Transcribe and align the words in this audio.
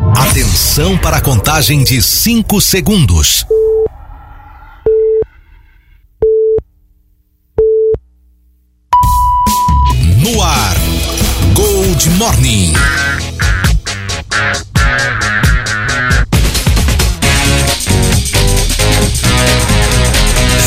Atenção 0.00 0.98
para 0.98 1.16
a 1.16 1.20
contagem 1.20 1.82
de 1.82 2.02
5 2.02 2.60
segundos. 2.60 3.46
No 10.18 10.42
ar, 10.42 10.76
Gold 11.54 12.10
Morning. 12.10 12.74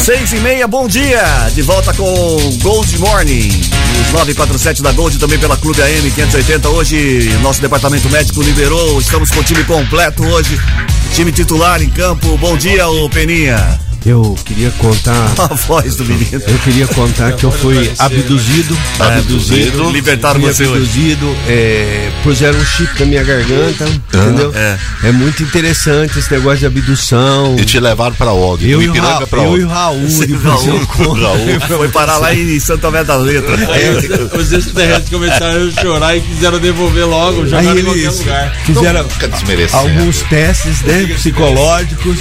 Seis 0.04 0.34
e 0.34 0.38
meia, 0.38 0.68
bom 0.68 0.88
dia! 0.88 1.50
De 1.54 1.62
volta 1.62 1.94
com 1.94 2.38
Gold 2.62 2.98
Morning. 2.98 3.79
Os 4.02 4.12
947 4.12 4.82
da 4.82 4.92
Gold 4.92 5.18
também 5.18 5.38
pela 5.40 5.58
Clube 5.58 5.82
AM 5.82 6.12
580. 6.12 6.70
Hoje, 6.70 7.30
nosso 7.42 7.62
departamento 7.62 8.10
médico 8.10 8.42
liberou. 8.42 9.00
Estamos 9.00 9.32
com 9.32 9.40
o 9.40 9.44
time 9.44 9.64
completo 9.64 10.24
hoje. 10.24 10.60
Time 11.14 11.32
titular 11.32 11.82
em 11.82 11.90
campo. 11.90 12.38
Bom 12.38 12.56
dia, 12.56 12.88
ô 12.88 13.10
Peninha. 13.10 13.89
Eu 14.06 14.36
queria 14.46 14.72
contar. 14.72 15.34
A 15.40 15.54
voz 15.54 15.96
do 15.96 16.06
menino. 16.06 16.42
Eu 16.48 16.58
queria 16.60 16.88
contar 16.88 17.34
que 17.34 17.44
eu 17.44 17.52
fui 17.52 17.92
abduzido. 18.00 18.78
Abduzido. 19.00 19.90
Libertaram 19.92 20.40
fui 20.40 20.54
você 20.54 20.64
hoje. 20.64 20.74
abduzido. 20.84 21.36
É, 21.48 22.10
puseram 22.24 22.58
um 22.60 22.66
chip 22.66 23.00
na 23.00 23.06
minha 23.06 23.24
garganta. 23.24 23.86
entendeu? 23.88 24.52
é. 24.56 24.78
É. 25.04 25.12
muito 25.12 25.44
interessante 25.44 26.18
esse 26.20 26.32
negócio 26.32 26.60
de 26.60 26.66
abdução. 26.66 27.56
E 27.60 27.66
te 27.66 27.80
levaram 27.80 28.16
pra 28.16 28.32
OG. 28.34 28.70
Eu, 28.70 28.82
e 28.82 28.90
o, 28.90 28.94
Ra 29.02 29.26
pra 29.28 29.44
eu 29.44 29.52
OG. 29.52 29.60
e 29.62 29.64
o 29.64 29.68
Raul. 29.68 30.00
Depois 30.08 30.30
eu 30.30 30.38
Raul. 31.14 31.14
Raul 31.16 31.60
foi 31.78 31.90
parar 31.90 32.18
lá 32.18 32.34
em 32.34 32.60
Santa 32.60 32.80
Tomé 32.82 33.04
da 33.04 33.16
Letra. 33.16 33.58
Os 34.38 34.52
extraterrestres 34.52 35.10
começaram 35.10 35.68
a 35.68 35.82
chorar 35.82 36.18
e 36.18 36.22
quiseram 36.22 36.60
devolver 36.60 37.06
logo, 37.08 37.42
Aí 37.44 37.50
jogaram 37.50 37.78
em 37.80 37.84
qualquer 37.84 38.00
eles 38.02 38.20
lugar. 38.20 38.56
fizeram 38.66 39.06
alguns 39.74 40.22
testes 40.24 40.82
né, 40.82 41.06
psicológicos. 41.16 42.18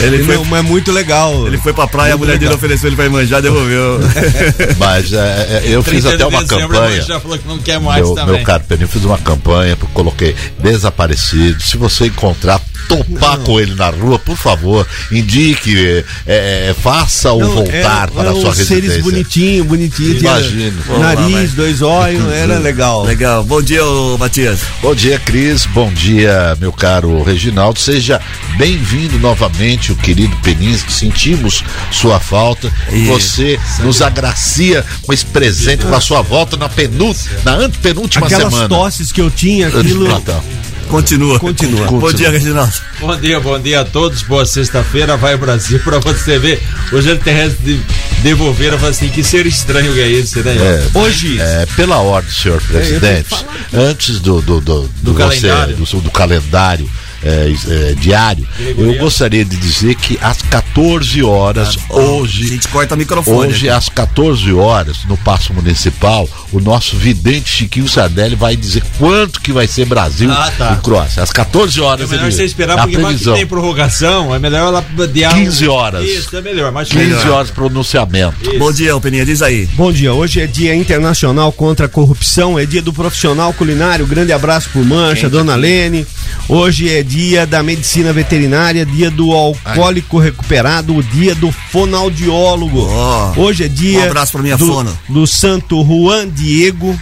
Ele 0.00 0.16
Ele 0.16 0.24
foi- 0.24 0.34
não, 0.36 0.56
é 0.56 0.62
muito 0.62 0.92
legal. 0.92 1.46
Ele 1.46 1.58
foi 1.58 1.72
pra 1.72 1.86
praia, 1.86 2.14
a 2.14 2.16
mulher 2.16 2.38
dele 2.38 2.54
ofereceu 2.54 2.88
ele 2.88 2.96
pra 2.96 3.06
ir 3.06 3.10
manjar, 3.10 3.42
devolveu. 3.42 3.98
Mas 4.78 5.12
é, 5.12 5.62
é, 5.64 5.74
eu 5.74 5.82
fiz 5.82 6.04
30 6.04 6.14
até 6.14 6.26
uma 6.26 6.44
campanha. 6.44 7.02
já 7.02 7.20
falou 7.20 7.38
que 7.38 7.48
não 7.48 7.58
quer 7.58 7.80
mais 7.80 8.04
Meu, 8.04 8.14
também. 8.14 8.34
meu 8.36 8.44
eu 8.84 8.88
fiz 8.88 9.04
uma 9.04 9.18
campanha, 9.18 9.76
coloquei 9.92 10.34
desaparecido. 10.58 11.62
Se 11.62 11.76
você 11.76 12.06
encontrar, 12.06 12.59
topar 12.88 13.38
com 13.38 13.60
ele 13.60 13.74
na 13.74 13.90
rua, 13.90 14.18
por 14.18 14.36
favor, 14.36 14.86
indique, 15.10 16.04
é, 16.26 16.68
é, 16.70 16.74
faça-o 16.74 17.38
Não, 17.38 17.50
voltar 17.50 18.08
é, 18.08 18.12
para 18.12 18.28
é 18.28 18.30
a 18.30 18.34
sua 18.34 18.50
uns 18.50 18.58
residência. 18.58 18.90
seres 18.90 19.02
bonitinhos, 19.02 19.66
bonitinhos. 19.66 20.18
tinha 20.18 20.30
Imagino. 20.30 20.98
Nariz, 20.98 21.52
dois 21.54 21.82
olhos, 21.82 22.32
era 22.32 22.58
legal. 22.58 23.04
Legal. 23.04 23.44
Bom 23.44 23.62
dia, 23.62 23.84
ô 23.84 24.16
Matias. 24.18 24.60
Bom 24.82 24.94
dia, 24.94 25.18
Cris. 25.18 25.66
Bom 25.66 25.92
dia, 25.92 26.56
meu 26.60 26.72
caro 26.72 27.22
Reginaldo. 27.22 27.78
Seja 27.78 28.20
bem-vindo 28.56 29.18
novamente, 29.18 29.92
o 29.92 29.96
querido 29.96 30.36
Peninho. 30.38 30.70
Sentimos 30.88 31.64
sua 31.90 32.20
falta. 32.20 32.72
E 32.92 33.06
você 33.06 33.58
nos 33.80 34.00
agracia 34.02 34.84
com 35.02 35.12
esse 35.12 35.24
presente 35.26 35.84
com 35.84 35.94
a 35.94 36.00
sua 36.00 36.22
volta 36.22 36.56
na, 36.56 36.68
penú 36.68 37.14
na 37.44 37.54
antepenúltima 37.54 38.26
Aquelas 38.26 38.52
semana. 38.52 38.68
tosses 38.68 39.10
que 39.12 39.20
eu 39.20 39.30
tinha, 39.30 39.68
aquilo. 39.68 40.08
Natal. 40.08 40.44
Continua. 40.90 41.38
Continua. 41.38 41.86
Bom 41.86 42.12
dia, 42.12 42.30
Reginaldo. 42.30 42.72
Bom 42.98 43.16
dia, 43.16 43.38
bom 43.40 43.58
dia 43.60 43.80
a 43.80 43.84
todos. 43.84 44.22
Boa 44.22 44.44
sexta-feira, 44.44 45.16
vai 45.16 45.36
Brasil 45.36 45.78
pra 45.78 45.98
você 46.00 46.38
ver. 46.38 46.60
Os 46.92 47.06
extraterrestres 47.06 47.64
de- 47.64 47.80
devolveram, 48.22 48.76
falaram 48.76 48.90
assim, 48.96 49.08
que 49.08 49.22
ser 49.22 49.46
estranho 49.46 49.92
que 49.94 50.00
é 50.00 50.10
esse, 50.10 50.40
né? 50.40 50.56
É, 50.56 50.98
Hoje, 50.98 51.40
É, 51.40 51.64
pela 51.76 51.98
ordem, 51.98 52.30
senhor 52.32 52.60
presidente, 52.62 53.34
antes 53.72 54.18
do, 54.20 54.42
do, 54.42 54.60
do, 54.60 54.90
do, 55.02 55.12
você- 55.12 55.18
calendário. 55.18 55.76
do, 55.76 56.00
do 56.00 56.10
calendário 56.10 56.90
é, 57.22 57.52
é, 57.68 57.94
diário, 57.94 58.46
eu 58.76 58.94
gostaria 58.98 59.44
de 59.44 59.56
dizer 59.56 59.94
que 59.94 60.18
às 60.22 60.40
14 60.42 61.22
horas, 61.22 61.76
A 61.90 61.94
hoje, 61.96 62.46
gente 62.48 62.68
corta 62.68 62.94
o 62.94 62.98
microfone. 62.98 63.48
hoje 63.48 63.68
aqui. 63.68 63.76
às 63.78 63.88
14 63.88 64.52
horas, 64.52 65.04
no 65.08 65.16
Paço 65.16 65.52
Municipal, 65.52 66.28
o 66.52 66.60
nosso 66.60 66.96
vidente 66.96 67.50
Chiquinho 67.50 67.88
Sardelli 67.88 68.34
vai 68.36 68.56
dizer 68.56 68.82
quanto 68.98 69.40
que 69.40 69.52
vai 69.52 69.66
ser 69.66 69.84
Brasil 69.86 70.30
Ah, 70.30 70.50
tá. 70.56 70.76
e 70.78 70.82
Croácia. 70.82 71.22
Às 71.22 71.30
14 71.30 71.78
É 71.78 71.82
horas, 71.82 72.08
melhor 72.10 72.24
ele- 72.26 72.32
você 72.32 72.44
esperar, 72.44 72.78
a 72.78 72.82
porque 72.82 72.96
previsão. 72.96 73.34
tem 73.34 73.46
prorrogação, 73.46 74.34
é 74.34 74.38
melhor 74.38 74.68
ela 74.68 74.84
adiar 75.04 75.34
15 75.34 75.68
horas. 75.68 76.04
Isso, 76.08 76.36
é 76.36 76.40
melhor, 76.42 76.72
mais 76.72 76.88
15 76.88 77.04
melhor. 77.04 77.28
horas 77.30 77.50
pronunciamento. 77.50 78.58
Bom 78.58 78.72
dia, 78.72 78.98
Peninha, 79.00 79.24
diz 79.24 79.42
aí. 79.42 79.66
bom 79.74 79.92
dia. 79.92 80.12
Hoje 80.12 80.40
é 80.40 80.46
dia 80.46 80.74
internacional 80.74 81.52
contra 81.52 81.86
a 81.86 81.88
corrupção, 81.88 82.58
é 82.58 82.64
dia 82.66 82.82
do 82.82 82.92
profissional 82.92 83.52
culinário. 83.52 84.06
Grande 84.06 84.32
abraço 84.32 84.70
pro 84.70 84.84
Mancha, 84.84 85.28
dona 85.28 85.54
Lene. 85.54 86.06
Hoje 86.48 86.88
é 86.88 87.02
dia 87.10 87.44
da 87.44 87.60
medicina 87.60 88.12
veterinária, 88.12 88.86
dia 88.86 89.10
do 89.10 89.32
alcoólico 89.32 90.16
recuperado, 90.20 90.94
o 90.94 91.02
dia 91.02 91.34
do 91.34 91.50
fonoaudiólogo. 91.50 92.86
Ó. 92.88 93.32
Hoje 93.36 93.64
é 93.64 93.68
dia 93.68 93.98
Um 93.98 94.04
abraço 94.04 94.30
pra 94.32 94.42
minha 94.42 94.56
do, 94.56 94.64
fono. 94.64 94.98
do 95.08 95.26
Santo 95.26 95.84
Juan 95.84 96.28
Diego 96.28 96.96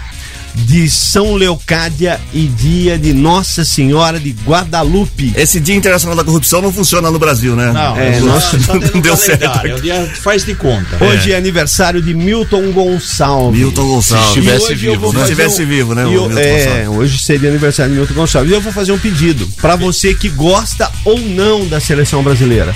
de 0.64 0.90
São 0.90 1.34
Leocádia 1.34 2.20
e 2.32 2.46
dia 2.46 2.98
de 2.98 3.12
Nossa 3.12 3.64
Senhora 3.64 4.18
de 4.20 4.34
Guadalupe. 4.44 5.32
Esse 5.36 5.60
Dia 5.60 5.74
Internacional 5.74 6.16
da 6.16 6.24
Corrupção 6.24 6.60
não 6.60 6.72
funciona 6.72 7.10
no 7.10 7.18
Brasil, 7.18 7.54
né? 7.56 7.72
Não, 7.72 7.96
É, 7.96 8.16
é, 8.16 8.20
nossa, 8.20 8.58
não 8.58 8.74
no 8.94 9.00
deu 9.00 9.16
certo. 9.16 9.40
calendário, 9.40 9.72
É 9.72 9.74
o 9.76 9.80
dia 9.80 10.12
faz 10.22 10.44
de 10.44 10.54
conta. 10.54 11.02
Hoje 11.04 11.32
é. 11.32 11.36
aniversário 11.36 12.02
de 12.02 12.12
Milton 12.14 12.72
Gonçalves. 12.72 13.58
Milton 13.60 13.86
Gonçalves. 13.86 14.32
Se 14.32 14.38
estivesse 14.40 14.72
eu 14.72 14.76
vivo, 14.78 15.12
né? 15.12 15.18
Se 15.18 15.24
estivesse 15.32 15.64
vivo, 15.64 15.94
né, 15.94 16.04
o 16.06 16.12
eu- 16.12 16.22
Milton 16.28 16.38
é, 16.40 16.88
hoje 16.88 17.18
seria 17.18 17.48
aniversário 17.48 17.92
de 17.92 17.98
Milton 17.98 18.14
Gonçalves. 18.14 18.50
E 18.50 18.54
eu 18.54 18.60
vou 18.60 18.72
fazer 18.72 18.92
um 18.92 18.98
pedido 18.98 19.48
pra 19.60 19.76
você 19.76 20.14
que 20.14 20.28
gosta 20.28 20.90
ou 21.04 21.18
não 21.18 21.66
da 21.66 21.80
seleção 21.80 22.22
brasileira. 22.22 22.74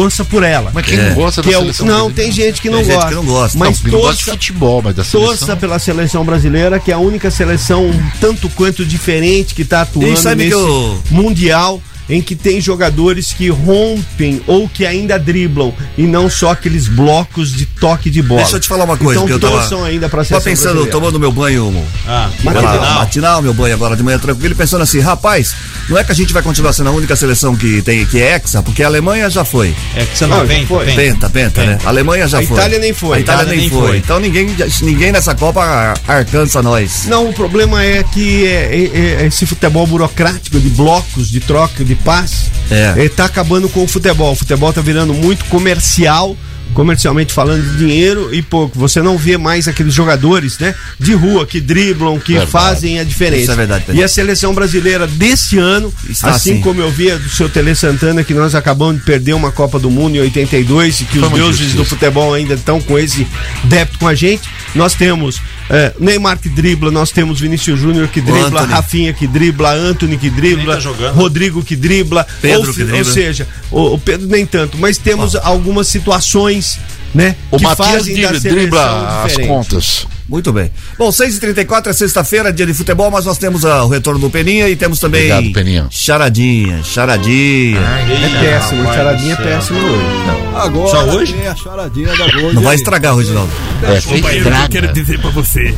Torça 0.00 0.24
por 0.26 0.42
ela. 0.42 0.70
Mas 0.74 0.84
quem 0.84 0.98
É. 0.98 1.08
não 1.08 1.14
gosta 1.14 1.42
Que 1.42 1.48
da 1.48 1.54
é 1.54 1.58
o- 1.58 1.60
seleção 1.62 1.86
não, 1.86 1.94
brasileira? 2.10 2.22
tem 2.22 2.32
gente 2.32 2.60
que 2.60 2.68
não, 2.68 2.76
Tem 2.78 2.84
gente 2.84 2.94
gosta, 2.96 3.08
que 3.08 3.14
não 3.14 3.24
gosta. 3.24 3.58
Mas 3.58 3.82
não, 3.82 3.90
não 3.92 3.98
gosta 4.00 4.14
de 4.16 4.18
torça, 4.24 4.30
futebol, 4.32 4.82
mas 4.82 4.94
da 4.94 5.02
torça 5.04 5.36
seleção. 5.36 5.56
pela 5.56 5.78
seleção 5.78 6.24
brasileira, 6.24 6.78
que 6.78 6.90
é 6.90 6.94
a 6.94 6.98
única 6.98 7.30
seleção 7.30 7.86
um 7.86 8.10
tanto 8.20 8.48
quanto 8.50 8.84
diferente 8.84 9.54
que 9.54 9.62
está 9.62 9.80
atuando 9.82 10.16
sabe 10.18 10.44
nesse 10.44 10.56
que 10.56 10.62
eu- 10.62 11.02
mundial 11.10 11.80
em 12.08 12.20
que 12.22 12.34
tem 12.36 12.60
jogadores 12.60 13.32
que 13.32 13.48
rompem 13.48 14.40
ou 14.46 14.68
que 14.68 14.86
ainda 14.86 15.18
driblam 15.18 15.72
e 15.98 16.02
não 16.02 16.30
só 16.30 16.50
aqueles 16.52 16.86
blocos 16.88 17.52
de 17.52 17.66
toque 17.66 18.08
de 18.10 18.22
bola. 18.22 18.40
Deixa 18.42 18.56
eu 18.56 18.60
te 18.60 18.68
falar 18.68 18.84
uma 18.84 18.96
coisa 18.96 19.14
então, 19.14 19.26
que 19.26 19.32
eu 19.32 19.40
tava- 19.40 19.58
torçam 19.60 19.84
ainda 19.84 20.08
para 20.08 20.24
Tava 20.24 20.40
pensando, 20.40 20.86
tomando 20.86 21.18
meu 21.18 21.32
banho 21.32 21.66
Ah, 22.06 22.30
Matinal. 22.44 22.62
matinal. 22.72 22.94
matinal, 22.98 23.42
meu 23.42 23.54
banho 23.54 23.74
agora 23.74 23.96
de 23.96 24.02
manhã 24.02 24.18
tranquilo, 24.18 24.52
e 24.52 24.56
pensando 24.56 24.82
assim, 24.82 25.00
rapaz, 25.00 25.54
não 25.88 25.98
é 25.98 26.04
que 26.04 26.12
a 26.12 26.14
gente 26.14 26.32
vai 26.32 26.42
continuar 26.42 26.72
sendo 26.72 26.88
a 26.90 26.92
única 26.92 27.16
seleção 27.16 27.56
que 27.56 27.82
tem 27.82 28.04
que 28.06 28.20
é 28.20 28.34
hexa, 28.36 28.62
porque 28.62 28.82
a 28.82 28.86
Alemanha 28.86 29.28
já 29.28 29.44
foi. 29.44 29.74
você 30.14 30.26
não, 30.26 30.38
Não, 30.38 30.46
vem, 30.46 30.64
foi. 30.66 30.84
vem. 30.86 30.94
Penta, 30.96 31.28
penta, 31.28 31.64
né? 31.64 31.78
A 31.84 31.88
Alemanha 31.88 32.28
já 32.28 32.38
A 32.38 32.42
foi. 32.42 32.56
Itália 32.56 32.78
nem 32.78 32.92
foi. 32.92 33.18
A 33.18 33.20
Itália, 33.20 33.40
A 33.40 33.44
Itália 33.44 33.60
nem 33.60 33.70
nem 33.70 33.78
foi. 33.80 33.88
foi. 33.88 33.96
Então 33.98 34.20
ninguém, 34.20 34.48
ninguém 34.82 35.10
nessa 35.12 35.34
Copa 35.34 35.94
alcança 36.06 36.62
nós. 36.62 37.06
Não, 37.06 37.28
o 37.28 37.32
problema 37.32 37.82
é 37.84 38.02
que 38.04 38.46
é, 38.46 38.90
é- 38.94 39.22
é 39.22 39.26
esse 39.26 39.44
futebol 39.46 39.86
burocrático 39.86 40.58
de 40.60 40.68
blocos, 40.70 41.28
de 41.30 41.40
troca, 41.40 41.84
de 41.84 41.95
passe, 41.96 42.50
É. 42.70 43.08
tá 43.08 43.24
acabando 43.24 43.68
com 43.68 43.84
o 43.84 43.88
futebol. 43.88 44.32
O 44.32 44.36
futebol 44.36 44.72
tá 44.72 44.80
virando 44.80 45.12
muito 45.14 45.44
comercial, 45.46 46.36
comercialmente 46.74 47.32
falando 47.32 47.62
de 47.62 47.78
dinheiro 47.78 48.34
e 48.34 48.42
pouco. 48.42 48.78
Você 48.78 49.00
não 49.00 49.16
vê 49.16 49.38
mais 49.38 49.66
aqueles 49.68 49.94
jogadores, 49.94 50.58
né, 50.58 50.74
de 50.98 51.14
rua 51.14 51.46
que 51.46 51.60
driblam, 51.60 52.18
que 52.18 52.32
Verdade. 52.32 52.50
fazem 52.50 52.98
a 52.98 53.04
diferença. 53.04 53.42
Isso 53.44 53.52
é 53.52 53.56
verdade. 53.56 53.84
E 53.94 54.02
a 54.02 54.08
seleção 54.08 54.52
brasileira 54.52 55.06
desse 55.06 55.58
ano, 55.58 55.92
Está 56.08 56.30
assim 56.30 56.52
assim. 56.52 56.60
como 56.60 56.80
eu 56.80 56.90
via 56.90 57.18
do 57.18 57.28
seu 57.30 57.48
Tele 57.48 57.74
Santana 57.74 58.22
que 58.24 58.34
nós 58.34 58.54
acabamos 58.54 58.96
de 58.98 59.06
perder 59.06 59.32
uma 59.34 59.50
Copa 59.52 59.78
do 59.78 59.90
Mundo 59.90 60.16
em 60.16 60.20
82 60.20 61.00
e 61.00 61.04
que 61.04 61.18
Foi 61.18 61.28
os 61.28 61.34
deuses 61.34 61.72
do 61.74 61.84
futebol 61.84 62.34
ainda 62.34 62.54
estão 62.54 62.80
com 62.80 62.98
esse 62.98 63.26
débito 63.64 63.98
com 63.98 64.08
a 64.08 64.14
gente. 64.14 64.48
Nós 64.74 64.92
temos 64.94 65.40
é, 65.68 65.92
Neymar 65.98 66.38
que 66.38 66.48
dribla, 66.48 66.90
nós 66.90 67.10
temos 67.10 67.40
Vinícius 67.40 67.78
Júnior 67.78 68.08
que 68.08 68.20
dribla. 68.20 68.62
Rafinha 68.62 69.12
que 69.12 69.26
dribla, 69.26 69.72
Anthony 69.72 70.16
que 70.16 70.30
dribla, 70.30 70.80
tá. 70.80 71.10
Rodrigo 71.10 71.62
que 71.62 71.76
dribla, 71.76 72.26
Pedro 72.40 72.68
ou, 72.68 72.74
que 72.74 72.82
ou 72.82 72.88
dribla. 72.88 73.12
seja, 73.12 73.48
o, 73.70 73.94
o 73.94 73.98
Pedro 73.98 74.26
nem 74.28 74.46
tanto, 74.46 74.78
mas 74.78 74.98
temos 74.98 75.34
algumas 75.34 75.88
situações, 75.88 76.78
né, 77.14 77.36
O 77.50 77.58
que 77.58 77.64
Matias 77.64 77.88
fazem 77.88 78.20
da 78.20 78.28
dribla, 78.32 78.50
dribla 78.54 79.24
as 79.24 79.36
contas. 79.38 80.06
Muito 80.28 80.52
bem. 80.52 80.70
Bom, 80.98 81.08
6h34 81.08 81.86
é 81.88 81.92
sexta-feira, 81.92 82.52
dia 82.52 82.66
de 82.66 82.74
futebol, 82.74 83.10
mas 83.10 83.24
nós 83.24 83.38
temos 83.38 83.64
ah, 83.64 83.84
o 83.84 83.88
retorno 83.88 84.18
do 84.18 84.28
Peninha 84.28 84.68
e 84.68 84.74
temos 84.74 84.98
também. 84.98 85.30
Obrigado, 85.30 85.52
Peninha. 85.52 85.86
Charadinha, 85.90 86.82
charadinha. 86.82 87.78
É 87.78 88.40
péssimo, 88.40 88.82
o 88.82 88.92
charadinha 88.92 89.34
é 89.34 89.36
péssimo 89.36 89.78
hoje. 89.78 90.06
Agora 90.54 90.90
Só 90.90 91.04
hoje? 91.04 91.46
a 91.46 91.54
charadinha 91.54 92.16
da 92.16 92.26
Gold. 92.32 92.54
Não 92.54 92.62
vai 92.62 92.74
estragar, 92.74 93.16
Reginaldo. 93.16 93.52
É, 93.82 94.00
você 94.00 94.14
estraga. 94.16 94.88
dizer 94.88 95.20
pra 95.20 95.30
você 95.30 95.74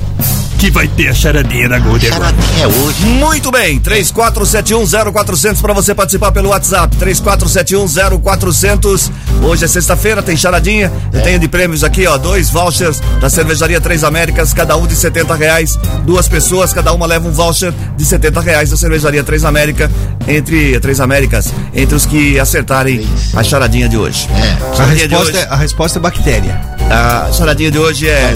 que 0.59 0.71
vai 0.71 0.89
ter 0.89 1.09
a 1.09 1.15
charadinha 1.15 1.69
da 1.69 1.79
Gold 1.79 2.05
agora. 2.09 2.35
Charadinha 2.35 2.65
é 2.65 2.67
hoje. 2.67 3.05
Muito 3.07 3.51
bem, 3.53 3.79
34710400 3.81 5.61
para 5.61 5.73
você 5.73 5.95
participar 5.95 6.33
pelo 6.33 6.49
WhatsApp. 6.49 6.97
34710400. 6.97 9.11
Hoje 9.43 9.65
é 9.65 9.69
sexta-feira, 9.69 10.21
tem 10.23 10.37
charadinha. 10.37 10.91
Eu 11.13 11.23
tenho 11.23 11.39
de 11.39 11.47
prêmios 11.47 11.85
aqui, 11.85 12.07
ó, 12.07 12.19
dois 12.19 12.51
vouchers 12.51 13.01
da 13.21 13.31
cervejaria 13.31 13.81
Três 13.81 14.03
Américas, 14.03 14.53
cada 14.53 14.77
um 14.77 14.85
de 14.87 14.97
70 14.97 15.35
reais. 15.37 15.79
Duas 16.05 16.27
pessoas, 16.29 16.73
cada 16.73 16.93
uma 16.93 17.07
leva 17.07 17.29
um 17.29 17.33
voucher 17.33 17.73
de 17.97 18.05
70 18.05 18.41
reais 18.41 18.71
da 18.71 18.77
cervejaria 18.77 19.23
Três 19.23 19.45
América 19.45 19.89
entre 20.27 20.79
Três 20.81 20.99
Américas, 21.01 21.53
entre 21.73 21.95
os 21.95 22.05
que 22.05 22.39
acertarem 22.41 23.07
a 23.35 23.43
charadinha 23.45 23.89
de 23.89 23.97
hoje. 23.97 24.29
É. 24.35 24.59
A 24.83 24.87
resposta, 24.87 25.31
hoje- 25.31 25.39
é, 25.39 25.47
a 25.49 25.57
resposta 25.57 25.99
é 25.99 26.03
bactéria. 26.03 26.61
a 26.91 27.31
charadinha 27.33 27.71
de 27.71 27.79
hoje 27.79 28.09
é. 28.09 28.35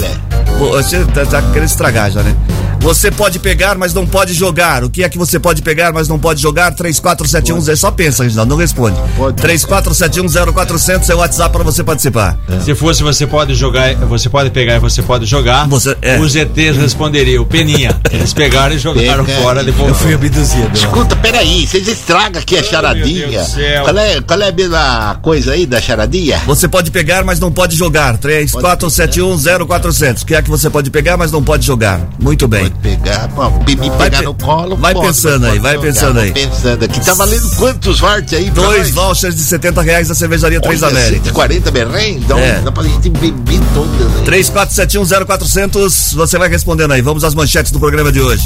Você 0.59 1.03
tá, 1.05 1.25
tá 1.25 1.41
querendo 1.41 1.69
estragar 1.69 2.11
já, 2.11 2.21
né? 2.23 2.35
Você 2.83 3.09
pode 3.09 3.39
pegar, 3.39 3.77
mas 3.77 3.93
não 3.93 4.05
pode 4.05 4.33
jogar. 4.33 4.83
O 4.83 4.89
que 4.89 5.03
é 5.05 5.09
que 5.09 5.17
você 5.17 5.39
pode 5.39 5.61
pegar, 5.61 5.93
mas 5.93 6.09
não 6.09 6.19
pode 6.19 6.41
jogar? 6.41 6.69
3471 6.75 7.71
é 7.71 7.75
só 7.77 7.89
pensa, 7.89 8.23
Reginaldo, 8.23 8.49
não 8.49 8.57
responde. 8.57 8.97
34710400 9.17 11.09
é 11.09 11.15
o 11.15 11.19
WhatsApp 11.19 11.53
para 11.53 11.63
você 11.63 11.81
participar. 11.81 12.37
Se 12.63 12.75
fosse 12.75 13.01
você 13.01 13.25
pode 13.25 13.55
jogar, 13.55 13.95
você 13.95 14.29
pode 14.29 14.49
pegar 14.49 14.75
e 14.75 14.79
você 14.79 15.01
pode 15.01 15.25
jogar. 15.25 15.65
Você- 15.69 15.95
é. 16.01 16.19
Os 16.19 16.35
ETs 16.35 16.75
responderiam, 16.75 17.45
Peninha. 17.45 17.97
Eles 18.11 18.33
pegaram 18.33 18.75
e 18.75 18.79
jogaram 18.79 19.23
Pega. 19.23 19.41
fora 19.41 19.63
depois. 19.63 19.87
Eu 19.87 19.95
fui 19.95 20.13
abduzido. 20.13 20.69
Escuta, 20.73 21.15
peraí, 21.15 21.65
vocês 21.65 21.87
estragam 21.87 22.41
aqui 22.41 22.57
a 22.57 22.63
charadinha. 22.63 23.27
Deus 23.29 23.47
do 23.47 23.53
céu. 23.53 23.83
Qual 23.85 23.97
é, 23.97 24.21
qual 24.21 24.41
é 24.41 24.49
a 24.49 24.51
mesma 24.51 25.19
coisa 25.21 25.53
aí 25.53 25.65
da 25.65 25.79
charadinha? 25.79 26.41
Você 26.45 26.67
pode 26.67 26.91
pegar, 26.91 27.23
mas 27.23 27.39
não 27.39 27.49
pode 27.49 27.77
jogar. 27.77 28.17
34710400. 28.17 30.21
O 30.21 30.25
que 30.25 30.35
é 30.35 30.41
que 30.41 30.49
você 30.49 30.69
pode 30.69 30.91
pegar, 30.91 31.15
mas 31.15 31.31
não 31.31 31.41
pode 31.41 31.65
jogar? 31.65 32.01
Muito 32.19 32.45
bem. 32.45 32.72
Pegar, 32.81 33.27
bom, 33.29 33.63
me 33.65 33.75
pegar 33.91 34.19
pe- 34.19 34.25
no 34.25 34.33
colo. 34.33 34.75
vai 34.75 34.93
pensando 34.93 35.45
aí, 35.45 35.57
vai 35.59 35.77
pensando 35.77 36.19
aí. 36.19 36.31
pensando 36.33 36.83
aqui. 36.83 36.99
Tá 36.99 37.13
valendo 37.13 37.49
quantos 37.55 37.99
fortes 37.99 38.33
aí? 38.33 38.49
Dois 38.49 38.89
vouchers 38.91 39.35
de 39.35 39.41
70 39.43 39.81
reais 39.81 40.07
da 40.09 40.15
cervejaria 40.15 40.59
Três 40.59 40.83
Olha, 40.83 40.91
Américas. 40.91 41.23
140 41.27 41.71
berrém? 41.71 42.17
Então 42.17 42.37
É. 42.37 42.59
dá 42.61 42.71
pra 42.71 42.83
gente 42.83 43.09
beber 43.09 43.59
todas 43.73 44.17
aí. 44.17 44.23
34710400, 44.25 46.13
você 46.13 46.37
vai 46.37 46.49
respondendo 46.49 46.91
aí. 46.91 47.01
Vamos 47.01 47.23
às 47.23 47.33
manchetes 47.33 47.71
do 47.71 47.79
programa 47.79 48.11
de 48.11 48.19
hoje. 48.19 48.45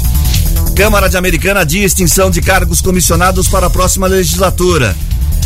Câmara 0.76 1.08
de 1.08 1.16
Americana 1.16 1.60
adia 1.60 1.84
extinção 1.84 2.30
de 2.30 2.40
cargos 2.40 2.80
comissionados 2.80 3.48
para 3.48 3.66
a 3.66 3.70
próxima 3.70 4.06
legislatura. 4.06 4.94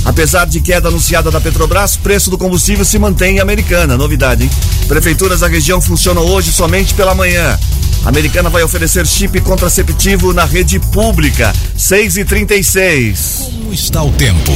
Apesar 0.05 0.47
de 0.47 0.61
queda 0.61 0.89
anunciada 0.89 1.31
da 1.31 1.41
Petrobras, 1.41 1.97
preço 1.97 2.31
do 2.31 2.37
combustível 2.37 2.85
se 2.85 2.99
mantém 2.99 3.37
em 3.37 3.41
Americana. 3.41 3.97
Novidade, 3.97 4.45
hein? 4.45 4.51
Prefeituras 4.89 5.41
da 5.41 5.49
região 5.49 5.81
funcionam 5.81 6.25
hoje 6.25 6.53
somente 6.53 6.93
pela 6.95 7.15
manhã. 7.15 7.59
A 8.05 8.09
Americana 8.09 8.51
vai 8.51 8.63
oferecer 8.63 9.07
chip 9.07 9.41
contraceptivo 9.43 10.33
na 10.33 10.45
rede 10.45 10.81
pública. 10.81 11.53
6 11.77 12.17
e 12.17 12.25
36 12.25 13.51
Como 13.53 13.73
está 13.73 14.03
o 14.03 14.11
tempo? 14.13 14.53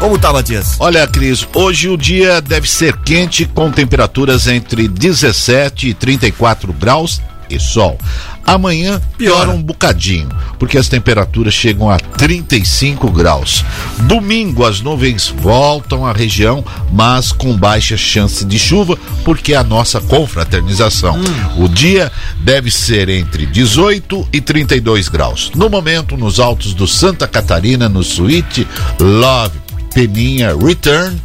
Como 0.00 0.18
tá, 0.18 0.32
Matias? 0.32 0.76
Olha, 0.80 1.06
Cris, 1.06 1.46
hoje 1.54 1.88
o 1.88 1.96
dia 1.96 2.42
deve 2.42 2.68
ser 2.68 2.96
quente 2.98 3.46
com 3.46 3.70
temperaturas 3.70 4.48
entre 4.48 4.88
17 4.88 5.88
e 5.88 5.94
34 5.94 6.72
graus 6.72 7.22
e 7.50 7.58
sol. 7.58 7.98
Amanhã 8.46 9.00
piora 9.16 9.50
um 9.50 9.62
bocadinho, 9.62 10.28
porque 10.58 10.76
as 10.76 10.88
temperaturas 10.88 11.54
chegam 11.54 11.90
a 11.90 11.98
35 11.98 13.10
graus. 13.10 13.64
Domingo 14.00 14.66
as 14.66 14.80
nuvens 14.80 15.28
voltam 15.28 16.04
à 16.04 16.12
região, 16.12 16.62
mas 16.92 17.32
com 17.32 17.56
baixa 17.56 17.96
chance 17.96 18.44
de 18.44 18.58
chuva, 18.58 18.98
porque 19.24 19.54
é 19.54 19.56
a 19.56 19.64
nossa 19.64 20.00
confraternização. 20.00 21.18
O 21.56 21.68
dia 21.68 22.12
deve 22.40 22.70
ser 22.70 23.08
entre 23.08 23.46
18 23.46 24.28
e 24.32 24.40
32 24.40 25.08
graus. 25.08 25.50
No 25.54 25.70
momento, 25.70 26.16
nos 26.16 26.38
altos 26.38 26.74
do 26.74 26.86
Santa 26.86 27.26
Catarina, 27.26 27.88
no 27.88 28.02
Suíte 28.02 28.66
Love 29.00 29.58
Peninha 29.94 30.54
Return. 30.56 31.20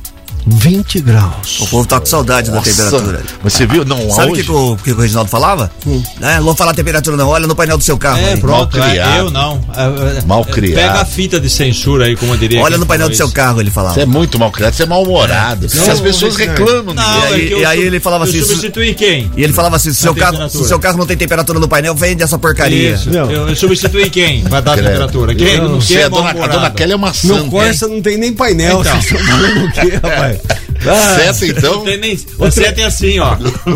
20 0.46 1.02
graus. 1.02 1.60
O 1.62 1.68
povo 1.68 1.86
tá 1.88 2.00
com 2.00 2.06
saudade 2.06 2.50
da 2.50 2.58
Nossa, 2.58 2.70
temperatura. 2.70 3.22
Você 3.44 3.66
viu? 3.66 3.86
Não, 3.86 4.10
Sabe 4.10 4.32
o 4.32 4.34
que, 4.34 4.40
hoje- 4.42 4.44
que 4.44 4.52
o, 4.52 4.78
que 4.78 4.92
o 4.94 4.98
Reginaldo 5.00 5.30
falava? 5.30 5.72
É, 6.22 6.38
não 6.38 6.44
vou 6.44 6.56
falar 6.56 6.74
temperatura 6.74 7.16
não, 7.18 7.28
olha 7.28 7.46
no 7.48 7.56
painel 7.56 7.78
do 7.78 7.84
seu 7.84 7.98
carro. 7.98 8.20
É, 8.20 8.34
aí. 8.34 8.40
pronto. 8.40 8.78
Mal 8.78 8.88
é, 8.88 8.92
criado. 8.92 9.18
eu 9.18 9.32
não. 9.32 9.62
É, 9.76 10.18
é, 10.20 10.22
Mal 10.26 10.46
é, 10.48 10.52
criado. 10.52 10.76
Pega 10.88 11.02
a 11.02 11.06
fita 11.06 11.40
de 11.40 11.50
censura 11.50 12.06
aí, 12.06 12.16
como 12.16 12.34
eu 12.34 12.38
diria. 12.38 12.62
Olha 12.62 12.78
no 12.78 12.86
painel 12.86 13.10
do 13.10 13.16
seu 13.16 13.26
isso. 13.28 13.36
carro, 13.36 13.60
ele 13.62 13.70
falava. 13.70 13.94
Você 13.96 14.02
é 14.02 14.06
muito 14.06 14.40
mal 14.40 14.52
criado, 14.52 14.74
você 14.74 14.84
é 14.84 14.86
mal-humorado. 14.86 15.68
Não, 15.74 15.92
As 15.92 16.00
pessoas 16.00 16.38
não, 16.38 16.46
reclamam 16.48 16.94
Não, 16.94 17.04
E 17.04 17.22
é 17.22 17.34
aí- 17.36 17.52
eu 17.52 17.60
e 17.60 17.66
aí 17.66 17.82
ele 17.82 18.00
falava 18.00 18.26
eu 18.26 18.30
assim, 18.30 18.44
substitui 18.44 18.94
quem? 18.94 19.32
E 19.38 19.44
ele 19.44 19.54
falava 19.54 19.76
assim: 19.76 19.92
se 19.94 20.02
seu, 20.02 20.16
carro, 20.16 20.50
se 20.50 20.68
seu 20.68 20.80
carro 20.80 20.98
não 20.98 21.06
tem 21.06 21.18
temperatura 21.18 21.60
no 21.60 21.68
painel, 21.68 21.94
vende 21.96 22.24
essa 22.24 22.38
porcaria. 22.38 22.92
Isso. 22.96 23.10
Não. 23.10 23.30
Eu, 23.30 23.50
eu 23.50 23.56
substitui 23.56 24.10
quem? 24.10 24.44
Vai 24.44 24.62
dar 24.62 24.72
a 24.72 24.76
Credo. 24.76 24.88
temperatura. 24.88 25.36
Quem? 25.36 25.56
Eu 25.56 25.64
não 25.70 25.80
Quem 25.80 25.82
sei, 25.82 25.98
é 25.98 26.04
a 26.06 26.10
dona, 26.10 26.30
a 26.30 26.70
Kelly 26.72 26.94
é 26.94 26.96
uma 26.96 27.08
No 27.10 27.14
santa. 27.14 27.50
Corsa 27.50 27.88
não 27.88 28.02
tem 28.02 28.18
nem 28.18 28.34
painel. 28.34 28.80
Então. 28.82 28.90
Vocês 29.02 29.06
estão 29.12 29.20
falando 29.28 29.66
o 29.66 29.72
quê, 29.72 30.00
rapaz? 30.02 30.29
Ah, 30.88 31.16
Seta, 31.34 31.46
então. 31.48 31.76
Não 31.78 31.86
tem 31.86 31.98
nem. 31.98 32.20
Você 32.38 32.72
tem 32.72 32.86
assim, 32.86 33.20
ó. 33.20 33.36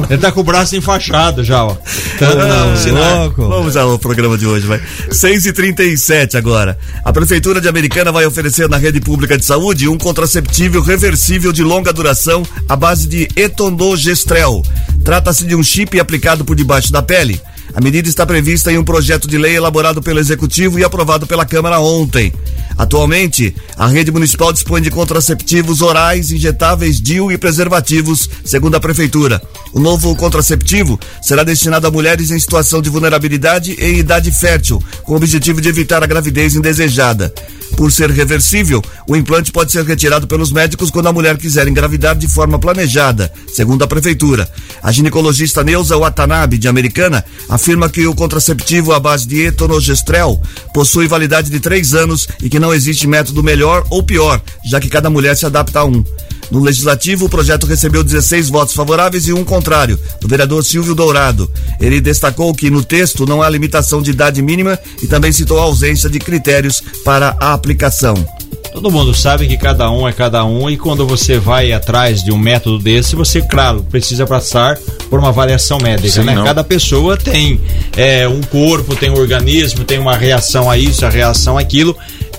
Ele 0.10 0.18
tá 0.18 0.32
com 0.32 0.40
o 0.40 0.44
braço 0.44 0.76
enfaixado 0.76 1.44
já, 1.44 1.66
ó. 1.66 1.76
Tá 2.18 2.76
sinal. 2.78 3.24
louco. 3.24 3.48
Vamos 3.48 3.76
ao 3.76 4.00
programa 4.00 4.38
de 4.38 4.48
hoje, 4.48 4.66
vai. 4.66 4.82
6h37 5.10 6.36
agora. 6.36 6.78
A 7.04 7.12
Prefeitura 7.12 7.60
de 7.60 7.68
Americana 7.68 8.12
vai 8.12 8.26
oferecer 8.26 8.70
na 8.70 8.78
rede 8.78 9.02
pública 9.02 9.38
de 9.38 9.44
saúde 9.44 9.90
um 9.90 9.98
contraceptivo 9.98 10.80
reversível 10.82 11.52
de 11.52 11.64
longa 11.64 11.92
duração 11.92 12.44
à 12.70 12.76
base 12.76 13.08
de 13.08 13.28
etondogestrel. 13.36 14.64
Trata-se 15.04 15.46
de 15.46 15.56
um 15.56 15.64
chip 15.64 16.00
aplicado 16.00 16.46
por 16.46 16.56
debaixo 16.56 16.92
da 16.92 17.02
pele. 17.02 17.42
A 17.76 17.82
medida 17.82 18.08
está 18.08 18.24
prevista 18.26 18.72
em 18.72 18.78
um 18.78 18.84
projeto 18.84 19.28
de 19.28 19.38
lei 19.38 19.56
elaborado 19.56 20.02
pelo 20.02 20.20
Executivo 20.20 20.78
e 20.78 20.84
aprovado 20.84 21.26
pela 21.26 21.46
Câmara 21.46 21.80
ontem. 21.80 22.32
Atualmente, 22.78 23.56
a 23.76 23.88
rede 23.88 24.12
municipal 24.12 24.54
dispõe 24.54 24.82
de 24.82 24.92
contraceptivos 24.92 25.82
orais, 25.82 26.32
injetáveis, 26.32 27.02
DIU 27.02 27.32
e 27.32 27.38
preservativos, 27.38 28.30
segundo 28.46 28.76
a 28.76 28.80
Prefeitura. 28.80 29.42
O 29.74 29.80
novo 29.80 30.16
contraceptivo 30.16 31.00
será 31.22 31.44
destinado 31.44 31.88
a 31.88 31.92
mulheres 31.92 32.30
em 32.30 32.40
situação 32.40 32.82
de 32.82 32.90
vulnerabilidade 32.90 33.76
e 33.80 33.86
em 33.86 33.98
idade 33.98 34.32
fértil, 34.32 34.84
com 35.04 35.14
o 35.14 35.18
objetivo 35.18 35.60
de 35.60 35.70
evitar 35.70 36.04
a 36.04 36.08
gravidez 36.08 36.56
indesejada. 36.56 37.34
Por 37.76 37.92
ser 37.92 38.12
reversível, 38.12 38.84
o 39.08 39.16
implante 39.16 39.52
pode 39.52 39.72
ser 39.72 39.84
retirado 39.84 40.28
pelos 40.28 40.52
médicos 40.52 40.92
quando 40.92 41.08
a 41.08 41.14
mulher 41.14 41.38
quiser 41.38 41.68
engravidar 41.68 42.16
de 42.16 42.28
forma 42.28 42.60
planejada, 42.60 43.32
segundo 43.54 43.84
a 43.84 43.88
Prefeitura. 43.88 44.50
A 44.82 44.92
ginecologista 44.92 45.64
Neuza 45.64 45.98
Watanabe, 45.98 46.60
de 46.60 46.68
Americana, 46.68 47.26
afirma 47.50 47.63
que 47.90 48.06
o 48.06 48.14
contraceptivo 48.14 48.92
à 48.92 49.00
base 49.00 49.26
de 49.26 49.44
etonogestrel 49.44 50.42
possui 50.74 51.08
validade 51.08 51.50
de 51.50 51.62
três 51.62 51.94
anos 51.94 52.28
e 52.42 52.50
que 52.50 52.60
não 52.60 52.74
existe 52.74 53.08
método 53.08 53.42
melhor 53.42 53.86
ou 53.90 54.04
pior, 54.04 54.42
já 54.66 54.82
que 54.82 54.90
cada 54.90 55.10
mulher 55.10 55.38
se 55.38 55.46
adapta 55.46 55.80
a 55.80 55.86
um. 55.86 56.04
No 56.52 56.60
Legislativo, 56.60 57.26
o 57.26 57.30
projeto 57.30 57.66
recebeu 57.66 58.04
16 58.04 58.50
votos 58.50 58.76
favoráveis 58.76 59.30
e 59.30 59.34
um 59.34 59.46
contrário, 59.46 59.98
do 60.20 60.28
vereador 60.28 60.62
Silvio 60.62 60.94
Dourado. 60.94 61.50
Ele 61.80 62.02
destacou 62.02 62.54
que 62.54 62.70
no 62.70 62.84
texto 62.84 63.26
não 63.26 63.42
há 63.42 63.50
limitação 63.50 64.02
de 64.02 64.12
idade 64.12 64.42
mínima 64.42 64.78
e 65.02 65.08
também 65.08 65.32
citou 65.32 65.58
a 65.58 65.64
ausência 65.64 66.10
de 66.10 66.20
critérios 66.20 66.84
para 67.06 67.38
a 67.40 67.54
aplicação. 67.54 68.14
Todo 68.74 68.90
mundo 68.92 69.14
sabe 69.14 69.48
que 69.48 69.56
cada 69.56 69.90
um 69.92 70.08
é 70.08 70.12
cada 70.12 70.44
um 70.44 70.68
e 70.70 70.76
quando 70.78 71.06
você 71.06 71.38
vai 71.38 71.72
atrás 71.72 72.24
de 72.24 72.32
um 72.32 72.38
método 72.38 72.80
desse, 72.80 73.16
você, 73.16 73.40
claro, 73.42 73.84
precisa 73.90 74.26
passar 74.26 74.78
por 75.10 75.20
uma 75.20 75.30
avaliação 75.30 75.78
médica, 75.78 76.10
Sim, 76.10 76.24
né? 76.24 76.34
não. 76.34 76.44
Cada 76.44 76.64
pessoa 76.64 77.16
tem 77.16 77.62
é, 77.96 78.28
um 78.28 78.42
corpo, 78.42 78.96
tem 78.96 79.12
um 79.12 79.18
organismo, 79.18 79.84
tem 79.86 80.00
uma 80.00 80.18
reação 80.18 80.70
a 80.72 80.78
isso, 80.78 81.06
a 81.06 81.10
reação 81.10 81.58
àquilo. 81.58 81.96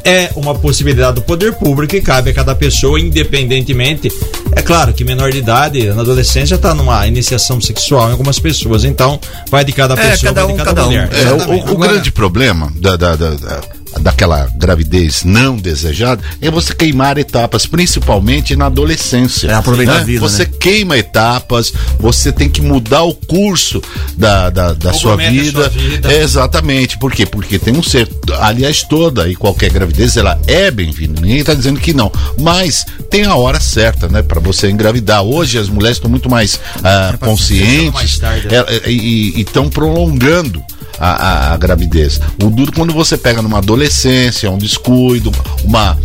É 0.06 0.30
uma 0.36 0.54
possibilidade 0.54 1.14
do 1.14 1.22
poder 1.22 1.54
público 1.54 1.96
e 1.96 2.00
cabe 2.02 2.28
a 2.30 2.34
cada 2.34 2.54
pessoa, 2.54 3.00
independentemente. 3.00 4.12
É 4.54 4.60
claro 4.60 4.92
que 4.92 5.02
menor 5.02 5.30
de 5.32 5.38
idade, 5.38 5.86
na 5.94 6.02
adolescência, 6.02 6.56
está 6.56 6.74
numa 6.74 7.06
iniciação 7.06 7.58
sexual 7.60 8.08
em 8.08 8.12
algumas 8.12 8.38
pessoas, 8.38 8.84
então 8.84 9.18
vai 9.50 9.64
de 9.64 9.72
cada 9.72 9.94
É, 9.94 10.10
pessoa, 10.10 10.34
cada 10.34 10.44
vai 10.44 10.48
de 10.48 10.52
um, 10.52 10.56
cada, 10.64 10.70
cada 10.74 10.82
um. 10.82 10.86
mulher. 10.90 11.08
É, 11.10 11.32
o- 11.32 11.72
o, 11.72 11.78
grande 11.78 12.12
problema 12.12 12.70
da, 12.76 12.96
da- 12.96 13.16
da- 13.16 13.30
da- 13.34 13.60
daquela 14.00 14.48
gravidez 14.56 15.24
não 15.24 15.56
desejada 15.56 16.22
é 16.40 16.50
você 16.50 16.74
queimar 16.74 17.18
etapas, 17.18 17.66
principalmente 17.66 18.56
na 18.56 18.66
adolescência. 18.66 19.48
É 19.48 19.54
aproveitar 19.54 19.94
né? 19.94 20.00
a 20.00 20.04
vida, 20.04 20.20
Você 20.20 20.44
né? 20.44 20.50
queima 20.60 20.98
etapas, 20.98 21.72
você 21.98 22.32
tem 22.32 22.48
que 22.48 22.60
mudar 22.60 23.02
o 23.02 23.14
curso 23.14 23.82
da, 24.16 24.50
da, 24.50 24.72
da 24.72 24.92
sua 24.92 25.16
vida. 25.16 25.52
sua 25.52 25.68
vida. 25.68 26.12
É, 26.12 26.22
exatamente. 26.22 26.98
Por 26.98 27.12
quê? 27.12 27.26
Porque 27.26 27.58
tem 27.58 27.76
um 27.76 27.82
ser. 27.82 28.08
Aliás, 28.40 28.82
toda 28.82 29.28
e 29.28 29.34
qualquer 29.34 29.70
gravidez 29.70 30.16
ela 30.16 30.38
é 30.46 30.70
bem-vinda. 30.70 31.20
Ninguém 31.20 31.38
está 31.38 31.54
dizendo 31.54 31.80
que 31.80 31.92
não. 31.92 32.10
Mas 32.38 32.84
tem 33.10 33.24
a 33.24 33.34
hora 33.34 33.60
certa, 33.60 34.08
né? 34.08 34.22
Para 34.22 34.40
você 34.40 34.70
engravidar. 34.70 35.22
Hoje 35.22 35.58
as 35.58 35.68
mulheres 35.68 35.96
estão 35.96 36.10
muito 36.10 36.28
mais 36.28 36.60
ah, 36.82 37.14
conscientes 37.18 37.92
mais 37.92 38.18
tarde, 38.18 38.48
né? 38.48 38.64
é, 38.68 38.76
é, 38.76 38.90
e 38.90 39.40
estão 39.40 39.68
prolongando. 39.68 40.62
A, 40.98 41.10
a- 41.10 41.52
a 41.54 41.56
gravidez. 41.56 42.20
O 42.42 42.48
duro 42.50 42.72
quando 42.72 42.92
você 42.92 43.16
pega 43.16 43.42
numa 43.42 43.58
adolescência, 43.58 44.50
um 44.50 44.58
descuido, 44.58 45.32
uma 45.64 45.98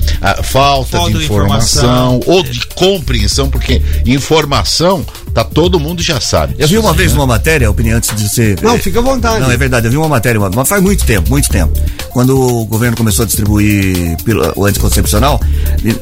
falta, 0.44 0.98
Falta 0.98 1.12
de 1.12 1.20
de 1.20 1.24
informação, 1.26 2.16
informação. 2.18 2.20
ou 2.26 2.44
de 2.44 2.66
compreensão, 2.68 3.50
porque 3.50 3.82
informação 4.06 5.06
tá 5.34 5.44
todo 5.44 5.80
mundo 5.80 6.02
já 6.02 6.20
sabe. 6.20 6.56
Eu 6.58 6.68
vi 6.68 6.78
uma 6.78 6.94
vez 6.94 7.12
né? 7.12 7.18
numa 7.18 7.28
matéria, 7.28 7.68
a 7.68 7.72
opinião 7.72 7.98
antes 7.98 8.16
de 8.16 8.28
ser. 8.30 8.62
Não, 8.62 8.78
fica 8.78 9.00
à 9.00 9.02
vontade. 9.02 9.40
Não, 9.42 9.52
é 9.52 9.58
verdade. 9.58 9.88
Eu 9.88 9.92
vi 9.92 9.98
uma 9.98 10.08
matéria, 10.10 10.40
uma- 10.40 10.50
mas 10.50 10.68
faz 10.68 10.82
muito 10.82 11.06
tempo, 11.06 11.30
muito 11.30 11.50
tempo. 11.50 11.72
Quando 12.12 12.40
o 12.40 12.66
governo 12.66 12.98
começou 12.98 13.24
a 13.24 13.26
distribuir 13.26 14.18
o 14.56 14.66
anticoncepcional, 14.66 15.40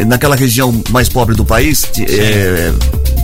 naquela 0.06 0.36
região 0.36 0.82
mais 0.90 1.10
pobre 1.10 1.36
do 1.36 1.44
país, 1.46 1.86
é, 2.08 2.72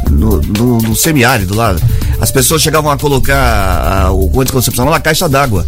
no, 0.10 0.42
no- 0.42 0.78
no 0.80 0.96
semiárido 0.96 1.56
lá, 1.56 1.76
as 2.20 2.32
pessoas 2.32 2.62
chegavam 2.62 2.92
a 2.92 2.98
colocar 2.98 3.38
a- 4.08 4.12
o 4.12 4.40
anticoncepcional 4.42 4.92
na 4.94 5.00
caixa 5.00 5.28
d'água. 5.30 5.66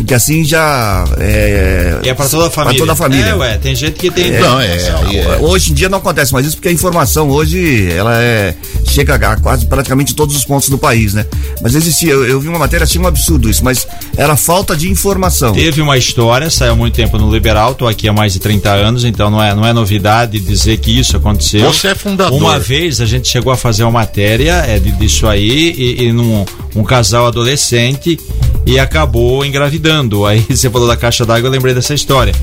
Porque 0.00 0.14
assim 0.14 0.44
já. 0.44 1.04
É, 1.18 1.98
é 2.04 2.14
pra 2.14 2.26
toda 2.26 2.46
a 2.46 2.50
família. 2.50 2.78
Pra 2.78 2.78
toda 2.78 2.92
a 2.92 2.96
família. 2.96 3.26
É, 3.26 3.34
ué, 3.34 3.58
tem 3.58 3.74
gente 3.74 3.98
que 3.98 4.10
tem. 4.10 4.32
Não, 4.40 4.58
é, 4.58 4.76
é. 4.76 5.38
Hoje 5.40 5.72
em 5.72 5.74
dia 5.74 5.90
não 5.90 5.98
acontece 5.98 6.32
mais 6.32 6.46
isso 6.46 6.56
porque 6.56 6.68
a 6.68 6.72
informação 6.72 7.28
hoje 7.28 7.90
ela 7.92 8.20
é 8.20 8.54
chega 8.88 9.14
a 9.14 9.36
quase 9.36 9.66
praticamente 9.66 10.14
todos 10.14 10.34
os 10.34 10.44
pontos 10.44 10.68
do 10.70 10.78
país, 10.78 11.12
né? 11.12 11.26
Mas 11.62 11.74
existia, 11.74 12.12
eu, 12.12 12.26
eu 12.26 12.40
vi 12.40 12.48
uma 12.48 12.58
matéria 12.58 12.84
achei 12.84 13.00
um 13.00 13.06
absurdo 13.06 13.48
isso, 13.48 13.62
mas 13.62 13.86
era 14.16 14.36
falta 14.36 14.74
de 14.74 14.90
informação. 14.90 15.52
Teve 15.52 15.82
uma 15.82 15.98
história, 15.98 16.48
saiu 16.50 16.72
há 16.72 16.76
muito 16.76 16.94
tempo 16.94 17.18
no 17.18 17.30
Liberal, 17.32 17.74
tô 17.74 17.86
aqui 17.86 18.08
há 18.08 18.12
mais 18.12 18.32
de 18.32 18.40
30 18.40 18.70
anos, 18.70 19.04
então 19.04 19.30
não 19.30 19.42
é, 19.42 19.54
não 19.54 19.66
é 19.66 19.72
novidade 19.72 20.40
dizer 20.40 20.78
que 20.78 20.98
isso 20.98 21.16
aconteceu. 21.16 21.72
Você 21.72 21.88
é 21.88 21.94
fundador. 21.94 22.36
Uma 22.36 22.58
vez 22.58 23.00
a 23.00 23.06
gente 23.06 23.28
chegou 23.28 23.52
a 23.52 23.56
fazer 23.56 23.84
uma 23.84 23.92
matéria 23.92 24.64
é, 24.66 24.78
de, 24.78 24.90
disso 24.92 25.26
aí, 25.26 25.74
e, 25.76 26.04
e 26.04 26.12
num 26.12 26.44
um 26.74 26.84
casal 26.84 27.26
adolescente 27.26 28.18
e 28.66 28.78
acabou 28.78 29.44
engravidando. 29.44 30.24
Aí 30.26 30.44
você 30.50 30.70
falou 30.70 30.86
da 30.88 30.96
caixa 30.96 31.24
d'água, 31.26 31.48
eu 31.48 31.52
lembrei 31.52 31.74
dessa 31.74 31.94
história. 31.94 32.34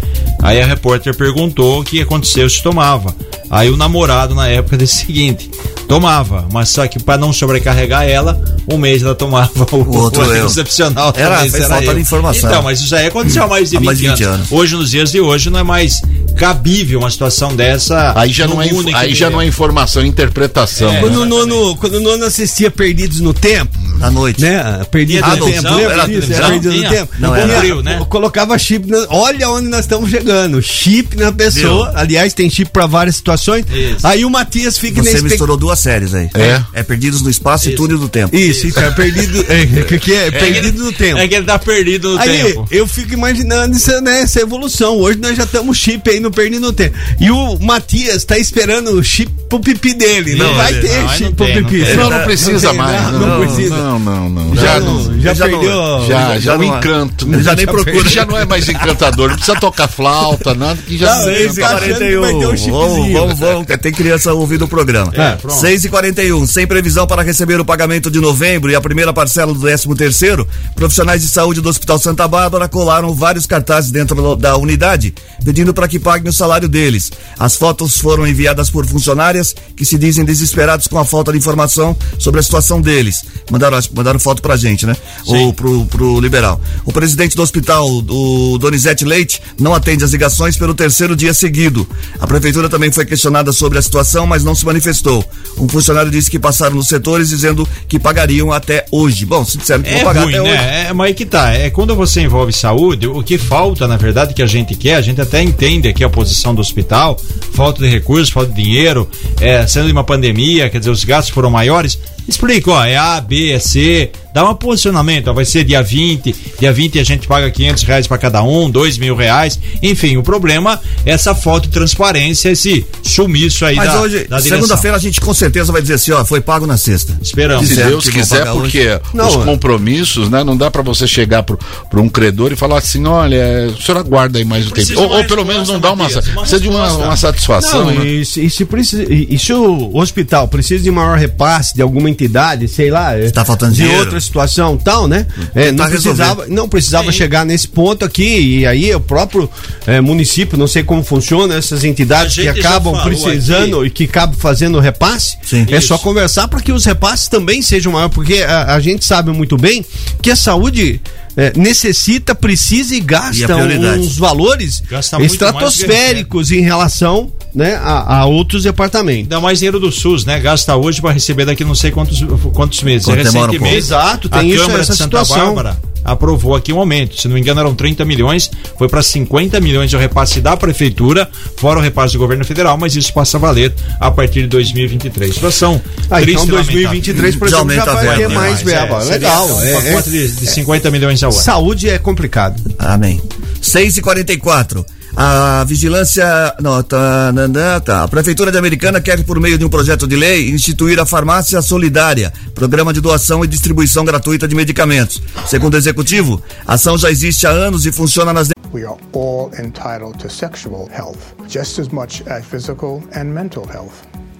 Aí 0.41 0.61
a 0.61 0.65
repórter 0.65 1.15
perguntou 1.15 1.81
o 1.81 1.83
que 1.83 2.01
aconteceu 2.01 2.49
se 2.49 2.61
tomava. 2.61 3.13
Aí 3.49 3.69
o 3.69 3.77
namorado 3.77 4.35
na 4.35 4.47
época 4.47 4.77
disse 4.77 5.03
o 5.03 5.07
seguinte: 5.07 5.49
tomava, 5.87 6.47
mas 6.51 6.69
só 6.69 6.85
que 6.87 6.99
para 6.99 7.17
não 7.17 7.31
sobrecarregar 7.31 8.03
ela, 8.03 8.39
um 8.69 8.77
mês 8.77 9.01
ela 9.01 9.15
tomava 9.15 9.51
o, 9.71 9.75
O 9.77 9.97
outro 9.97 10.21
o 10.21 10.29
anticoncepcional. 10.29 11.13
Era- 11.15 11.35
talvez 11.35 11.51
foi 11.55 11.65
falta 11.65 11.93
de 11.95 12.01
informação. 12.01 12.49
Então, 12.49 12.61
mas 12.61 12.79
isso 12.81 12.95
aí 12.95 13.07
aconteceu 13.07 13.43
há 13.43 13.47
mais 13.47 13.69
de 13.69 13.77
Há 13.77 13.79
20, 13.79 13.85
mais 13.85 13.97
de 13.99 14.07
20 14.09 14.23
anos. 14.23 14.35
anos. 14.35 14.51
Hoje, 14.51 14.75
nos 14.75 14.91
dias 14.91 15.11
de 15.11 15.21
hoje, 15.21 15.49
não 15.49 15.59
é 15.59 15.63
mais 15.63 16.01
cabível 16.35 16.99
uma 16.99 17.09
situação 17.09 17.55
dessa. 17.55 18.13
Aí 18.15 18.31
já 18.31 18.47
no 18.47 18.55
não 18.55 18.61
é, 18.61 18.69
aí 18.95 19.15
já 19.15 19.29
não 19.29 19.41
é 19.41 19.45
informação, 19.45 20.01
é 20.03 20.05
interpretação. 20.05 20.91
É. 20.91 20.99
Quando 20.99 21.21
o 21.21 21.25
nono, 21.25 21.75
quando 21.77 21.95
o 21.95 21.99
nono 21.99 22.25
assistia 22.25 22.69
Perdidos 22.69 23.21
no 23.21 23.33
Tempo, 23.33 23.77
À 24.01 24.11
noite. 24.11 24.41
né? 24.41 24.81
Tinha 24.91 25.21
no 25.21 25.27
Tempo, 25.27 25.45
televisão? 25.45 25.75
lembra 25.77 25.93
Era 25.93 26.05
disso? 26.07 26.33
Era 26.33 26.49
no 26.49 26.59
Tinha? 26.61 26.89
Tempo. 26.89 27.13
Não, 27.19 27.33
Tinha- 27.33 27.43
era. 27.55 27.81
Né? 27.81 28.05
Colocava 28.09 28.57
chip, 28.57 28.87
na- 28.89 29.05
olha 29.09 29.49
onde 29.49 29.67
nós 29.67 29.81
estamos 29.81 30.09
chegando, 30.09 30.61
chip 30.61 31.15
na 31.17 31.31
pessoa, 31.31 31.91
aliás 31.95 32.33
tem 32.33 32.49
chip 32.49 32.71
pra 32.71 32.85
várias 32.85 33.15
situações, 33.15 33.65
Isso. 33.71 34.05
aí 34.05 34.23
o 34.25 34.29
Matias 34.29 34.77
fica 34.77 34.95
Você 35.01 35.09
na 35.09 35.15
expect- 35.15 35.31
misturou 35.31 35.57
duas 35.57 35.79
séries 35.79 36.13
aí. 36.13 36.29
É. 36.33 36.61
É 36.73 36.83
Perdidos 36.83 37.21
no 37.21 37.29
Espaço 37.29 37.67
e 37.67 37.73
Isso. 37.73 37.77
Túnel 37.81 37.97
do 37.97 38.09
Tempo. 38.09 38.35
Isso, 38.35 38.67
então 38.67 38.83
é 38.83 38.91
perdido, 38.91 39.45
é, 39.49 39.65
que 39.83 39.99
que 39.99 40.13
é? 40.13 40.31
perdido 40.31 40.83
no 40.85 40.91
tempo. 40.91 41.19
É 41.19 41.27
que 41.27 41.35
ele 41.35 41.45
tá 41.45 41.59
perdido 41.59 42.11
no 42.13 42.19
Aí 42.19 42.43
tempo. 42.43 42.67
eu 42.71 42.87
fico 42.87 43.13
imaginando 43.13 43.75
essa, 43.75 43.99
né, 44.01 44.21
essa 44.21 44.39
evolução. 44.41 44.97
Hoje 44.97 45.17
nós 45.19 45.35
já 45.35 45.43
estamos 45.43 45.77
chip 45.77 46.09
aí 46.09 46.19
no 46.19 46.31
Perdido 46.31 46.61
no 46.61 46.73
Tempo. 46.73 46.95
E 47.19 47.29
o 47.31 47.57
Matias 47.59 48.23
tá 48.23 48.37
esperando 48.37 48.91
o 48.91 49.03
chip 49.03 49.31
pro 49.49 49.59
pipi 49.59 49.93
dele. 49.93 50.35
Não, 50.35 50.47
Não, 50.47 50.55
vai 50.55 50.73
ter 50.73 51.01
não, 51.01 51.09
chip 51.09 51.23
não 51.25 51.33
pro 51.33 51.45
tem, 51.45 51.61
não 51.61 51.69
pipi. 51.69 51.93
Não, 51.95 52.09
não 52.09 52.23
precisa 52.23 52.69
tem, 52.69 52.77
mais. 52.77 53.11
Não, 53.13 53.19
não 53.39 53.45
precisa. 53.45 53.75
Não, 53.87 53.99
não, 53.99 54.29
não. 54.29 54.55
Já, 54.55 54.79
não, 54.79 55.21
já, 55.21 55.33
já 55.33 55.47
não- 55.47 55.59
perdeu. 55.59 56.07
já, 56.07 56.07
já, 56.33 56.39
já 56.39 56.55
o 56.55 56.57
não- 56.57 56.63
encanto. 56.77 57.25
já 57.41 57.55
nem 57.55 57.65
Já 57.65 57.71
procura. 57.71 57.83
perdeu. 57.85 58.11
Já 58.11 58.25
não 58.25 58.37
é 58.37 58.45
mais 58.45 58.67
encantador. 58.67 59.29
Não 59.29 59.35
precisa 59.37 59.57
tocar 59.59 59.87
flauta, 59.87 60.53
nada 60.53 60.79
que 60.85 60.97
já 60.97 61.15
Não, 61.15 61.21
não, 61.23 61.31
esse 61.31 61.43
encanta. 61.59 61.61
cara- 61.61 61.75
achando 61.85 61.99
que 61.99 62.17
vai 62.19 62.33
ter 62.33 62.47
um 62.47 62.57
chipzinho. 62.57 62.73
Vamos, 62.73 63.13
vamos, 63.13 63.39
vamos. 63.39 63.67
Tem 63.81 63.91
criança 63.93 64.33
ouvindo 64.33 64.65
o 64.65 64.67
programa. 64.67 65.11
É, 65.15 65.31
pronto. 65.37 65.59
6 65.59 65.85
e 65.85 65.89
41 65.89 66.45
sem 66.45 66.67
previsão 66.67 67.07
para 67.07 67.21
receber 67.21 67.59
o 67.61 67.65
pagamento 67.65 68.11
de 68.11 68.19
novembro 68.19 68.69
e 68.69 68.75
a 68.75 68.81
primeira 68.81 69.13
parcela 69.13 69.53
do 69.53 69.59
13 69.59 69.87
terceiro, 69.95 70.47
profissionais 70.75 71.21
de 71.21 71.27
saúde 71.29 71.61
do 71.61 71.69
Hospital 71.69 71.97
Santa 71.99 72.27
Bárbara 72.27 72.67
colaram 72.67 73.13
vários 73.13 73.45
cartazes 73.45 73.89
dentro 73.91 74.35
da 74.35 74.57
unidade, 74.57 75.13
pedindo 75.45 75.73
para 75.73 75.87
que 75.87 75.97
paguem 75.99 76.29
o 76.29 76.33
salário 76.33 76.67
deles. 76.67 77.11
As 77.39 77.55
fotos 77.55 77.97
foram 77.99 78.27
enviadas 78.27 78.69
por 78.69 78.85
funcionárias 78.85 79.55
que 79.75 79.85
se 79.85 79.97
dizem 79.97 80.25
desesperados 80.25 80.87
com 80.87 80.97
a 80.99 81.05
falta 81.05 81.31
de 81.31 81.37
informação 81.37 81.95
sobre 82.19 82.39
a 82.39 82.43
situação 82.43 82.81
deles. 82.81 83.23
Mandaram, 83.49 83.76
mandaram 83.93 84.19
foto 84.19 84.41
pra 84.41 84.55
gente, 84.55 84.85
né? 84.85 84.95
Ou 85.25 85.53
pro, 85.53 85.85
pro 85.85 86.19
liberal. 86.19 86.59
O 86.85 86.91
presidente 86.91 87.35
do 87.35 87.41
hospital, 87.41 87.87
o 87.89 88.57
Donizete 88.57 89.03
Leite, 89.05 89.41
não 89.59 89.73
atende 89.73 90.03
as 90.03 90.11
ligações 90.11 90.55
pelo 90.57 90.73
terceiro 90.73 91.15
dia 91.15 91.33
seguido. 91.33 91.87
A 92.19 92.25
prefeitura 92.27 92.69
também 92.69 92.91
foi 92.91 93.05
questionada 93.05 93.51
sobre 93.51 93.77
a 93.77 93.81
situação, 93.81 94.25
mas 94.25 94.43
não 94.43 94.55
se 94.55 94.65
manifestou. 94.65 95.23
Um 95.57 95.67
funcionário 95.67 96.09
disse 96.11 96.29
que 96.31 96.39
passaram 96.39 96.75
nos 96.75 96.87
setores 96.87 97.29
dizendo 97.29 97.67
que 97.87 97.99
pagariam 97.99 98.51
até 98.51 98.85
hoje. 98.91 99.25
Bom, 99.25 99.43
se 99.43 99.57
disseram 99.57 99.83
que 99.83 99.89
É 99.89 99.95
vão 99.95 100.03
pagar 100.03 100.23
ruim, 100.23 100.33
até 100.33 100.41
hoje. 100.41 100.51
né? 100.51 100.87
É, 100.87 100.93
mas 100.93 101.07
aí 101.07 101.13
que 101.13 101.25
tá. 101.25 101.51
É 101.53 101.69
quando 101.69 101.95
você 101.95 102.21
envolve 102.21 102.53
saúde, 102.53 103.07
o 103.07 103.21
que 103.23 103.37
falta, 103.37 103.87
na 103.87 103.97
verdade, 103.97 104.33
que 104.33 104.41
a 104.41 104.47
gente 104.47 104.75
quer, 104.75 104.95
a 104.95 105.01
gente 105.01 105.19
até 105.21 105.41
entende 105.41 105.87
aqui 105.87 106.03
a 106.03 106.09
posição 106.09 106.53
do 106.55 106.61
hospital, 106.61 107.19
falta 107.53 107.81
de 107.81 107.89
recursos, 107.89 108.29
falta 108.29 108.51
de 108.53 108.61
dinheiro, 108.61 109.09
é, 109.41 109.65
sendo 109.67 109.87
de 109.87 109.91
uma 109.91 110.03
pandemia, 110.03 110.69
quer 110.69 110.79
dizer, 110.79 110.91
os 110.91 111.03
gastos 111.03 111.33
foram 111.33 111.49
maiores. 111.49 111.97
Explica, 112.27 112.71
ó, 112.71 112.83
é 112.83 112.97
A, 112.97 113.21
B, 113.21 113.51
é 113.51 113.59
C, 113.59 114.11
dá 114.33 114.49
um 114.49 114.53
posicionamento, 114.53 115.29
ó, 115.29 115.33
vai 115.33 115.45
ser 115.45 115.63
dia 115.63 115.81
20, 115.81 116.35
dia 116.59 116.71
20 116.71 116.99
a 116.99 117.03
gente 117.03 117.27
paga 117.27 117.49
500 117.49 117.83
reais 117.83 118.07
para 118.07 118.17
cada 118.17 118.43
um, 118.43 118.69
2 118.69 118.97
mil 118.97 119.15
reais, 119.15 119.59
enfim, 119.81 120.17
o 120.17 120.23
problema 120.23 120.79
é 121.05 121.11
essa 121.11 121.33
falta 121.33 121.67
de 121.67 121.73
transparência, 121.73 122.49
esse 122.49 122.85
sumiço 123.01 123.65
aí 123.65 123.75
Mas 123.75 123.91
da, 123.91 124.01
hoje, 124.01 124.27
segunda-feira, 124.41 124.95
a 124.95 124.99
gente 124.99 125.19
com 125.19 125.33
certeza 125.33 125.71
vai 125.71 125.81
dizer 125.81 125.95
assim, 125.95 126.11
ó, 126.11 126.23
foi 126.23 126.41
pago 126.41 126.67
na 126.67 126.77
sexta. 126.77 127.17
Esperamos. 127.21 127.67
Se 127.67 127.75
Deus 127.75 128.07
quiser, 128.09 128.45
porque 128.51 128.99
Não, 129.13 129.27
os 129.27 129.35
é. 129.35 129.45
compromissos, 129.45 130.29
né? 130.29 130.43
Não 130.43 130.55
dá 130.55 130.69
pra 130.69 130.81
você 130.81 131.07
chegar 131.07 131.43
pro, 131.43 131.57
pro 131.89 132.01
um 132.01 132.09
credor 132.09 132.51
e 132.51 132.55
falar 132.55 132.77
assim, 132.77 133.05
olha, 133.05 133.73
o 133.75 133.81
senhor 133.81 133.97
aguarda 133.99 134.37
aí 134.37 134.45
mais 134.45 134.67
um 134.67 134.71
tempo. 134.71 134.99
Ou, 134.99 135.09
ou 135.09 135.23
pelo 135.25 135.45
menos 135.45 135.67
não 135.67 135.79
dá 135.79 135.91
uma, 135.91 136.07
uma 136.07 136.21
precisa 136.41 136.59
de 136.59 136.69
uma, 136.69 136.91
uma 136.93 137.17
satisfação, 137.17 137.85
Não, 137.85 137.95
né? 137.95 138.05
e, 138.05 138.25
se, 138.25 138.45
e 138.45 138.49
se 138.49 138.65
precisa, 138.65 139.03
e, 139.11 139.27
e 139.31 139.39
se 139.39 139.51
o 139.53 139.95
hospital 139.97 140.47
precisa 140.47 140.83
de 140.83 140.91
maior 140.91 141.17
repasse 141.17 141.73
de 141.73 141.81
alguma 141.81 142.09
entidade, 142.17 142.67
sei 142.67 142.89
lá, 142.89 143.15
é, 143.15 143.29
Tá 143.29 143.45
faltando 143.45 143.73
de 143.73 143.81
dinheiro. 143.81 143.99
outra 144.01 144.19
situação 144.19 144.75
tal, 144.77 145.07
né? 145.07 145.27
É, 145.53 145.71
não 145.71 145.85
Tentar 145.85 145.89
precisava, 145.89 146.47
não 146.47 146.67
precisava 146.67 147.11
chegar 147.11 147.45
nesse 147.45 147.67
ponto 147.67 148.03
aqui 148.03 148.59
e 148.59 148.65
aí 148.65 148.93
o 148.93 148.99
próprio 148.99 149.49
é, 149.85 150.01
município, 150.01 150.57
não 150.57 150.67
sei 150.67 150.83
como 150.83 151.03
funciona 151.03 151.55
essas 151.55 151.83
entidades 151.83 152.35
que 152.35 152.47
acabam 152.47 153.01
precisando 153.03 153.79
aqui. 153.79 153.87
e 153.87 153.89
que 153.91 154.03
acabam 154.05 154.35
fazendo 154.37 154.79
repasse. 154.79 155.37
Sim. 155.43 155.65
É 155.69 155.77
Isso. 155.77 155.87
só 155.89 155.97
conversar 155.97 156.47
para 156.47 156.59
que 156.61 156.71
os 156.71 156.83
repasses 156.85 157.27
também 157.27 157.61
sejam 157.61 157.91
maiores, 157.93 158.13
porque 158.15 158.41
a, 158.41 158.73
a 158.73 158.79
gente 158.79 159.05
sabe 159.05 159.31
muito 159.31 159.57
bem 159.57 159.85
que 160.21 160.31
a 160.31 160.35
saúde 160.35 160.99
é, 161.37 161.53
necessita, 161.55 162.33
precisa 162.33 162.93
e 162.95 162.97
E 162.97 163.01
gasta 163.01 163.45
prioridade? 163.45 163.99
uns 163.99 164.17
valores 164.17 164.81
Gasta 164.89 165.17
estratosféricos 165.23 166.51
em 166.51 166.61
relação 166.61 167.31
né, 167.53 167.75
a, 167.75 168.19
a 168.21 168.25
outros 168.25 168.63
departamentos. 168.63 169.23
Ainda 169.23 169.39
mais 169.39 169.59
dinheiro 169.59 169.79
do 169.79 169.91
SUS, 169.91 170.25
né? 170.25 170.39
Gasta 170.39 170.75
hoje 170.75 170.99
para 171.01 171.11
receber 171.11 171.45
daqui 171.45 171.63
não 171.63 171.75
sei 171.75 171.91
quantos, 171.91 172.21
quantos 172.53 172.81
meses. 172.83 173.05
Quanto 173.05 173.17
demora 173.23 173.29
um 173.29 173.53
Recentemente, 173.53 173.59
pouco. 173.59 173.75
Exato, 173.77 174.29
tem 174.29 174.39
a 174.39 174.43
isso, 174.43 174.63
Câmara 174.63 174.81
essa 174.81 174.91
de 174.93 174.97
Santa 174.97 175.23
situação. 175.23 175.55
Bárbara 175.55 175.77
aprovou 176.07 176.55
aqui 176.55 176.71
um 176.71 176.79
aumento. 176.79 177.19
Se 177.19 177.27
não 177.27 177.35
me 177.35 177.41
engano, 177.41 177.59
eram 177.59 177.75
30 177.75 178.05
milhões, 178.05 178.49
foi 178.77 178.87
para 178.87 179.03
50 179.03 179.59
milhões 179.59 179.89
de 179.89 179.97
repasse 179.97 180.39
da 180.39 180.55
prefeitura, 180.55 181.29
fora 181.57 181.79
o 181.79 181.81
repasse 181.81 182.13
do 182.13 182.19
governo 182.19 182.45
federal, 182.45 182.77
mas 182.77 182.95
isso 182.95 183.11
passa 183.13 183.35
a 183.35 183.39
valer 183.41 183.73
a 183.99 184.09
partir 184.09 184.43
de 184.43 184.47
2023. 184.47 185.33
Situação 185.33 185.81
Ah, 186.09 186.21
triste 186.21 186.43
então 186.43 186.47
e 186.47 186.51
lamentável. 186.51 186.81
2023, 186.91 187.35
por 187.35 187.49
Já 187.49 187.57
exemplo, 187.57 187.75
já 187.75 187.85
vai 187.93 188.03
ter 188.05 188.17
verba, 188.19 188.35
mais 188.35 188.61
é, 188.61 188.63
verba. 188.63 189.01
seria 189.01 189.13
Legal. 189.15 189.47
Um 189.49 189.61
é- 189.61 189.93
é- 189.95 190.01
de, 190.03 190.27
de 190.31 190.47
50 190.47 190.91
milhões 190.91 191.21
Saúde 191.31 191.89
é 191.89 191.97
complicado. 191.97 192.61
Amém. 192.79 193.21
6 193.61 193.97
e 193.97 194.01
44 194.01 194.85
A 195.15 195.63
vigilância. 195.65 196.25
Não, 196.61 196.81
tá, 196.83 197.31
não, 197.33 197.47
não, 197.47 197.81
tá. 197.81 198.03
A 198.03 198.07
Prefeitura 198.07 198.51
de 198.51 198.57
Americana 198.57 199.01
quer, 199.01 199.23
por 199.23 199.39
meio 199.39 199.57
de 199.57 199.65
um 199.65 199.69
projeto 199.69 200.07
de 200.07 200.15
lei, 200.15 200.49
instituir 200.51 200.99
a 200.99 201.05
Farmácia 201.05 201.61
Solidária, 201.61 202.31
programa 202.53 202.93
de 202.93 203.01
doação 203.01 203.43
e 203.43 203.47
distribuição 203.47 204.05
gratuita 204.05 204.47
de 204.47 204.55
medicamentos. 204.55 205.21
Segundo 205.47 205.73
o 205.73 205.77
executivo, 205.77 206.41
a 206.65 206.75
ação 206.75 206.97
já 206.97 207.09
existe 207.09 207.47
há 207.47 207.49
anos 207.49 207.85
e 207.85 207.91
funciona 207.91 208.31
nas. 208.31 208.49
We 208.73 208.85
are 208.85 208.97
all 209.13 209.49
entitled 209.57 210.19
to 210.19 210.29
sexual 210.29 210.89
health, 210.91 211.17
just 211.47 211.79
as 211.79 211.87
much 211.87 212.21
as 212.27 212.45
physical 212.45 213.01
and 213.15 213.25
mental 213.25 213.65
health. 213.65 214.06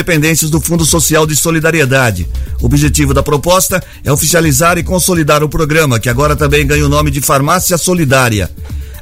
Dependências 0.00 0.50
do 0.50 0.62
Fundo 0.62 0.86
Social 0.86 1.26
de 1.26 1.36
Solidariedade. 1.36 2.26
O 2.58 2.64
objetivo 2.64 3.12
da 3.12 3.22
proposta 3.22 3.84
é 4.02 4.10
oficializar 4.10 4.78
e 4.78 4.82
consolidar 4.82 5.44
o 5.44 5.48
programa, 5.48 6.00
que 6.00 6.08
agora 6.08 6.34
também 6.34 6.66
ganha 6.66 6.86
o 6.86 6.88
nome 6.88 7.10
de 7.10 7.20
Farmácia 7.20 7.76
Solidária. 7.76 8.50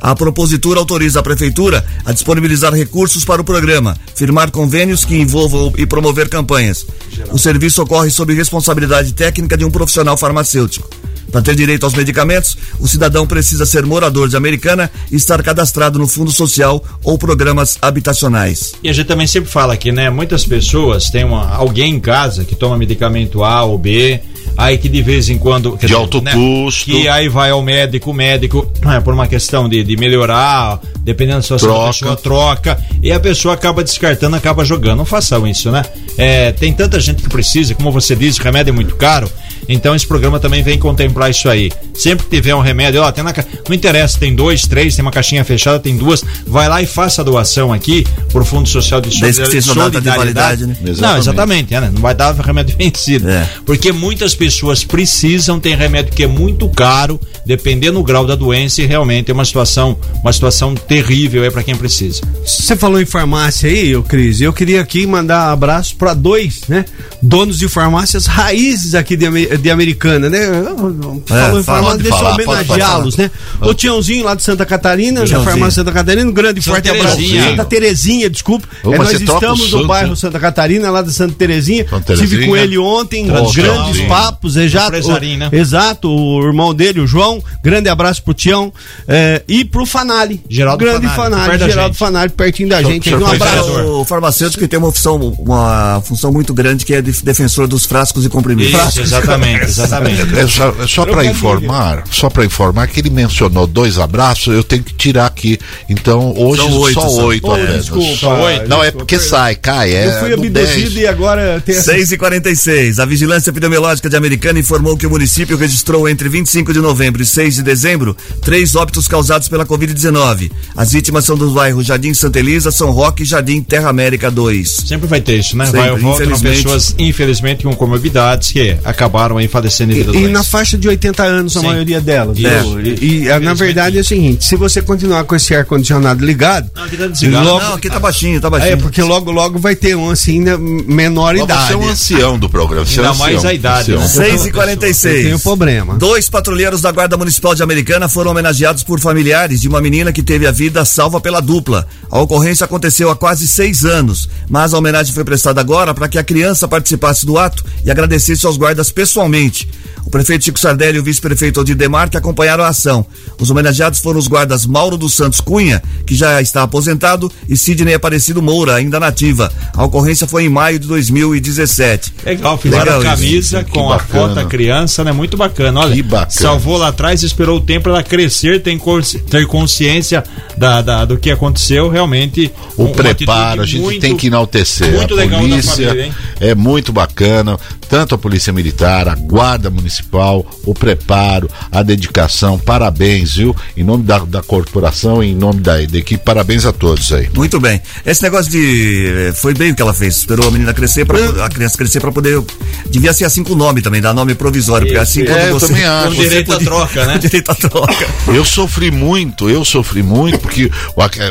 A 0.01 0.13
propositura 0.17 0.81
autoriza 0.81 1.21
a 1.21 1.23
Prefeitura 1.23 1.87
a 2.05 2.13
disponibilizar 2.13 2.75
recursos 2.75 3.25
para 3.25 3.41
o 3.41 3.45
programa, 3.45 3.97
firmar 4.17 4.51
convênios 4.51 5.05
que 5.05 5.17
envolvam 5.17 5.73
e 5.79 5.87
promover 5.87 6.29
campanhas. 6.29 6.85
O 7.31 7.39
serviço 7.39 7.81
ocorre 7.81 8.11
sob 8.11 8.35
responsabilidade 8.35 9.13
técnica 9.13 9.57
de 9.57 9.65
um 9.65 9.71
profissional 9.71 10.17
farmacêutico. 10.17 10.91
Para 11.31 11.43
ter 11.43 11.55
direito 11.55 11.85
aos 11.85 11.95
medicamentos, 11.95 12.57
o 12.81 12.89
cidadão 12.89 13.27
precisa 13.27 13.67
ser 13.67 13.85
morador 13.85 14.29
de 14.29 14.37
Americana 14.37 14.91
e 15.11 15.17
estar 15.17 15.43
cadastrado 15.43 15.99
no 15.99 16.09
Fundo 16.09 16.31
Social 16.31 16.83
ou 17.05 17.19
programas 17.19 17.77
habitacionais. 17.83 18.75
E 18.83 18.89
a 18.89 18.93
gente 18.93 19.07
também 19.07 19.27
sempre 19.27 19.51
fala 19.51 19.75
aqui, 19.75 19.93
né? 19.93 20.09
Muitas 20.09 20.45
pessoas 20.45 21.11
têm 21.11 21.25
uma, 21.25 21.55
alguém 21.55 21.95
em 21.95 22.01
casa 22.01 22.45
que 22.45 22.55
toma 22.55 22.79
medicamento 22.79 23.45
A 23.45 23.63
ou 23.65 23.77
B, 23.77 24.21
aí 24.57 24.79
que 24.79 24.89
de 24.89 25.03
vez 25.03 25.29
em 25.29 25.39
quando. 25.39 25.77
De 25.77 25.95
alto 25.95 26.23
custo. 26.23 26.87
Que 26.87 27.09
aí 27.09 27.29
vai 27.29 27.51
ao 27.51 27.63
médico, 27.63 28.11
o 28.11 28.15
médico, 28.15 28.71
é, 28.85 29.01
por 29.01 29.13
uma 29.13 29.27
questão 29.27 29.69
de, 29.69 29.85
de 29.85 29.97
melhorar, 29.97 30.81
dependendo 31.01 31.39
da 31.39 31.43
situação, 31.43 31.69
Troca. 31.69 31.85
a 31.85 31.93
pessoa 31.93 32.17
troca, 32.17 32.85
e 33.03 33.13
a 33.13 33.21
pessoa 33.21 33.55
acaba 33.55 33.85
descartando, 33.85 34.35
acaba 34.35 34.65
jogando. 34.65 34.99
Não 34.99 35.05
façam 35.05 35.47
isso, 35.47 35.71
né? 35.71 35.85
É, 36.17 36.53
tem 36.53 36.73
tanta 36.73 36.99
gente 36.99 37.23
que 37.23 37.29
precisa, 37.29 37.75
como 37.75 37.93
você 37.93 38.17
disse, 38.17 38.41
o 38.41 38.45
remédio 38.45 38.71
é 38.71 38.75
muito 38.75 38.97
caro. 38.97 39.31
Então 39.69 39.95
esse 39.95 40.07
programa 40.07 40.41
também 40.41 40.63
vem 40.63 40.79
contemplar 40.79 41.31
isso 41.31 41.49
aí. 41.49 41.71
Sempre 41.95 42.25
que 42.27 42.37
tiver 42.37 42.55
um 42.55 42.61
remédio, 42.61 43.03
ó, 43.03 43.13
tem 43.13 43.23
na 43.23 43.33
ca... 43.33 43.45
não 43.69 43.75
interessa, 43.75 44.19
tem 44.19 44.35
dois, 44.35 44.63
três, 44.63 44.95
tem 44.95 45.03
uma 45.03 45.11
caixinha 45.11 45.45
fechada, 45.45 45.79
tem 45.79 45.97
duas, 45.97 46.25
vai 46.47 46.69
lá 46.69 46.81
e 46.81 46.87
faça 46.87 47.21
a 47.21 47.25
doação 47.25 47.73
aqui 47.73 48.07
pro 48.33 48.45
Fundo 48.45 48.69
Social 48.69 49.01
de 49.01 49.09
Desde 49.21 49.43
que 49.43 49.51
seja 49.51 49.75
data 49.75 50.01
de 50.01 50.09
validade, 50.09 50.67
né? 50.67 50.77
Não, 50.81 50.91
Exatamente. 50.91 51.19
exatamente, 51.19 51.75
é, 51.75 51.81
né? 51.81 51.91
não 51.93 52.01
vai 52.01 52.15
dar 52.15 52.35
remédio 52.35 52.77
vencido. 52.79 53.29
É. 53.29 53.49
Porque 53.67 53.93
muitas 53.93 54.35
pessoas 54.35 54.85
precisam, 54.85 55.59
tem 55.61 55.75
remédio 55.75 56.13
que 56.13 56.23
é 56.23 56.27
muito 56.27 56.69
caro, 56.69 57.21
dependendo 57.45 57.99
do 57.99 58.05
grau 58.05 58.27
da 58.27 58.35
doença, 58.35 58.81
e 58.83 58.87
realmente 58.87 59.31
é 59.31 59.35
uma 59.35 59.45
situação, 59.45 59.99
uma 60.23 60.33
situação 60.33 60.75
terrível 60.75 61.45
é 61.45 61.51
para 61.51 61.63
quem 61.63 61.77
precisa. 61.77 62.21
Você 62.45 62.77
falou 62.77 63.01
em 63.01 63.07
farmácia 63.07 63.69
aí, 63.69 63.95
ô 63.97 64.03
Cris, 64.03 64.41
eu 64.41 64.53
queria 64.53 64.81
aqui 64.81 65.07
mandar 65.07 65.49
um 65.49 65.53
abraço 65.53 65.97
para 65.97 66.15
dois, 66.15 66.63
né? 66.69 66.85
Donos 67.21 67.59
de 67.59 67.69
farmácias 67.69 68.27
raízes 68.27 68.95
aqui 68.95 69.17
de, 69.17 69.27
de 69.63 69.71
Americana, 69.71 70.29
né? 70.29 70.39
Falou 70.47 70.91
em 70.91 71.27
fala, 71.27 71.63
farmácia, 71.63 71.83
pode 71.91 72.03
deixa 72.03 72.19
eu 72.19 72.27
homenageá-los, 72.29 73.17
né? 73.17 73.31
O 73.61 73.75
Tiãozinho 73.75 74.25
lá 74.25 74.35
de 74.35 74.43
Santa 74.43 74.65
Catarina, 74.65 75.25
da 75.27 75.41
farmácia 75.41 75.83
Santa 75.83 75.93
Catarina, 75.93 76.29
um 76.29 76.33
grande 76.33 76.61
e 76.61 76.63
Santa 76.63 76.77
forte 76.77 76.91
abraço. 76.91 77.17
Terezinha. 77.17 77.45
Santa 77.51 77.65
Terezinha, 77.65 78.31
desculpa. 78.31 78.69
Ô, 78.85 78.95
É, 78.95 78.99
nós 78.99 79.13
estamos 79.13 79.73
o 79.73 79.79
no 79.81 79.87
bairro? 79.87 80.17
Santa 80.17 80.39
Catarina, 80.41 80.91
lá 80.91 81.03
de 81.03 81.13
Santa 81.13 81.35
Terezinha. 81.35 81.87
Santa 81.89 82.15
Terezinha. 82.17 82.47
com 82.47 82.57
ele 82.57 82.79
ontem, 82.79 83.27
Tradicional. 83.27 83.75
grandes 83.77 84.01
Sim. 84.01 84.09
papos, 84.09 84.57
exato. 84.57 84.89
Empresarinho, 84.89 85.39
né? 85.39 85.49
Exato, 85.53 86.09
o 86.09 86.43
irmão 86.47 86.75
dele, 86.75 87.01
o 87.01 87.07
João. 87.07 87.43
Grande 87.63 87.89
abraço 87.89 88.23
pro 88.23 88.35
Tião. 88.35 88.73
é, 89.07 89.43
e 89.49 89.65
pro 89.65 89.85
Fanali. 89.87 90.41
Geraldo 90.49 90.79
grande 90.85 91.07
Fanali, 91.09 91.45
Fanali, 91.51 91.71
Geraldo. 91.71 91.95
Fanali, 91.95 92.31
pertinho 92.31 92.69
da 92.69 92.83
gente. 92.83 93.15
Um 93.15 93.27
abraço. 93.27 93.71
O 94.01 94.05
farmacêutico 94.05 94.63
que 94.63 94.69
tem 94.69 94.79
uma 94.79 94.93
função, 94.93 95.17
uma 95.39 96.01
função 96.05 96.33
muito 96.33 96.53
grande 96.55 96.85
que 96.85 96.95
é 96.95 97.01
de 97.03 97.13
defensor 97.23 97.67
dos 97.67 97.85
frascos 97.87 98.25
e 98.25 98.29
comprimidos. 98.29 98.73
Isso, 98.89 99.01
exatamente, 99.01 99.48
exatamente. 99.57 100.23
É 100.39 100.47
só, 100.47 100.75
é 100.83 100.87
só 100.87 101.07
para 101.07 101.25
informar, 101.25 102.05
só 102.11 102.29
para 102.31 102.45
informar 102.45 102.87
que 102.89 103.01
ele 103.01 103.11
mencionou 103.11 103.67
dois 103.67 103.99
abraços, 103.99 104.55
eu 104.55 104.63
tenho 104.65 104.83
que 104.83 104.95
tirar 104.95 105.27
aqui. 105.27 105.59
Então 105.89 106.35
hoje 106.37 106.63
São 106.63 106.79
oito, 106.79 107.01
só 107.01 107.09
só. 107.09 107.25
oito 107.27 107.51
apenas. 107.51 107.75
desculpa, 107.81 108.17
Só 108.17 108.45
oito. 108.45 108.69
Não, 108.69 108.79
é 108.79 108.87
desculpa, 108.87 108.99
porque 108.99 109.17
perdão. 109.17 109.31
sai, 109.31 109.55
cai. 109.57 109.93
É 109.95 110.07
Eu 110.07 110.13
fui 110.21 110.33
abduzido 110.33 110.91
10. 110.91 110.95
e 110.97 111.07
agora 111.07 111.63
tem 111.65 111.75
essa 111.75 111.93
6 111.93 112.13
e 112.13 112.19
46 112.19 112.99
A 113.01 113.05
Vigilância 113.05 113.51
Epidemiológica 113.51 114.09
de 114.09 114.17
Americana 114.17 114.59
informou 114.59 114.97
que 114.97 115.07
o 115.07 115.11
município 115.11 115.57
registrou 115.57 116.09
entre 116.09 116.29
25 116.29 116.73
de 116.73 116.81
novembro 116.81 117.23
e 117.23 117.27
6 117.27 117.57
de 117.57 117.63
dezembro 117.63 118.17
três 118.43 118.75
óbitos 118.75 119.07
causados 119.09 119.49
pela 119.49 119.65
Covid-19. 119.67 120.51
As 120.77 120.93
vítimas 120.93 121.25
são 121.25 121.37
dos 121.37 121.53
bairros 121.53 121.87
Jardim 121.87 122.15
Santa 122.15 122.39
Elisa, 122.39 122.71
São 122.71 122.91
Roque 122.91 123.23
e 123.23 123.27
Jardim 123.27 123.63
Terra 123.63 123.89
América 123.89 124.31
2. 124.31 124.85
Sempre 124.87 125.07
vai 125.07 125.21
ter 125.21 125.39
isso, 125.39 125.57
né? 125.57 125.65
Sempre, 125.67 125.81
vai 125.81 125.91
ou 125.91 125.99
volta 125.99 126.39
pessoas, 126.39 126.95
infelizmente, 126.99 127.65
com 127.65 127.75
comorbidades 127.75 128.53
que 128.53 128.77
acabaram 128.85 129.28
aí 129.37 129.49
falecendo 129.49 129.93
devido 129.93 130.15
E, 130.15 130.25
e 130.25 130.29
na 130.29 130.43
faixa 130.43 130.79
de 130.79 130.89
80 130.89 131.23
anos, 131.23 131.57
a 131.57 131.61
Sim. 131.61 131.67
maioria 131.67 132.01
delas. 132.01 132.39
Viu? 132.39 132.81
E, 132.81 133.27
e, 133.27 133.39
na 133.41 133.53
verdade 133.53 133.99
é 133.99 134.01
o 134.01 134.05
seguinte: 134.05 134.45
se 134.45 134.57
você 134.57 134.81
continuar 134.81 135.25
com 135.25 135.35
esse 135.37 135.55
ar-condicionado 135.55 136.25
ligado, 136.25 136.71
Não, 136.75 136.85
aqui 136.85 136.97
tá 136.97 137.07
desligado. 137.09 137.45
logo- 137.45 137.65
Não, 137.65 137.75
aqui 137.75 137.91
tá 137.91 137.99
baixinho, 138.01 138.41
tá 138.41 138.49
baixinho. 138.49 138.73
é 138.73 138.77
porque 138.77 139.03
logo, 139.03 139.31
logo 139.31 139.59
vai 139.59 139.75
ter 139.77 139.95
um 139.97 140.11
assim, 140.11 140.41
né, 140.41 140.57
menor 140.57 141.35
Mas 141.35 141.43
idade. 141.45 141.67
Você 141.67 141.73
é 141.73 141.77
um 141.77 141.89
ancião 141.89 142.39
do 142.39 142.49
programa. 142.49 142.87
Você 142.87 143.01
é 143.01 143.03
Ainda 143.03 143.11
ancião, 143.11 143.27
mais 143.27 143.45
a 143.45 143.53
idade, 143.53 143.93
ancião. 143.93 144.01
né? 144.01 144.29
6 144.31 144.45
e 144.45 144.49
Eu 144.49 144.55
46 144.55 145.23
tenho 145.25 145.39
problema. 145.41 145.97
Dois 145.97 146.31
patrulheiros 146.31 146.81
da 146.81 146.91
Guarda 146.93 147.17
Municipal 147.17 147.55
de 147.55 147.63
Americana 147.63 148.09
foram 148.09 148.31
homenageados 148.31 148.83
por 148.83 149.01
familiares 149.01 149.61
de 149.61 149.69
uma 149.69 149.81
menina 149.81 150.13
que 150.13 150.23
teve 150.23 150.47
a 150.47 150.51
vida 150.53 150.85
salva 150.85 151.21
pela 151.21 151.41
dupla. 151.41 151.87
A 152.11 152.19
ocorrência 152.21 152.65
aconteceu 152.65 153.11
há 153.11 153.17
quase 153.17 153.47
seis 153.49 153.85
anos, 153.85 154.29
mas 154.49 154.73
a 154.73 154.79
homenagem 154.79 155.13
foi 155.13 155.25
prestada 155.25 155.61
agora 155.61 155.93
para 155.95 156.09
que 156.09 156.19
a 156.19 156.23
criança 156.25 156.69
participasse 156.69 157.27
do 157.27 157.39
ato 157.39 157.65
e 157.85 157.91
agradecesse 157.91 158.47
aos 158.47 158.57
guardas 158.57 158.91
pessoalmente. 159.19 159.69
O 160.07 160.11
prefeito 160.11 160.43
Chico 160.47 160.59
Sardelli 160.59 160.97
e 160.97 161.01
o 161.01 161.05
vice-prefeito 161.05 161.61
Odir 161.61 161.77
Demarque 161.77 162.17
acompanharam 162.17 162.65
a 162.65 162.69
ação. 162.69 163.05
Os 163.39 163.51
homenageados 163.51 163.99
foram 163.99 164.19
os 164.19 164.27
guardas 164.27 164.65
Mauro 164.65 164.97
dos 164.97 165.13
Santos 165.13 165.39
Cunha, 165.39 165.83
que 166.07 166.15
já 166.15 166.41
está 166.41 166.63
aposentado, 166.63 167.31
e 167.47 167.59
Sidney 167.59 167.93
Aparecido 167.93 168.41
Moura, 168.41 168.77
ainda 168.77 168.99
nativa. 168.99 169.53
A 169.75 169.85
ocorrência 169.85 170.27
foi 170.27 170.45
em 170.45 170.49
maio 170.49 170.79
de 170.79 170.89
2017. 170.89 172.15
Legal, 172.25 172.57
fizeram 172.57 172.85
Legal 172.85 173.01
a 173.01 173.05
camisa 173.05 173.61
isso. 173.61 173.69
com 173.71 173.93
a 173.93 173.99
foto 173.99 174.35
da 174.35 174.47
criança, 174.47 175.05
né? 175.05 175.13
Muito 175.13 175.37
bacana. 175.37 175.79
Olha, 175.81 175.95
Que 175.95 176.03
bacana. 176.03 176.31
salvou 176.31 176.79
lá 176.79 176.89
atrás, 176.89 177.23
esperou 177.23 177.59
o 177.59 177.61
tempo 177.61 177.83
para 177.85 177.93
ela 177.93 178.03
crescer, 178.03 178.63
ter, 178.63 178.79
consci- 178.79 179.19
ter 179.19 179.47
consciência 179.47 180.25
da, 180.57 180.81
da- 180.81 181.05
do 181.05 181.19
que 181.19 181.31
aconteceu. 181.31 181.91
Realmente, 181.91 182.51
O 182.79 182.85
uma 182.85 182.95
preparo, 182.95 183.61
a 183.61 183.67
gente 183.67 183.83
muito- 183.83 184.01
tem 184.01 184.17
que 184.17 184.29
enaltecer. 184.29 184.91
muito 184.91 185.13
a 185.13 185.17
legal 185.19 185.41
polícia 185.41 185.87
família, 185.87 186.07
hein? 186.07 186.15
É 186.41 186.55
muito 186.55 186.93
bacana, 186.93 187.59
tanto 187.89 188.15
a 188.15 188.19
Polícia 188.19 188.53
Militar, 188.53 189.09
a 189.09 189.15
Guarda 189.15 189.71
Municipal, 189.71 190.45
o 190.65 190.75
preparo, 190.75 191.49
a 191.71 191.83
dedicação. 191.83 192.59
Parabéns, 192.59 193.35
viu? 193.37 193.55
Em 193.77 193.83
nome 193.85 194.05
da, 194.05 194.19
da 194.21 194.43
corporação 194.43 195.23
e 195.23 195.29
em 195.31 195.35
nome 195.35 195.61
da, 195.61 195.75
da 195.77 195.99
equipe, 195.99 196.23
parabéns 196.25 196.65
a 196.67 196.73
todos 196.73 197.13
aí. 197.13 197.29
Muito 197.35 197.59
bem. 197.61 197.81
Esse 198.05 198.23
negócio 198.23 198.51
de. 198.51 199.07
eh, 199.29 199.33
Foi 199.35 199.55
bem 199.55 199.73
o 199.73 199.75
que 199.75 199.83
ela 199.83 199.95
fez. 199.95 200.17
Esperou 200.19 200.49
a 200.49 200.51
menina 200.51 200.73
crescer, 200.75 201.05
pra, 201.05 201.19
a 201.45 201.49
criança 201.49 201.77
crescer 201.77 202.01
pra 202.01 202.13
poder. 202.13 202.43
Devia 202.91 203.13
ser 203.13 203.25
assim 203.25 203.43
com 203.43 203.53
o 203.53 203.57
nome 203.57 203.81
também, 203.83 204.01
dar 204.01 204.13
nome 204.15 204.35
provisório. 204.35 204.87
Porque 204.87 204.99
assim 205.01 205.25
quando 205.25 205.39
É, 205.39 205.51
eu 205.51 205.59
você. 205.59 205.67
também 205.69 205.85
acho. 205.85 206.09
Com 206.09 206.15
você 206.15 206.29
direito 206.29 206.53
à 206.53 206.59
troca, 206.59 207.07
né? 207.07 207.13
Com 207.19 207.19
direito 207.19 207.51
à 207.51 207.55
troca. 207.55 208.09
Eu 208.29 208.45
sofri 208.45 208.91
muito, 208.91 209.49
eu 209.51 209.65
sofri 209.65 210.03
muito, 210.03 210.39
porque 210.39 210.71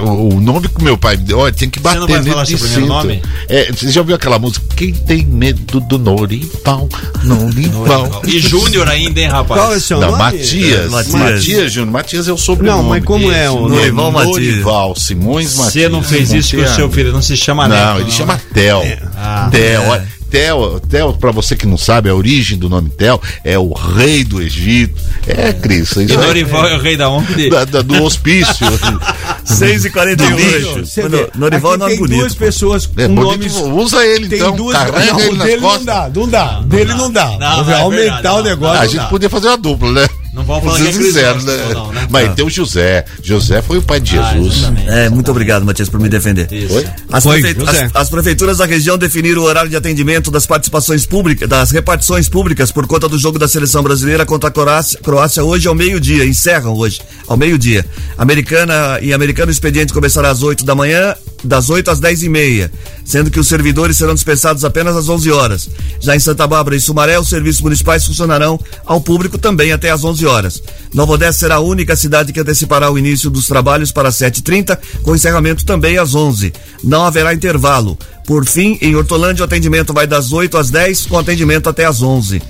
o, 0.02 0.36
o- 0.36 0.40
nome 0.40 0.68
que 0.70 0.84
meu 0.84 0.98
pai 0.98 1.18
me 1.18 1.24
deu, 1.24 1.40
olha, 1.40 1.54
tem 1.54 1.70
que 1.70 1.80
bater 1.80 2.00
não 2.00 2.08
vai 2.08 2.24
falar 2.24 2.46
seu 2.46 2.58
primeiro 2.58 2.86
nome? 2.88 3.22
É, 3.50 3.72
você 3.72 3.92
já 3.92 4.02
ouviu 4.02 4.16
aquela 4.16 4.40
música? 4.40 4.66
Quem 4.76 4.94
tem 4.98 5.26
medo 5.26 5.80
do 5.80 5.98
Norival? 5.98 6.88
Norival. 7.24 8.22
E 8.26 8.40
Júnior 8.40 8.88
ainda, 8.90 9.20
hein, 9.20 9.28
rapaz? 9.28 9.62
Qual 9.62 9.74
é 9.74 9.78
o 9.78 9.82
seu 9.82 10.00
Não, 10.00 10.12
nome? 10.12 10.24
Matias. 10.24 10.86
É, 10.86 10.90
Matias. 10.90 11.14
Matias. 11.14 11.72
Júnior. 11.72 11.92
Matias 11.92 12.28
é 12.28 12.34
o 12.34 12.38
sobrenome. 12.38 12.82
Não, 12.84 12.90
mas 12.90 13.04
como 13.04 13.32
é 13.32 13.50
o? 13.50 13.68
Norival 13.68 14.12
Matias. 14.12 14.36
Norival 14.36 14.96
Simões 14.96 15.56
Matias. 15.58 15.74
Você 15.74 15.90
não 15.90 16.04
fez 16.04 16.34
isso 16.34 16.56
com 16.56 16.64
o 16.64 16.68
seu 16.68 16.92
filho, 16.92 17.12
não 17.12 17.22
se 17.22 17.38
chama 17.38 17.68
Não, 17.68 17.76
Neto, 17.76 18.02
ele 18.02 18.12
chama 18.12 18.42
Theo. 18.54 18.82
Ah. 19.16 19.50
Theo, 19.52 19.82
olha. 19.84 20.17
Theo, 20.30 20.80
Theo, 20.82 21.14
pra 21.14 21.32
você 21.32 21.56
que 21.56 21.66
não 21.66 21.78
sabe, 21.78 22.10
a 22.10 22.16
origem 22.16 22.58
do 22.58 22.70
nome 22.70 22.90
Theo 22.90 23.20
é 23.44 23.58
o 23.58 23.72
rei 23.74 24.24
do 24.24 24.42
Egito. 24.42 25.02
É, 25.26 25.54
Cris. 25.54 25.92
E 25.96 26.00
aí- 26.02 26.08
Norival 26.08 26.68
é 26.68 26.76
o 26.76 26.82
rei 26.82 26.98
da 26.98 27.10
onde? 27.10 27.50
da- 27.50 27.66
da- 27.66 27.82
do 27.82 28.04
hospício. 28.04 28.66
6 29.46 29.86
e 29.86 29.90
48 29.90 30.86
Você 30.86 31.08
vê, 31.08 31.30
Norival 31.36 31.74
é 31.74 31.78
nome 31.78 31.92
tem 31.92 32.00
bonito. 32.00 32.20
duas 32.20 32.34
pô. 32.34 32.40
pessoas 32.40 32.90
É 32.98 33.08
com 33.08 33.16
bonito, 33.16 33.54
nomes. 33.62 33.84
usa 33.86 34.06
ele 34.06 34.28
Tem 34.28 34.40
então, 34.40 34.56
duas. 34.56 34.78
carrega 34.78 35.14
não, 35.14 35.20
ele 35.22 35.38
nas 35.38 35.48
dele 35.48 35.62
costas. 35.62 35.86
não 35.86 35.94
dá, 35.94 36.10
não 36.14 36.30
dá. 36.30 36.60
dele 36.62 36.94
não 36.94 37.12
dá. 37.12 37.26
Não, 37.40 37.56
Vou 37.56 37.66
não, 37.66 37.72
é 37.74 37.82
aumentar 37.82 38.04
verdade, 38.14 38.28
o 38.28 38.38
não. 38.38 38.44
negócio. 38.44 38.78
Ah, 38.78 38.82
a 38.82 38.86
gente 38.88 38.98
dá. 38.98 39.06
podia 39.06 39.30
fazer 39.30 39.48
uma 39.48 39.58
dupla, 39.58 39.92
né? 39.92 40.08
Não 40.38 40.44
vamos 40.46 40.64
falar 40.66 40.78
Vocês 40.78 40.96
que 40.98 41.18
é 41.20 41.34
né? 41.34 41.74
não, 41.74 41.92
né? 41.92 42.08
Mas 42.12 42.36
tem 42.36 42.46
o 42.46 42.50
José. 42.50 43.04
José 43.24 43.60
foi 43.64 43.80
o 43.80 43.82
pai 43.82 44.00
de 44.00 44.20
Ah, 44.20 44.34
Jesus. 44.34 44.58
exatamente. 44.58 44.88
É, 44.90 45.10
muito 45.10 45.32
obrigado, 45.32 45.66
Matias, 45.66 45.90
por 45.90 46.00
me 46.00 46.08
defender. 46.08 46.48
Oi? 46.52 46.86
As, 47.12 47.24
Foi, 47.24 47.42
prefe- 47.42 47.64
as- 47.68 47.96
as 47.96 48.10
prefeituras 48.10 48.60
da 48.60 48.66
região 48.68 49.00
definiram 49.00 49.42
o 49.42 49.46
horário 49.46 49.68
de 49.70 49.76
atendimento 49.76 50.30
das 50.30 50.46
participações 50.46 51.08
públicas, 51.08 51.50
das 51.50 51.72
repartições 51.72 52.30
públicas 52.30 52.72
por 52.72 52.86
conta 52.86 53.10
do 53.10 53.18
jogo 53.18 53.40
da 53.40 53.48
seleção 53.48 53.82
brasileira 53.82 54.28
contra 54.28 54.50
a 54.50 54.52
Croácia, 54.52 55.00
Croácia 55.02 55.44
hoje 55.44 55.68
ao 55.68 55.74
meio-dia, 55.74 56.24
encerram 56.24 56.74
hoje, 56.76 57.02
ao 57.28 57.36
meio-dia. 57.36 57.84
Americana 58.18 59.00
e 59.02 59.14
Americano 59.14 59.48
o 59.50 59.52
expediente 59.52 59.92
começará 59.92 60.30
às 60.30 60.44
8 60.44 60.64
da 60.64 60.76
manhã, 60.76 61.16
das 61.44 61.70
8 61.70 61.90
às 61.90 62.00
10 62.00 62.22
e 62.24 62.30
meia, 62.30 62.72
sendo 63.08 63.32
que 63.32 63.40
os 63.40 63.48
servidores 63.48 63.98
serão 63.98 64.14
dispensados 64.14 64.66
apenas 64.66 64.96
às 64.96 65.08
11 65.08 65.32
horas. 65.32 65.70
Já 66.02 66.16
em 66.16 66.20
Santa 66.20 66.46
Bárbara 66.46 66.76
e 66.76 66.82
Sumaré, 66.82 67.18
os 67.18 67.30
serviços 67.30 67.62
municipais 67.62 68.06
funcionarão 68.06 68.60
ao 68.86 69.00
público 69.00 69.38
também 69.38 69.72
até 69.72 69.90
às 69.90 70.04
11 70.04 70.26
horas. 70.26 70.62
Nova 70.94 71.14
Odessa 71.14 71.40
será 71.40 71.56
a 71.56 71.62
única 71.62 71.96
cidade 71.96 72.34
que 72.34 72.40
antecipará 72.40 72.92
o 72.92 73.00
início 73.00 73.30
dos 73.30 73.48
trabalhos 73.48 73.92
para 73.92 74.10
7h30, 74.10 74.78
com 75.02 75.16
encerramento 75.16 75.66
também 75.66 75.98
às 75.98 76.14
11 76.14 76.52
Não 76.84 77.06
haverá 77.06 77.34
intervalo. 77.34 77.98
Por 78.26 78.46
fim, 78.46 78.78
em 78.82 78.94
Hortolândia, 78.94 79.44
o 79.44 79.46
atendimento 79.46 79.94
vai 79.94 80.06
das 80.06 80.34
8 80.34 80.58
às 80.58 80.70
10, 80.70 81.06
com 81.06 81.18
atendimento 81.18 81.70
até 81.70 81.86
às 81.86 82.02
11 82.02 82.42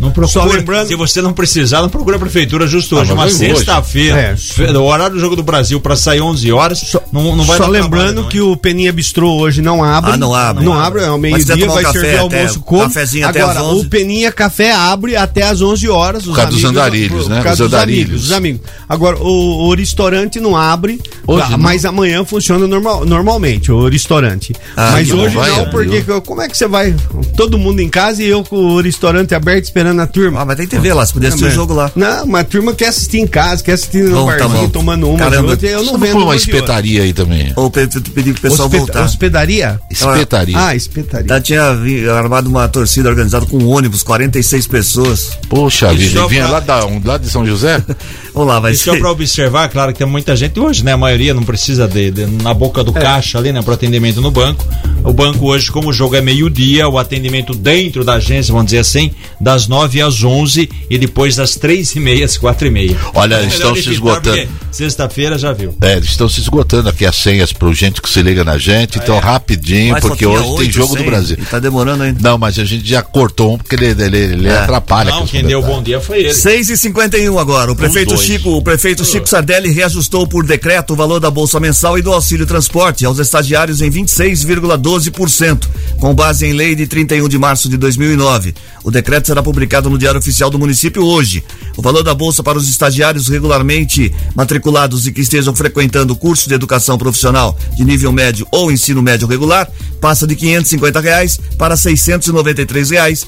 Não 0.00 0.10
procura, 0.10 0.28
Só 0.28 0.44
lembrando- 0.44 0.88
Se 0.88 0.94
você 0.94 1.22
não 1.22 1.32
precisar, 1.32 1.80
não 1.82 1.88
procura 1.88 2.16
a 2.16 2.18
prefeitura 2.20 2.66
justo 2.66 2.96
hoje. 2.96 3.10
Ah, 3.10 3.14
uma 3.14 3.28
sexta-feira. 3.30 4.18
É. 4.20 4.36
fe- 4.36 4.64
O 4.76 4.82
horário 4.84 5.14
do 5.16 5.20
Jogo 5.20 5.34
do 5.36 5.42
Brasil 5.42 5.80
para 5.80 5.96
sair 5.96 6.20
11 6.20 6.52
horas. 6.52 6.94
não, 7.12 7.34
não 7.36 7.44
vai 7.44 7.56
Só 7.56 7.66
lembrando 7.66 7.88
trabalho, 7.88 8.14
não, 8.22 8.28
que 8.28 8.40
o 8.40 8.56
Peninha 8.56 8.92
Bistrô 8.92 9.32
hoje 9.36 9.62
não 9.62 9.82
abre. 9.82 10.12
Ah, 10.12 10.16
não 10.16 10.34
abre. 10.34 10.64
Não 10.64 10.72
abre, 10.74 11.02
é 11.02 11.06
ao 11.06 11.18
quiser 11.20 11.56
meio-dia, 11.56 11.66
vai 11.68 11.82
café 11.82 11.98
servir 12.00 12.16
até- 12.18 12.38
almoço 12.40 12.60
como. 12.60 12.82
cafezinho 12.82 13.26
até 13.28 13.40
Agora, 13.40 13.60
às 13.60 13.64
11. 13.66 13.86
o 13.86 13.88
Peninha 13.90 14.32
Café 14.32 14.72
abre 14.72 15.16
até 15.16 15.42
às 15.42 15.60
11 15.62 15.88
horas. 15.88 16.26
Os 16.26 16.34
causa 16.36 16.50
dos 16.50 16.64
amigos- 16.64 16.70
andarilhos, 16.82 17.22
por 17.24 17.30
né? 17.30 17.36
causa 17.42 17.64
Os 17.64 17.70
dos 17.70 17.74
andarilhos. 17.78 18.06
amigos, 18.08 18.24
os 18.26 18.32
amigos. 18.32 18.60
Agora, 18.88 19.16
o, 19.18 19.68
o 19.68 19.74
restaurante 19.74 20.38
não 20.40 20.56
abre, 20.56 21.00
Hoje 21.26 21.44
ah, 21.46 21.50
não? 21.50 21.58
mas 21.58 21.84
amanhã 21.84 22.24
funciona 22.24 22.66
normal, 22.66 23.04
normalmente, 23.06 23.72
o 23.72 23.88
restaurante. 23.88 24.54
Ah, 24.76 24.90
mas 24.92 25.08
não 25.08 25.24
hoje 25.24 25.34
vai 25.34 25.50
não, 25.50 25.70
porque 25.70 26.02
como 26.24 26.42
é 26.42 26.48
que 26.48 26.56
você 26.56 26.66
vai? 26.68 26.94
Todo 27.36 27.58
mundo 27.58 27.80
em 27.80 27.88
casa 27.88 28.22
e 28.22 28.26
eu 28.26 28.44
com 28.44 28.56
o 28.56 28.80
restaurante 28.80 29.34
aberto 29.34 29.55
esperando 29.64 30.00
a 30.00 30.06
turma. 30.06 30.40
Ah, 30.40 30.44
mas 30.44 30.56
tem 30.56 30.66
TV 30.66 30.92
lá, 30.92 31.04
você 31.06 31.12
podia 31.12 31.28
assistir 31.28 31.46
o 31.46 31.50
jogo 31.50 31.72
lá. 31.74 31.90
Não, 31.96 32.24
uma 32.24 32.44
turma 32.44 32.74
quer 32.74 32.88
assistir 32.88 33.18
em 33.18 33.26
casa, 33.26 33.62
quer 33.62 33.72
assistir 33.72 34.04
no 34.04 34.10
Bom, 34.24 34.26
tá 34.26 34.38
barzinho, 34.46 34.62
bom. 34.62 34.68
tomando 34.68 35.08
uma 35.08 35.18
Caramba, 35.18 35.50
junto, 35.52 35.66
eu 35.66 35.82
não 35.84 35.92
não 35.92 35.98
vendo 35.98 36.18
uma 36.24 36.36
espetaria 36.36 37.02
aí 37.02 37.12
também? 37.12 37.52
Ou 37.56 37.70
pe- 37.70 37.86
pe- 37.86 38.00
pedir 38.10 38.32
pro 38.34 38.42
pessoal 38.42 38.66
Hospeda- 38.68 38.84
voltar. 38.84 39.04
Hospedaria? 39.04 39.80
Espetaria. 39.90 40.58
Ah, 40.58 40.74
espetaria. 40.74 41.26
Já 41.28 41.40
tinha 41.40 41.74
vi- 41.74 42.08
armado 42.08 42.48
uma 42.48 42.68
torcida 42.68 43.08
organizada 43.08 43.46
com 43.46 43.56
um 43.58 43.68
ônibus, 43.68 44.02
46 44.02 44.66
pessoas. 44.66 45.38
Poxa 45.48 45.92
E 45.92 45.96
vida, 45.96 46.20
só 46.20 46.26
e 46.26 46.28
vinha 46.30 46.42
pra- 46.44 46.52
lá, 46.52 46.60
da, 46.60 46.86
um, 46.86 47.00
lá 47.04 47.18
de 47.18 47.28
São 47.28 47.44
José? 47.46 47.82
Vamos 48.34 48.48
lá, 48.48 48.60
vai 48.60 48.72
E 48.72 48.76
só 48.76 48.92
ser. 48.92 48.98
para 49.00 49.10
observar, 49.10 49.68
claro 49.70 49.92
que 49.92 49.98
tem 49.98 50.06
muita 50.06 50.36
gente 50.36 50.60
hoje, 50.60 50.84
né? 50.84 50.92
A 50.92 50.96
maioria 50.96 51.32
não 51.32 51.42
precisa 51.42 51.88
de, 51.88 52.10
de- 52.10 52.26
na 52.26 52.52
boca 52.52 52.82
É. 52.82 52.84
do 52.84 52.92
caixa 52.92 53.38
ali, 53.38 53.50
né? 53.52 53.62
Para 53.62 53.74
atendimento 53.74 54.20
no 54.20 54.30
banco. 54.30 54.64
O 55.02 55.12
banco 55.12 55.46
hoje, 55.46 55.70
como 55.72 55.88
o 55.88 55.92
jogo 55.92 56.16
é 56.16 56.20
meio-dia, 56.20 56.86
o 56.88 56.98
atendimento 56.98 57.54
dentro 57.54 58.04
da 58.04 58.14
agência, 58.14 58.52
vamos 58.52 58.66
dizer 58.66 58.78
assim, 58.80 59.10
das 59.46 59.68
9 59.68 60.02
às 60.02 60.24
11 60.24 60.68
e 60.90 60.98
depois 60.98 61.36
das 61.36 61.54
3 61.54 61.94
e 61.94 62.00
meia 62.00 62.24
às 62.24 62.36
4 62.36 62.66
e 62.66 62.70
meia. 62.70 62.96
Olha, 63.14 63.36
É 63.36 63.46
estão 63.46 63.76
se 63.76 63.92
esgotando. 63.92 64.48
Sexta-feira 64.72 65.38
já 65.38 65.52
viu. 65.52 65.72
É, 65.80 65.92
eles 65.92 66.08
estão 66.08 66.28
se 66.28 66.40
esgotando 66.40 66.88
aqui 66.88 67.06
as 67.06 67.14
senhas 67.14 67.52
pro 67.52 67.72
gente 67.72 68.02
que 68.02 68.10
se 68.10 68.20
liga 68.22 68.42
na 68.42 68.58
gente, 68.58 68.98
então 68.98 69.20
rapidinho, 69.20 69.92
Mas 69.92 70.00
porque 70.02 70.26
hoje 70.26 70.42
tem 70.42 70.52
oito, 70.52 70.72
jogo 70.72 70.94
do 70.96 70.98
cem, 70.98 71.06
Brasil. 71.08 71.38
Tá 71.48 71.60
demorando 71.60 72.02
ainda. 72.02 72.18
Não, 72.20 72.36
mas 72.36 72.58
a 72.58 72.64
gente 72.64 72.88
já 72.88 73.02
cortou 73.02 73.54
um 73.54 73.58
porque 73.58 73.76
ele, 73.76 73.86
ele, 73.86 74.16
ele 74.18 74.48
É. 74.48 74.58
atrapalha. 74.58 75.12
Não, 75.12 75.24
quem 75.28 75.44
deu 75.44 75.60
o 75.60 75.62
bom 75.62 75.80
dia 75.80 76.00
foi 76.00 76.24
ele. 76.24 76.34
6 76.34 76.70
e 76.70 76.76
51 76.76 77.38
agora. 77.38 77.70
O 77.70 77.76
prefeito. 77.76 78.16
Chico, 78.16 78.50
o 78.50 78.62
prefeito 78.62 79.04
Chico 79.04 79.28
Sardelli 79.28 79.70
reajustou 79.70 80.26
por 80.26 80.44
decreto 80.44 80.94
o 80.94 80.96
valor 80.96 81.20
da 81.20 81.30
bolsa 81.30 81.60
mensal 81.60 81.96
e 81.96 82.02
do 82.02 82.12
auxílio 82.12 82.46
transporte 82.46 83.04
aos 83.06 83.20
estagiários 83.20 83.80
em 83.80 83.90
26,12%, 83.90 85.68
com 86.00 86.12
base 86.12 86.46
em 86.46 86.52
lei 86.52 86.74
de 86.74 86.88
31 86.88 87.28
de 87.28 87.38
março 87.38 87.68
de 87.68 87.76
2009. 87.76 88.52
O 88.82 88.90
decreto 88.90 89.25
será 89.26 89.42
publicado 89.42 89.90
no 89.90 89.98
Diário 89.98 90.20
Oficial 90.20 90.48
do 90.48 90.58
município 90.58 91.04
hoje. 91.04 91.42
O 91.76 91.82
valor 91.82 92.02
da 92.04 92.14
bolsa 92.14 92.42
para 92.42 92.56
os 92.56 92.68
estagiários 92.70 93.26
regularmente 93.28 94.14
matriculados 94.34 95.06
e 95.06 95.12
que 95.12 95.20
estejam 95.20 95.54
frequentando 95.54 96.14
curso 96.14 96.48
de 96.48 96.54
educação 96.54 96.96
profissional 96.96 97.58
de 97.76 97.84
nível 97.84 98.12
médio 98.12 98.46
ou 98.52 98.70
ensino 98.70 99.02
médio 99.02 99.26
regular 99.26 99.68
passa 100.00 100.26
de 100.26 100.36
550 100.36 101.00
reais 101.00 101.40
para 101.58 101.74
R$ 101.74 101.80
693 101.80 103.26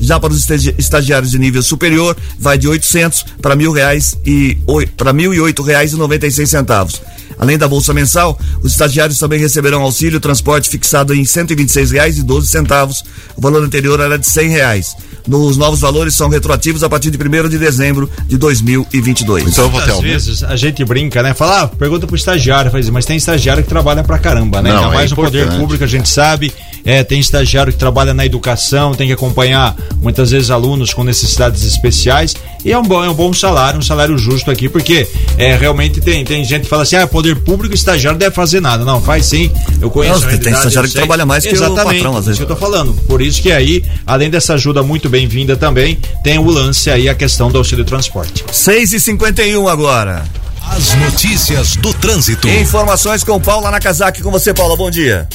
reais 0.00 0.06
e 0.06 0.06
66 0.06 0.06
centavos. 0.06 0.06
Já 0.06 0.20
para 0.20 0.32
os 0.32 0.38
estagi- 0.40 0.74
estagiários 0.78 1.30
de 1.30 1.38
nível 1.38 1.62
superior, 1.62 2.16
vai 2.38 2.56
de 2.58 2.68
800 2.68 3.24
para 3.42 3.54
mil 3.56 3.72
reais 3.72 4.16
e 4.24 4.56
para 4.96 5.12
mil 5.12 5.32
e 5.34 5.40
oito 5.40 5.62
reais 5.62 5.92
e 5.92 5.96
96 5.96 6.48
centavos. 6.48 7.00
Além 7.38 7.56
da 7.56 7.68
bolsa 7.68 7.94
mensal, 7.94 8.36
os 8.62 8.72
estagiários 8.72 9.18
também 9.18 9.38
receberão 9.38 9.82
auxílio 9.82 10.18
transporte 10.18 10.68
fixado 10.68 11.14
em 11.14 11.24
126 11.24 11.92
reais 11.92 12.18
e 12.18 12.22
12 12.24 12.48
centavos. 12.48 13.04
O 13.36 13.40
valor 13.40 13.62
anterior 13.62 14.00
era 14.00 14.18
de 14.18 14.26
100 14.26 14.48
reais. 14.48 14.88
Nos 15.26 15.56
novos 15.56 15.78
valores 15.80 16.14
são 16.14 16.28
retroativos 16.28 16.82
a 16.82 16.88
partir 16.88 17.10
de 17.10 17.18
1 17.18 17.48
de 17.48 17.58
dezembro 17.58 18.10
de 18.26 18.36
2022. 18.38 19.46
Então 19.46 19.66
o 19.68 20.00
vezes 20.00 20.42
a 20.42 20.56
gente 20.56 20.84
brinca, 20.84 21.22
né? 21.22 21.34
Fala, 21.34 21.62
ah, 21.62 21.68
pergunta 21.68 22.06
pro 22.06 22.16
estagiário, 22.16 22.70
faz, 22.70 22.88
mas 22.88 23.04
tem 23.04 23.16
estagiário 23.16 23.62
que 23.62 23.68
trabalha 23.68 24.02
pra 24.02 24.18
caramba, 24.18 24.60
né? 24.62 24.70
Não, 24.70 24.78
Ainda 24.78 24.92
é 24.92 24.94
mais 24.96 25.10
no 25.10 25.16
poder 25.16 25.48
público, 25.58 25.84
a 25.84 25.86
gente 25.86 26.08
sabe. 26.08 26.52
É, 26.88 27.04
tem 27.04 27.20
estagiário 27.20 27.70
que 27.70 27.78
trabalha 27.78 28.14
na 28.14 28.24
educação, 28.24 28.94
tem 28.94 29.08
que 29.08 29.12
acompanhar 29.12 29.76
muitas 30.00 30.30
vezes 30.30 30.50
alunos 30.50 30.94
com 30.94 31.04
necessidades 31.04 31.62
especiais. 31.62 32.34
E 32.64 32.72
é 32.72 32.78
um 32.78 32.82
bom, 32.82 33.04
é 33.04 33.10
um 33.10 33.14
bom 33.14 33.30
salário, 33.30 33.78
um 33.78 33.82
salário 33.82 34.16
justo 34.16 34.50
aqui, 34.50 34.70
porque 34.70 35.06
é, 35.36 35.54
realmente 35.54 36.00
tem, 36.00 36.24
tem 36.24 36.42
gente 36.42 36.62
que 36.62 36.68
fala 36.68 36.84
assim: 36.84 36.96
ah, 36.96 37.06
poder 37.06 37.36
público, 37.40 37.74
estagiário 37.74 38.14
não 38.14 38.18
deve 38.18 38.34
fazer 38.34 38.62
nada. 38.62 38.86
Não, 38.86 39.02
faz 39.02 39.26
sim. 39.26 39.52
Eu 39.82 39.90
conheço. 39.90 40.26
Não, 40.26 40.38
tem 40.38 40.50
estagiário 40.50 40.88
que 40.88 40.94
sei. 40.94 41.02
trabalha 41.02 41.26
mais 41.26 41.44
que 41.44 41.50
o 41.50 41.56
Exatamente, 41.56 41.96
patrão, 41.96 42.16
às 42.16 42.24
vezes. 42.24 42.38
Isso 42.38 42.46
que 42.46 42.50
eu 42.50 42.56
tô 42.56 42.58
falando. 42.58 42.94
Por 43.06 43.20
isso 43.20 43.42
que 43.42 43.52
aí, 43.52 43.84
além 44.06 44.30
dessa 44.30 44.54
ajuda 44.54 44.82
muito 44.82 45.10
bem-vinda 45.10 45.58
também, 45.58 45.98
tem 46.24 46.38
o 46.38 46.50
lance 46.50 46.88
aí, 46.90 47.06
a 47.06 47.14
questão 47.14 47.50
do 47.50 47.58
auxílio 47.58 47.84
transporte. 47.84 48.46
6 48.50 48.94
e 48.94 49.00
51 49.00 49.68
agora. 49.68 50.24
As 50.66 50.94
notícias 50.94 51.76
do 51.76 51.92
trânsito. 51.92 52.48
Informações 52.48 53.22
com 53.22 53.38
Paula 53.38 53.70
Nakazaki. 53.70 54.22
Com 54.22 54.30
você, 54.30 54.54
Paula. 54.54 54.74
Bom 54.74 54.90
dia. 54.90 55.28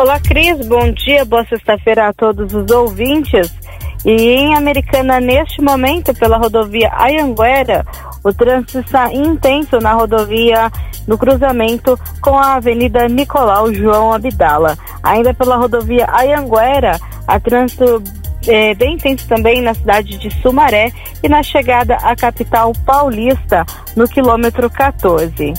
Olá, 0.00 0.18
Cris. 0.18 0.66
Bom 0.66 0.90
dia, 0.92 1.26
boa 1.26 1.44
sexta-feira 1.44 2.08
a 2.08 2.12
todos 2.14 2.54
os 2.54 2.70
ouvintes. 2.70 3.54
E 4.02 4.10
em 4.10 4.56
Americana, 4.56 5.20
neste 5.20 5.60
momento, 5.60 6.14
pela 6.14 6.38
rodovia 6.38 6.90
Ayanguera, 6.94 7.84
o 8.24 8.32
trânsito 8.32 8.78
está 8.78 9.12
intenso 9.12 9.78
na 9.78 9.92
rodovia 9.92 10.72
no 11.06 11.18
cruzamento 11.18 11.98
com 12.22 12.38
a 12.38 12.54
Avenida 12.54 13.06
Nicolau 13.08 13.74
João 13.74 14.10
Abdala. 14.10 14.74
Ainda 15.02 15.34
pela 15.34 15.56
rodovia 15.56 16.06
Ayanguera, 16.10 16.98
há 17.28 17.38
trânsito 17.38 18.02
é, 18.50 18.74
bem 18.74 18.94
intenso 18.94 19.28
também 19.28 19.62
na 19.62 19.72
cidade 19.72 20.18
de 20.18 20.28
Sumaré 20.42 20.90
e 21.22 21.28
na 21.28 21.40
chegada 21.40 21.94
à 22.02 22.16
capital 22.16 22.72
paulista, 22.84 23.64
no 23.96 24.08
quilômetro 24.08 24.68
14. 24.68 25.54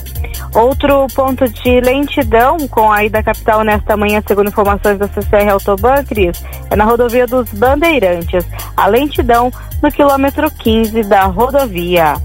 Outro 0.54 1.08
ponto 1.16 1.48
de 1.48 1.80
lentidão 1.80 2.58
com 2.68 2.92
a 2.92 3.06
ida 3.06 3.20
à 3.20 3.24
capital 3.24 3.64
nesta 3.64 3.96
manhã, 3.96 4.22
segundo 4.28 4.50
informações 4.50 5.00
da 5.00 5.08
CCR 5.08 5.50
Autoban, 5.52 6.04
Cris, 6.04 6.44
é 6.70 6.76
na 6.76 6.84
rodovia 6.84 7.26
dos 7.26 7.50
Bandeirantes. 7.54 8.46
A 8.76 8.88
lentidão 8.88 9.50
no 9.82 9.90
quilômetro 9.90 10.52
15 10.52 11.04
da 11.04 11.24
rodovia. 11.24 12.16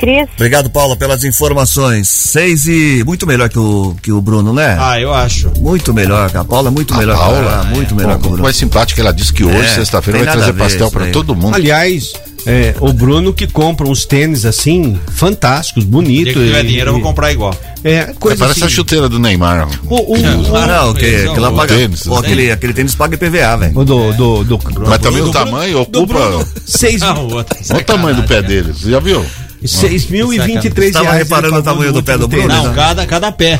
Cris, 0.00 0.26
Obrigado, 0.34 0.70
Paula, 0.70 0.96
pelas 0.96 1.22
informações. 1.24 2.08
6 2.08 2.66
e. 2.68 3.04
Muito 3.04 3.26
melhor 3.26 3.48
que 3.48 3.58
o, 3.58 3.94
que 4.02 4.10
o 4.10 4.20
Bruno, 4.20 4.52
né? 4.52 4.76
Ah, 4.80 4.98
eu 4.98 5.12
acho. 5.12 5.50
Muito 5.58 5.92
melhor, 5.92 6.30
a 6.34 6.44
Paula 6.44 6.68
é 6.68 6.70
muito 6.72 6.94
melhor. 6.96 7.14
que 7.16 7.20
o 7.22 7.24
Paula, 7.24 7.42
Bruno, 7.58 7.74
muito 7.76 7.94
melhor 7.94 8.12
que 8.18 8.26
o 8.26 8.30
Bruno. 8.30 8.42
mais 8.42 8.56
simpática, 8.56 9.00
ela 9.00 9.12
disse 9.12 9.32
que 9.32 9.44
hoje, 9.44 9.58
É, 9.58 9.74
sexta-feira, 9.74 10.24
vai 10.24 10.32
trazer 10.32 10.50
a 10.50 10.54
pastel 10.54 10.90
aí. 11.00 11.12
todo 11.12 11.34
mundo. 11.34 11.54
Aliás, 11.54 12.12
é, 12.46 12.74
o 12.80 12.92
Bruno 12.92 13.32
que 13.32 13.46
compra 13.46 13.86
uns 13.86 14.04
tênis 14.06 14.44
assim, 14.46 14.98
fantásticos, 15.14 15.84
Se 15.84 15.88
bonitos. 15.90 16.32
tiver 16.32 16.64
e- 16.64 16.68
dinheiro, 16.68 16.88
eu 16.90 16.94
vou 16.94 17.02
comprar 17.02 17.30
igual. 17.32 17.54
É, 17.84 18.12
coisa 18.18 18.38
Parece 18.38 18.60
assim. 18.64 18.66
a 18.72 18.74
chuteira 18.76 19.08
do 19.08 19.18
Neymar. 19.18 19.68
O, 19.86 20.12
o, 20.16 20.56
Ah, 20.56 20.66
não, 20.66 20.94
que, 20.94 21.24
lá 21.38 21.50
o 21.50 21.56
paga. 21.56 21.74
tênis, 21.74 22.02
pô, 22.04 22.14
né? 22.20 22.26
aquele, 22.26 22.50
aquele 22.50 22.72
tênis 22.74 22.94
paga 22.94 23.14
IPVA, 23.16 23.56
velho. 23.58 23.78
o 23.78 23.84
do, 23.84 24.12
do, 24.14 24.44
do, 24.44 24.60
Mas 24.86 24.98
também 24.98 25.22
o 25.22 25.30
tamanho 25.30 25.74
do 25.74 25.80
ocupa. 26.02 26.06
Bruno, 26.14 26.46
seis- 26.66 27.02
Ah, 27.02 27.14
o 27.18 27.34
outro. 27.34 27.56
Olha 27.70 27.80
o 27.80 27.84
tamanho 27.84 28.16
do 28.16 28.22
pé 28.24 28.40
dele. 28.42 28.72
Você 28.72 28.90
já 28.90 29.00
viu? 29.00 29.24
6.023 29.62 30.82
Estava 30.84 31.12
reparando 31.12 31.56
o 31.56 31.62
tamanho 31.62 31.92
do 31.92 32.02
pé 32.02 32.16
do 32.18 32.28
Bruno? 32.28 32.48
Não, 32.48 32.74
cada, 32.74 33.06
cada 33.06 33.30
pé. 33.32 33.58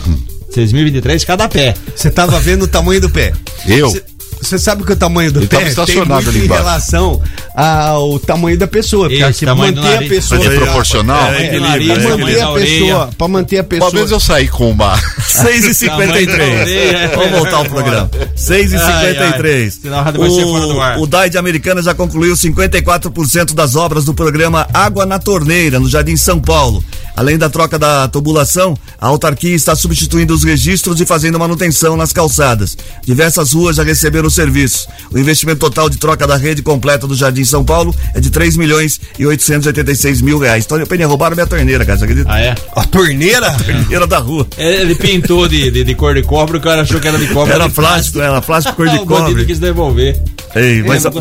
2023, 0.55 1.25
cada 1.25 1.49
pé. 1.49 1.75
Você 1.95 2.11
tava 2.11 2.39
vendo 2.41 2.65
o 2.65 2.69
tamanho 2.69 3.01
do 3.01 3.11
pé. 3.11 3.33
Eu? 3.67 3.91
Cê- 3.91 4.03
você 4.43 4.59
sabe 4.59 4.85
que 4.85 4.93
o 4.93 4.97
tamanho 4.97 5.33
do 5.33 5.41
Ele 5.41 5.47
pé 5.47 5.57
tava 5.57 5.63
tem 5.65 5.71
estacionado 5.71 6.15
muito 6.15 6.29
ali 6.31 6.41
em 6.41 6.45
embaixo. 6.45 6.63
relação 6.65 7.23
ao 7.55 8.19
tamanho 8.19 8.59
da 8.59 8.67
pessoa. 8.67 9.09
Porque 9.09 9.23
Isso, 9.23 9.39
se 9.41 9.45
tamanho 9.47 9.73
do 9.73 9.81
manter 9.83 9.89
a 9.91 9.95
nariz. 9.95 10.09
pessoa. 10.09 10.41
Mas 10.45 10.53
é 10.53 10.57
proporcional? 10.57 11.33
É, 11.33 11.47
É, 11.47 11.51
pra 11.51 11.61
nariz, 11.61 11.89
tamanho 11.89 12.19
manter 12.19 12.37
da 12.39 12.45
a 12.45 12.51
orelha. 12.53 12.81
pessoa. 12.81 13.11
Pra 13.19 13.29
manter 13.29 13.59
a 13.59 13.65
pessoa. 13.65 13.91
Uma 13.91 13.99
vez 13.99 14.11
eu 14.11 14.21
saí 14.21 14.49
com 14.49 14.71
uma. 14.71 14.99
6 15.27 15.65
e 15.67 15.75
53 15.75 17.11
Vamos 17.15 17.31
voltar 17.39 17.57
ao 17.57 17.65
programa. 17.67 18.11
6 18.37 18.73
e 18.73 18.77
Ai, 18.77 19.15
53 19.15 19.65
ai. 19.65 19.71
Senão 19.83 19.99
a 19.99 20.03
rádio 20.03 20.21
vai 20.21 20.31
ser 20.31 20.43
fora 20.43 20.67
do 20.67 20.81
ar. 20.81 20.99
O, 20.99 21.03
o 21.03 21.07
DAI 21.07 21.31
de 21.31 21.39
Americana 21.39 21.83
já 21.83 21.95
concluiu 21.95 22.35
54% 22.35 23.55
das 23.55 23.77
obras 23.77 24.05
do 24.05 24.15
programa 24.15 24.67
Água 24.73 25.05
na 25.07 25.19
Torneira, 25.19 25.79
no 25.79 25.89
Jardim 25.89 26.17
São 26.17 26.41
Paulo. 26.41 26.83
Além 27.17 27.37
da 27.37 27.51
troca 27.51 27.79
da 27.79 28.09
tubulação, 28.09 28.77
a 28.99 29.07
autarquia 29.09 29.55
está 29.55 29.75
substituindo 29.77 30.33
os 30.33 30.43
registros 30.45 31.01
e 31.01 31.07
fazendo 31.07 31.39
manutenção 31.39 31.97
nas 31.97 32.13
calçadas. 32.13 32.77
Diversas 33.05 33.53
ruas 33.53 33.77
já 33.77 33.83
receberam 33.83 34.30
o 34.31 34.35
serviço. 34.35 34.87
O 35.13 35.19
investimento 35.19 35.59
total 35.61 35.91
de 35.91 35.99
troca 35.99 36.27
da 36.27 36.37
rede 36.37 36.63
completa 36.63 37.07
do 37.07 37.15
Jardim 37.15 37.45
São 37.45 37.65
Paulo 37.65 37.95
é 38.15 38.21
de 38.21 38.31
3 38.31 38.57
milhões 38.57 39.01
e 39.19 39.27
886 39.27 40.21
mil 40.23 40.39
reais. 40.39 40.65
Então, 40.65 40.85
Penha, 40.87 41.07
roubaram 41.07 41.35
minha 41.37 41.47
torneira, 41.47 41.85
cara. 41.85 41.99
Você 41.99 42.05
acredita? 42.05 42.31
Ah, 42.33 42.41
é? 42.41 42.55
A 42.75 42.85
torneira? 42.85 43.51
Torneira 43.53 44.07
da 44.07 44.19
rua. 44.19 44.47
É, 44.57 44.81
Ele 44.83 44.95
pintou 44.95 45.47
de, 45.49 45.71
de, 45.71 45.85
de 45.85 45.95
cor 45.95 46.15
de 46.15 46.23
cobre, 46.23 46.57
o 46.57 46.61
cara 46.61 46.83
achou 46.83 46.99
que 47.01 47.09
era 47.09 47.19
de 47.19 47.27
cobre. 47.29 47.53
Era 47.53 47.69
de 47.69 47.75
plástico, 47.75 48.21
era 48.21 48.41
plástico 48.41 48.77
cor 48.77 48.89
de 48.89 48.97
o 48.99 49.05
bandido 49.05 49.29
cobre. 49.31 49.45
quis 49.45 49.59
devolver. 49.59 50.21
Ei, 50.55 50.83
mas, 50.83 51.05
não. 51.05 51.13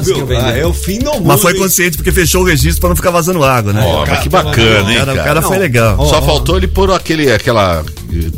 Ah, 0.44 0.52
é 0.58 0.66
o 0.66 0.74
fim 0.74 1.00
do 1.00 1.12
mundo. 1.14 1.26
mas 1.26 1.42
foi 1.42 1.54
consciente 1.54 1.98
porque 1.98 2.12
fechou 2.12 2.42
o 2.42 2.46
registro 2.46 2.80
para 2.82 2.90
não 2.90 2.96
ficar 2.96 3.12
vazando 3.12 3.44
água, 3.44 3.72
né? 3.74 3.82
Ó, 3.86 4.06
mas 4.06 4.20
que 4.22 4.30
bacana, 4.30 4.92
hein, 4.92 4.98
O 4.98 5.00
cara, 5.00 5.12
o 5.12 5.16
cara? 5.16 5.24
cara 5.24 5.42
foi 5.44 5.58
legal. 5.60 6.08
Só 6.08 6.22
faltou 6.22 6.58
ele 6.58 6.68
pôr 6.68 6.92
aquele, 6.92 7.32
aquela. 7.32 7.84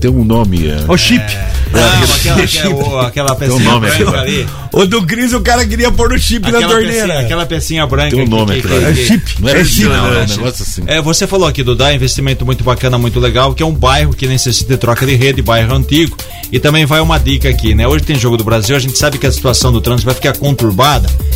Tem 0.01 0.11
um 0.11 0.25
nome. 0.25 0.67
é, 0.67 0.83
O 0.91 0.97
chip. 0.97 1.23
Não, 1.71 1.81
aquela, 1.81 2.43
aquela, 2.43 3.07
aquela 3.07 3.35
Tem 3.35 3.47
um 3.49 3.53
pecinha 3.53 3.71
nome 3.71 3.87
branca 3.87 4.03
aqui, 4.03 4.17
ali. 4.41 4.47
O 4.73 4.85
do 4.85 5.01
Cris, 5.03 5.31
o 5.31 5.39
cara 5.39 5.65
queria 5.65 5.89
pôr 5.91 6.09
no 6.09 6.19
chip 6.19 6.51
na 6.51 6.57
Aquela 6.57 6.73
torneira. 6.73 7.05
pecinha, 7.07 7.19
aquela 7.21 7.45
pecinha 7.45 7.87
branca. 7.87 8.09
Tem 8.15 8.25
um 8.25 8.27
nome 8.27 8.61
que- 8.61 8.67
aqui. 8.67 8.83
É 8.83 8.93
chip. 8.93 9.35
Não 9.41 9.47
é, 9.49 9.51
É 9.53 9.63
chip, 9.63 9.69
chip, 9.75 9.87
não, 9.87 9.95
é 10.13 10.23
um 10.23 10.27
chip. 10.27 10.37
negócio 10.39 10.63
assim. 10.63 10.83
É, 10.87 11.01
você 11.01 11.25
falou 11.25 11.47
aqui 11.47 11.63
do 11.63 11.73
DA, 11.73 11.93
investimento 11.93 12.45
muito 12.45 12.65
bacana, 12.65 12.97
muito 12.97 13.17
legal, 13.21 13.53
que 13.53 13.63
é 13.63 13.65
um 13.65 13.71
bairro 13.73 14.13
que 14.13 14.27
necessita 14.27 14.73
de 14.73 14.77
troca 14.77 15.05
de 15.05 15.15
rede, 15.15 15.41
bairro 15.41 15.73
antigo. 15.73 16.17
E 16.51 16.59
também 16.59 16.85
vai 16.85 16.99
uma 16.99 17.17
dica 17.17 17.47
aqui, 17.47 17.73
né? 17.73 17.87
Hoje 17.87 18.03
tem 18.03 18.17
Jogo 18.19 18.35
do 18.35 18.43
Brasil, 18.43 18.75
a 18.75 18.79
gente 18.79 18.97
sabe 18.97 19.17
que 19.17 19.25
a 19.25 19.31
situação 19.31 19.71
do 19.71 19.79
trânsito 19.79 20.05
vai 20.05 20.15
ficar 20.15 20.35
conturbada. 20.35 20.80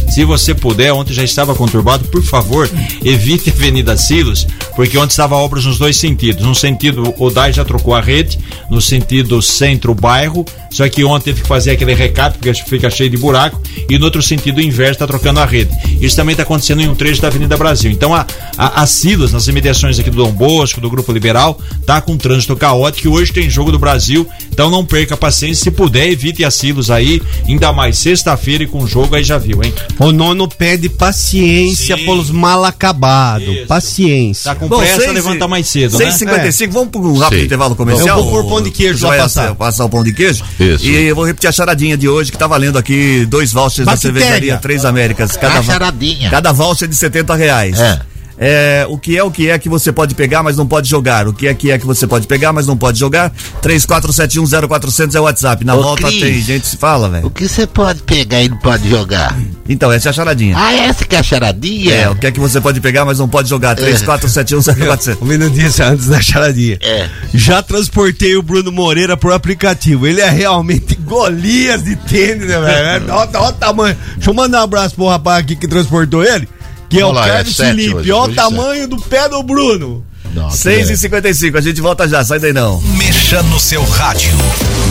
Se 0.09 0.23
você 0.23 0.53
puder, 0.53 0.93
ontem 0.93 1.13
já 1.13 1.23
estava 1.23 1.55
conturbado, 1.55 2.07
por 2.07 2.23
favor, 2.23 2.69
evite 3.03 3.49
a 3.49 3.53
Avenida 3.53 3.97
Silos, 3.97 4.47
porque 4.75 4.97
ontem 4.97 5.09
estava 5.09 5.35
obras 5.35 5.65
nos 5.65 5.77
dois 5.77 5.97
sentidos. 5.97 6.45
No 6.45 6.55
sentido, 6.55 7.13
o 7.17 7.29
DAI 7.29 7.51
já 7.51 7.65
trocou 7.65 7.93
a 7.93 8.01
rede, 8.01 8.39
no 8.69 8.79
sentido 8.79 9.41
centro-bairro, 9.41 10.45
só 10.69 10.87
que 10.87 11.03
ontem 11.03 11.25
teve 11.25 11.41
que 11.41 11.47
fazer 11.47 11.71
aquele 11.71 11.93
recado, 11.93 12.37
porque 12.37 12.53
fica 12.53 12.89
cheio 12.89 13.09
de 13.09 13.17
buraco, 13.17 13.61
e 13.89 13.97
no 13.97 14.05
outro 14.05 14.21
sentido, 14.21 14.57
o 14.57 14.61
inverso 14.61 14.93
está 14.93 15.07
trocando 15.07 15.39
a 15.39 15.45
rede. 15.45 15.71
Isso 15.99 16.15
também 16.15 16.33
está 16.33 16.43
acontecendo 16.43 16.81
em 16.81 16.87
um 16.87 16.95
trecho 16.95 17.21
da 17.21 17.27
Avenida 17.27 17.57
Brasil. 17.57 17.91
Então, 17.91 18.13
a, 18.13 18.25
a, 18.57 18.83
a 18.83 18.85
Silas, 18.85 19.31
nas 19.31 19.47
imediações 19.47 19.99
aqui 19.99 20.09
do 20.09 20.17
Dom 20.17 20.31
Bosco, 20.31 20.79
do 20.79 20.89
Grupo 20.89 21.11
Liberal, 21.11 21.59
tá 21.85 21.99
com 21.99 22.15
trânsito 22.17 22.55
caótico, 22.55 23.07
e 23.07 23.11
hoje 23.11 23.33
tem 23.33 23.49
jogo 23.49 23.71
do 23.71 23.79
Brasil, 23.79 24.27
então 24.51 24.69
não 24.69 24.85
perca 24.85 25.15
a 25.15 25.17
paciência, 25.17 25.63
se 25.63 25.71
puder, 25.71 26.07
evite 26.09 26.43
a 26.43 26.51
Silos 26.51 26.91
aí, 26.91 27.21
ainda 27.47 27.73
mais 27.73 27.97
sexta-feira 27.97 28.63
e 28.63 28.67
com 28.67 28.85
jogo 28.85 29.15
aí 29.15 29.23
já 29.23 29.34
viu, 29.37 29.63
hein? 29.63 29.73
O 29.99 30.11
nono 30.11 30.47
pede 30.47 30.89
paciência 30.89 31.97
Sim. 31.97 32.05
pelos 32.05 32.29
mal 32.29 32.63
acabados. 32.65 33.47
Isso. 33.47 33.67
Paciência. 33.67 34.53
Tá 34.53 34.55
com 34.55 34.67
pressa, 34.67 35.11
levanta 35.11 35.47
mais 35.47 35.67
cedo, 35.67 35.97
né? 35.97 36.05
6h55, 36.09 36.69
vamos 36.71 36.89
para 36.89 37.01
um 37.01 37.17
rápido 37.17 37.39
Sim. 37.39 37.45
intervalo 37.45 37.75
comercial? 37.75 38.17
Eu 38.19 38.23
vou 38.23 38.43
pôr 38.43 38.49
pão 38.49 38.61
de 38.61 38.71
queijo 38.71 38.99
Já 38.99 39.15
passar. 39.17 39.55
passar 39.55 39.85
o 39.85 39.89
pão 39.89 40.03
de 40.03 40.13
queijo? 40.13 40.43
Isso. 40.59 40.85
E 40.85 40.95
eu 41.07 41.15
vou 41.15 41.25
repetir 41.25 41.49
a 41.49 41.51
charadinha 41.51 41.97
de 41.97 42.07
hoje, 42.07 42.31
que 42.31 42.37
tá 42.37 42.47
valendo 42.47 42.77
aqui 42.77 43.25
dois 43.25 43.51
vouchers 43.51 43.85
da 43.85 43.95
cervejaria 43.95 44.57
Três 44.57 44.85
Américas. 44.85 45.35
Cada, 45.37 45.59
A 45.59 45.63
charadinha. 45.63 46.29
cada 46.29 46.51
voucher 46.51 46.87
de 46.87 46.95
70 46.95 47.35
reais. 47.35 47.79
É. 47.79 47.99
É, 48.37 48.85
o 48.89 48.97
que 48.97 49.17
é 49.17 49.23
o 49.23 49.31
que 49.31 49.49
é 49.49 49.57
que 49.57 49.69
você 49.69 49.91
pode 49.91 50.13
pegar, 50.13 50.43
mas 50.43 50.57
não 50.57 50.67
pode 50.67 50.89
jogar? 50.89 51.27
O 51.27 51.33
que 51.33 51.47
é 51.47 51.53
que 51.53 51.71
é 51.71 51.77
que 51.77 51.85
você 51.85 52.05
pode 52.05 52.27
pegar, 52.27 52.51
mas 52.51 52.67
não 52.67 52.75
pode 52.75 52.99
jogar? 52.99 53.31
34710400 53.61 55.15
é 55.15 55.19
o 55.19 55.23
WhatsApp. 55.23 55.65
Na 55.65 55.75
Ô, 55.75 55.81
volta 55.81 56.07
Cris. 56.07 56.21
tem 56.21 56.41
gente 56.41 56.67
se 56.67 56.77
fala, 56.77 57.09
velho. 57.09 57.27
O 57.27 57.29
que 57.29 57.47
você 57.47 57.65
pode 57.65 58.01
pegar 58.03 58.41
e 58.41 58.49
não 58.49 58.57
pode 58.57 58.89
jogar? 58.89 59.37
Então, 59.67 59.91
essa 59.91 60.09
é 60.09 60.11
a 60.11 60.13
charadinha. 60.13 60.55
Ah, 60.57 60.73
essa 60.73 61.05
que 61.05 61.15
é 61.15 61.19
a 61.19 61.23
charadinha? 61.23 61.93
É, 61.93 62.09
o 62.09 62.15
que 62.15 62.27
é 62.27 62.31
que 62.31 62.39
você 62.39 62.59
pode 62.59 62.81
pegar, 62.81 63.05
mas 63.05 63.19
não 63.19 63.27
pode 63.27 63.49
jogar? 63.49 63.75
34710400. 63.75 65.17
Um 65.25 65.25
minutinho 65.25 65.71
antes 65.81 66.07
da 66.07 66.21
charadinha. 66.21 66.77
É. 66.81 67.09
Já 67.33 67.61
transportei 67.63 68.35
o 68.35 68.41
Bruno 68.41 68.71
Moreira 68.71 69.15
pro 69.15 69.33
aplicativo. 69.33 70.05
Ele 70.05 70.21
é 70.21 70.29
realmente 70.29 70.95
Golias 71.05 71.83
de 71.83 71.95
tênis, 71.95 72.47
né, 72.47 72.59
velho? 72.59 73.05
Olha 73.13 73.49
o 73.49 73.53
tamanho. 73.53 73.97
Deixa 74.15 74.29
eu 74.29 74.33
mandar 74.33 74.61
um 74.61 74.63
abraço 74.63 74.95
pro 74.95 75.07
rapaz 75.07 75.39
aqui 75.39 75.55
que 75.55 75.67
transportou 75.67 76.23
ele. 76.23 76.47
Que 76.95 77.01
é 77.01 77.05
o 77.05 77.11
lá, 77.11 77.27
é 77.27 77.31
Carlos 77.31 77.55
sete 77.55 77.69
Felipe. 77.69 77.95
hoje, 77.95 78.11
Olha 78.11 78.21
o 78.21 78.25
hoje 78.25 78.35
tamanho 78.35 78.87
do 78.87 78.97
pé 78.97 79.29
do 79.29 79.43
Bruno. 79.43 80.05
Não, 80.33 80.49
6h55, 80.49 81.55
a 81.57 81.61
gente 81.61 81.79
volta 81.79 82.07
já, 82.07 82.23
sai 82.23 82.39
daí 82.39 82.51
não. 82.51 82.81
Mexa 82.81 83.41
no 83.43 83.59
seu 83.59 83.83
rádio. 83.85 84.31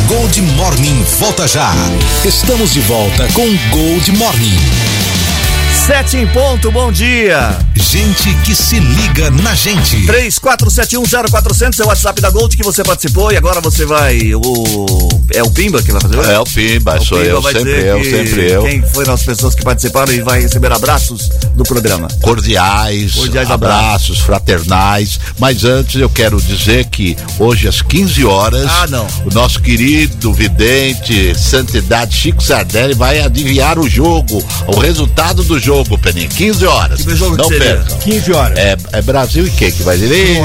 Gold 0.09 0.41
Morning 0.41 1.05
volta 1.19 1.47
já. 1.47 1.71
Estamos 2.25 2.73
de 2.73 2.81
volta 2.81 3.29
com 3.35 3.47
Gold 3.71 4.13
Morning. 4.13 4.59
Sete 5.87 6.17
em 6.17 6.27
ponto, 6.29 6.73
bom 6.73 6.91
dia. 6.91 7.59
Gente 7.75 8.33
que 8.37 8.55
se 8.55 8.79
liga 8.79 9.31
na 9.31 9.55
gente. 9.55 10.07
34710400 10.07 11.81
é 11.81 11.85
o 11.85 11.89
WhatsApp 11.89 12.23
da 12.23 12.31
Gold 12.31 12.57
que 12.57 12.63
você 12.63 12.83
participou 12.83 13.31
e 13.31 13.37
agora 13.37 13.61
você 13.61 13.85
vai. 13.85 14.35
O, 14.35 15.09
é 15.35 15.43
o 15.43 15.51
Pimba 15.51 15.83
que 15.83 15.93
vai 15.93 16.01
fazer 16.01 16.17
hoje? 16.19 16.31
É 16.31 16.41
o 16.41 16.45
Pimba, 16.45 16.97
O 16.99 17.05
sou 17.05 17.19
Pimba 17.19 17.31
eu, 17.31 17.43
sempre 17.43 17.71
eu, 17.87 18.05
sempre 18.05 18.51
eu. 18.51 18.63
Quem 18.63 18.83
foram 18.83 19.13
as 19.13 19.23
pessoas 19.25 19.55
que 19.55 19.63
participaram 19.63 20.11
e 20.15 20.23
vai 20.23 20.41
receber 20.41 20.73
abraços 20.73 21.29
do 21.55 21.65
programa? 21.65 22.09
Cordiais, 22.23 23.13
Cordiais 23.15 23.51
abraços, 23.51 24.21
fraternais. 24.21 25.21
Mas 25.39 25.65
antes 25.65 26.01
eu 26.01 26.09
quero 26.09 26.41
dizer 26.41 26.87
que 26.87 27.15
hoje 27.39 27.69
às 27.69 27.83
15 27.83 28.25
horas, 28.25 28.71
Ah, 28.71 28.87
não. 28.87 29.07
o 29.27 29.35
nosso 29.35 29.61
querido 29.61 30.33
vidente, 30.33 31.35
santidade 31.39 32.17
Chico 32.17 32.43
Sardelli 32.43 32.95
vai 32.95 33.21
adivinhar 33.21 33.79
o 33.79 33.87
jogo, 33.89 34.43
o 34.67 34.79
resultado 34.81 35.45
do 35.45 35.59
jogo, 35.59 35.74
Peninha. 36.01 36.29
15 36.29 36.67
horas. 36.67 37.03
Que 37.03 37.17
jogo 37.17 37.37
que 37.37 37.43
Não 37.43 37.49
seria? 37.49 37.77
percam. 37.77 37.99
15 37.99 38.33
horas. 38.33 38.59
É, 38.59 38.77
é 38.93 39.03
Brasil 39.03 39.47
e 39.47 39.51
quem 39.51 39.73
que 39.73 39.83
vai 39.83 39.97
dizer? 39.97 40.39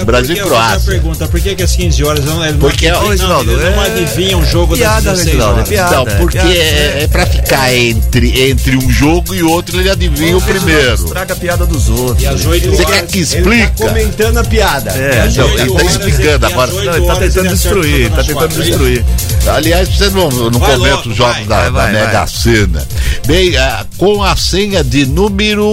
É, 0.00 0.04
Brasil 0.04 0.36
e 0.36 0.40
Croácia. 0.40 0.92
Pergunta, 0.92 1.26
por 1.28 1.40
que, 1.40 1.54
que 1.54 1.62
às 1.62 1.74
15 1.74 2.04
horas 2.04 2.24
não, 2.24 2.44
eles 2.44 2.56
Porque, 2.58 2.90
não, 2.90 3.08
Reginaldo, 3.08 3.52
não, 3.56 3.70
não 3.70 3.82
é- 3.82 3.86
adivinham 3.86 4.40
o 4.40 4.46
jogo 4.46 4.76
Piada, 4.76 5.00
das 5.02 5.18
16 5.24 5.26
Reginaldo, 5.26 5.52
é 5.52 5.56
horas? 5.56 5.68
piada. 5.68 5.96
Não, 5.96 6.04
porque 6.18 6.38
é, 6.38 7.02
é 7.02 7.08
pra 7.08 7.26
ficar 7.26 7.74
entre, 7.74 8.50
entre 8.50 8.76
um 8.76 8.90
jogo 8.90 9.34
e 9.34 9.42
outro, 9.42 9.78
ele 9.80 9.90
adivinha 9.90 10.36
o 10.36 10.40
primeiro. 10.40 10.94
Estraga 10.94 11.32
a 11.34 11.36
piada 11.36 11.66
dos 11.66 11.88
outros. 11.88 12.26
Às 12.26 12.44
8 12.46 12.70
Você 12.70 12.84
horas... 12.84 12.94
quer 13.00 13.06
que 13.06 13.18
Ele 13.18 13.26
tá 13.26 13.36
explica? 13.36 13.70
comentando 13.88 14.38
a 14.38 14.44
piada. 14.44 14.90
É, 14.90 15.20
às 15.22 15.36
Não, 15.36 15.48
ele 15.48 15.66
tá 15.66 15.72
horas, 15.74 15.90
explicando 15.90 16.46
agora. 16.46 16.72
Não, 16.72 16.82
ele 16.82 17.06
tá 17.06 17.12
horas 17.12 17.18
tentando 17.34 17.48
destruir, 17.50 18.10
tá 18.10 18.24
tentando 18.24 18.62
destruir. 18.62 19.04
Aliás, 19.46 19.88
você 19.88 20.10
não, 20.10 20.28
não 20.30 20.60
comenta 20.60 21.08
os 21.08 21.16
jogos 21.16 21.46
da, 21.46 21.70
da 21.70 21.86
Mega. 21.88 22.26
Sena. 22.26 22.86
Bem, 23.26 23.56
ah, 23.56 23.84
com 23.96 24.22
a 24.22 24.36
senha 24.38 24.84
de 24.84 25.04
número 25.04 25.66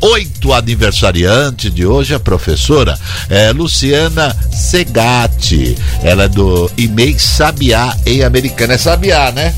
8 0.00 0.52
aniversariante 0.52 1.68
de 1.70 1.84
hoje, 1.84 2.14
a 2.14 2.20
professora 2.20 2.98
é 3.28 3.50
Luciana 3.52 4.34
Segatti. 4.52 5.76
Ela 6.02 6.24
é 6.24 6.28
do 6.28 6.70
e-mail 6.76 7.18
Sabiá 7.18 7.94
em 8.06 8.22
Americana. 8.22 8.74
É 8.74 8.78
Sabiá, 8.78 9.32
né? 9.32 9.54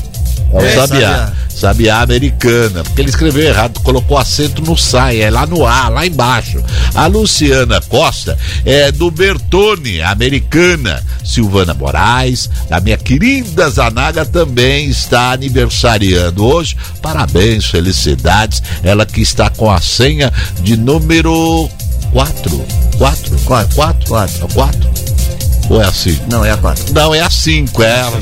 É 0.51 0.57
o 0.57 0.61
É, 0.61 0.75
Sabiá. 0.75 0.87
Sabiá. 0.87 1.33
Sabiá 1.55 2.01
americana, 2.01 2.83
porque 2.83 3.01
ele 3.01 3.09
escreveu 3.09 3.43
errado, 3.43 3.79
colocou 3.79 4.17
acento 4.17 4.61
no 4.61 4.75
sai, 4.75 5.21
é 5.21 5.29
lá 5.29 5.45
no 5.45 5.65
A, 5.65 5.87
lá 5.87 6.05
embaixo. 6.05 6.61
A 6.93 7.07
Luciana 7.07 7.79
Costa 7.81 8.37
é 8.65 8.91
do 8.91 9.09
Bertone, 9.09 10.01
americana. 10.01 11.01
Silvana 11.23 11.73
Moraes, 11.73 12.49
a 12.69 12.79
minha 12.79 12.97
querida 12.97 13.69
Zanaga 13.69 14.25
também 14.25 14.89
está 14.89 15.31
aniversariando 15.31 16.45
hoje. 16.45 16.75
Parabéns, 17.01 17.65
felicidades. 17.65 18.61
Ela 18.83 19.05
que 19.05 19.21
está 19.21 19.49
com 19.49 19.71
a 19.71 19.81
senha 19.81 20.31
de 20.61 20.77
número 20.77 21.69
4. 22.11 22.65
4? 22.97 23.37
4? 23.45 23.75
4? 23.75 24.07
4? 24.07 24.47
4? 24.53 24.94
Ou 25.69 25.81
é 25.81 25.85
assim? 25.85 26.19
Não, 26.29 26.45
é 26.45 26.51
a 26.51 26.57
4. 26.57 26.93
Não, 26.93 27.13
é 27.15 27.19
a 27.21 27.29
5, 27.29 27.81
é 27.83 27.99
ela. 27.99 28.19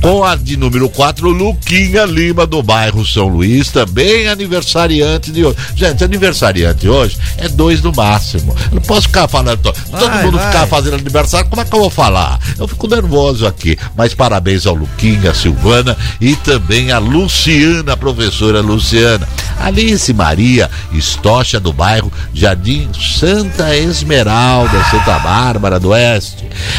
Com 0.00 0.24
a 0.24 0.34
de 0.34 0.56
número 0.56 0.88
4, 0.88 1.28
Luquinha 1.30 2.04
Lima, 2.04 2.46
do 2.46 2.62
bairro 2.62 3.06
São 3.06 3.28
Luís, 3.28 3.68
também 3.68 4.26
aniversariante 4.28 5.30
de 5.30 5.44
hoje. 5.44 5.56
Gente, 5.76 6.02
aniversariante 6.02 6.88
hoje 6.88 7.16
é 7.38 7.48
dois 7.48 7.80
no 7.80 7.92
máximo. 7.94 8.54
Eu 8.70 8.76
não 8.76 8.82
posso 8.82 9.02
ficar 9.02 9.28
falando, 9.28 9.58
to- 9.58 9.72
todo 9.90 10.10
Vai, 10.10 10.24
mundo 10.24 10.36
vai. 10.38 10.46
ficar 10.50 10.66
fazendo 10.66 10.94
aniversário, 10.94 11.48
como 11.48 11.62
é 11.62 11.64
que 11.64 11.74
eu 11.74 11.80
vou 11.80 11.90
falar? 11.90 12.38
Eu 12.58 12.66
fico 12.66 12.86
nervoso 12.88 13.46
aqui. 13.46 13.76
Mas 13.96 14.14
parabéns 14.14 14.66
ao 14.66 14.74
Luquinha, 14.74 15.30
a 15.30 15.34
Silvana 15.34 15.96
e 16.20 16.34
também 16.36 16.90
a 16.92 16.98
Luciana, 16.98 17.92
a 17.92 17.96
professora 17.96 18.60
Luciana. 18.60 19.28
Alice 19.60 20.12
Maria 20.12 20.70
Estocha, 20.92 21.60
do 21.60 21.72
bairro 21.72 22.10
Jardim 22.34 22.88
Santa 23.18 23.76
Esmeralda, 23.76 24.82
Santa 24.90 25.18
Bárbara 25.18 25.78
do 25.78 25.90
Oeste. 25.90 26.48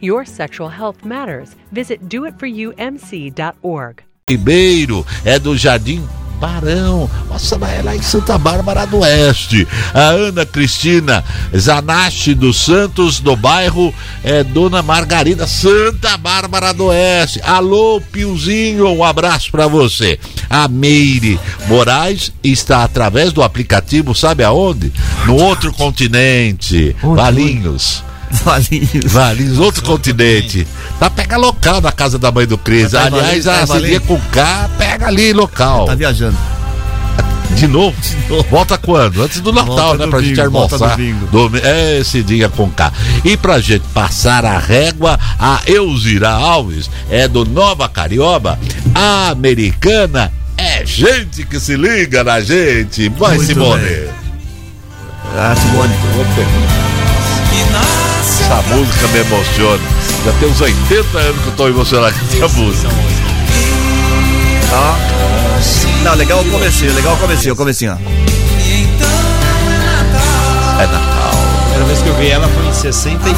Your 0.00 0.24
sexual 0.24 0.70
health 0.70 1.04
matters. 1.04 1.56
Visit 1.72 2.08
doitforumc.org. 2.08 4.02
Ribeiro 4.28 5.06
é 5.24 5.38
do 5.38 5.56
Jardim 5.56 6.06
Barão. 6.38 7.10
Nossa, 7.28 7.56
é 7.66 7.82
lá 7.82 7.96
em 7.96 8.02
Santa 8.02 8.38
Bárbara 8.38 8.86
do 8.86 8.98
Oeste. 8.98 9.66
A 9.92 10.10
Ana 10.10 10.46
Cristina 10.46 11.24
Zanache 11.56 12.34
dos 12.34 12.60
Santos, 12.60 13.18
do 13.18 13.34
bairro 13.34 13.92
é 14.22 14.44
Dona 14.44 14.82
Margarida, 14.82 15.46
Santa 15.46 16.16
Bárbara 16.16 16.72
do 16.72 16.86
Oeste. 16.86 17.40
Alô, 17.42 18.00
Piozinho, 18.12 18.88
um 18.88 19.02
abraço 19.02 19.50
para 19.50 19.66
você. 19.66 20.18
A 20.48 20.68
Meire 20.68 21.40
Moraes 21.66 22.32
está 22.42 22.84
através 22.84 23.32
do 23.32 23.42
aplicativo, 23.42 24.14
sabe 24.14 24.44
aonde? 24.44 24.92
No 25.26 25.36
outro 25.36 25.72
continente, 25.72 26.94
Valinhos. 27.02 28.04
Valinhos. 28.44 29.04
Valinhos, 29.12 29.58
outro 29.58 29.82
continente. 29.82 30.66
Tá 30.98 31.08
pega 31.10 31.36
local 31.36 31.80
na 31.80 31.92
casa 31.92 32.18
da 32.18 32.30
mãe 32.32 32.46
do 32.46 32.58
Cris. 32.58 32.90
Tá 32.92 33.04
em 33.04 33.06
Aliás, 33.06 33.44
tá 33.44 33.58
em 33.60 33.62
a 33.62 33.66
Celia 33.66 34.00
Valinhos. 34.00 34.02
com 34.06 34.20
K, 34.30 34.70
pega 34.78 35.06
ali 35.06 35.32
local. 35.32 35.86
Tá 35.86 35.94
viajando. 35.94 36.36
De 37.54 37.66
novo? 37.66 37.96
Volta 38.50 38.76
quando? 38.76 39.22
Antes 39.22 39.40
do 39.40 39.52
Natal, 39.52 39.74
Volta 39.76 40.04
né? 40.04 40.10
Pra 40.10 40.20
gente 40.20 40.34
domingo, 40.36 40.58
almoçar. 40.58 40.96
domingo. 40.96 41.26
Domi- 41.32 41.60
É 41.64 41.98
esse 42.00 42.22
dia 42.22 42.48
com 42.48 42.68
K. 42.70 42.92
E 43.24 43.36
pra 43.36 43.58
gente 43.58 43.84
passar 43.94 44.44
a 44.44 44.58
régua, 44.58 45.18
a 45.38 45.60
Elzira 45.66 46.28
Alves 46.30 46.90
é 47.10 47.26
do 47.26 47.44
Nova 47.46 47.88
Carioba. 47.88 48.58
A 48.94 49.30
americana 49.30 50.30
é 50.56 50.84
gente 50.84 51.44
que 51.44 51.58
se 51.58 51.74
liga 51.76 52.22
na 52.22 52.40
gente. 52.40 53.08
Vai, 53.08 53.36
Muito 53.36 53.46
Simone. 53.48 53.82
bem. 53.82 54.08
Ah, 55.36 55.54
Simone. 55.56 55.94
Essa 58.48 58.62
música 58.74 59.06
me 59.08 59.18
emociona. 59.18 59.82
Já 60.24 60.32
tem 60.40 60.48
uns 60.48 60.58
80 60.58 61.18
anos 61.18 61.42
que 61.42 61.48
eu 61.48 61.52
tô 61.52 61.68
emocionado 61.68 62.14
com 62.18 62.44
essa 62.44 62.48
música. 62.58 62.88
Tá. 64.70 64.96
Não, 66.02 66.14
legal 66.14 66.40
o 66.40 66.50
comecinho, 66.50 66.94
legal 66.94 67.14
o 67.14 67.18
comecinho, 67.18 67.52
o 67.52 67.56
comecinho, 67.56 67.92
ó. 67.92 67.96
É 70.80 70.86
Natal. 70.86 71.17
Vez 71.98 72.02
que 72.02 72.08
eu 72.08 72.14
vi 72.16 72.28
ela 72.28 72.46
foi 72.48 72.66
em 72.66 72.72
63. 72.74 73.36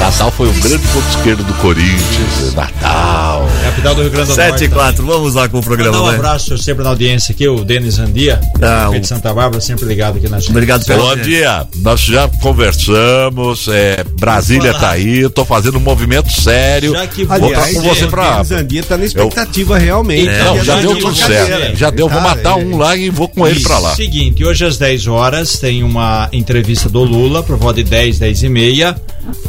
Natal 0.00 0.30
foi 0.32 0.48
um 0.48 0.60
grande 0.60 0.86
ponto 0.88 1.08
esquerdo 1.16 1.44
do 1.44 1.54
Corinthians. 1.54 2.54
Natal. 2.54 3.48
Capital 3.64 3.94
do 3.94 4.02
Rio 4.02 4.10
Grande 4.10 4.28
do 4.28 4.34
7 4.34 4.48
Norte. 4.50 4.64
e 4.64 4.68
4, 4.68 5.06
vamos 5.06 5.34
lá 5.34 5.48
com 5.48 5.58
o 5.58 5.62
programa. 5.62 5.92
Mandar 5.92 6.02
um 6.02 6.06
vai. 6.08 6.16
abraço 6.16 6.58
sempre 6.58 6.82
na 6.84 6.90
audiência 6.90 7.32
aqui, 7.32 7.48
o 7.48 7.64
Denis 7.64 7.98
Andia, 7.98 8.40
Ah, 8.60 8.90
o- 8.90 8.98
de 8.98 9.06
Santa 9.06 9.32
Bárbara, 9.32 9.60
sempre 9.60 9.86
ligado 9.86 10.18
aqui 10.18 10.28
na 10.28 10.38
gente. 10.40 10.50
Obrigado 10.50 10.84
pelo 10.84 11.02
Bom 11.02 11.16
dia, 11.16 11.66
nós 11.76 12.00
já 12.00 12.28
conversamos, 12.40 13.68
é, 13.68 14.04
Brasília 14.18 14.74
tá 14.74 14.90
aí, 14.90 15.20
eu 15.20 15.30
tô 15.30 15.44
fazendo 15.44 15.78
um 15.78 15.80
movimento 15.80 16.30
sério. 16.30 16.92
Já 16.92 17.06
que 17.06 17.24
Vou 17.24 17.36
Aliás, 17.36 17.68
estar 17.68 17.80
com 17.82 17.88
você 17.94 18.06
pra. 18.06 18.40
O 18.40 18.44
Zandia 18.44 18.82
tá 18.82 18.98
na 18.98 19.04
expectativa 19.04 19.78
realmente. 19.78 20.28
Então, 20.28 20.44
Não, 20.46 20.56
Ele 20.56 20.64
já 20.64 20.74
tá 20.74 20.80
deu 20.80 20.94
de 20.94 21.00
tudo 21.00 21.16
certo. 21.16 21.76
Já 21.76 21.90
deu, 21.90 22.08
vou 22.08 22.20
Cara, 22.20 22.34
matar 22.36 22.56
um 22.56 22.76
lá 22.76 22.96
e 22.96 23.08
vou 23.10 23.28
com 23.28 23.46
ele 23.46 23.60
pra 23.60 23.78
lá. 23.78 23.94
Seguinte, 23.94 24.44
hoje 24.44 24.64
às 24.64 24.76
10 24.76 25.06
horas 25.06 25.58
tem 25.58 25.82
uma 25.82 26.28
entrevista 26.32 26.88
do 26.88 27.02
Lula, 27.04 27.42
por 27.42 27.56
volta 27.56 27.82
de 27.82 27.88
10, 27.88 28.01
10 28.18 28.42
e 28.42 28.48
meia. 28.48 28.96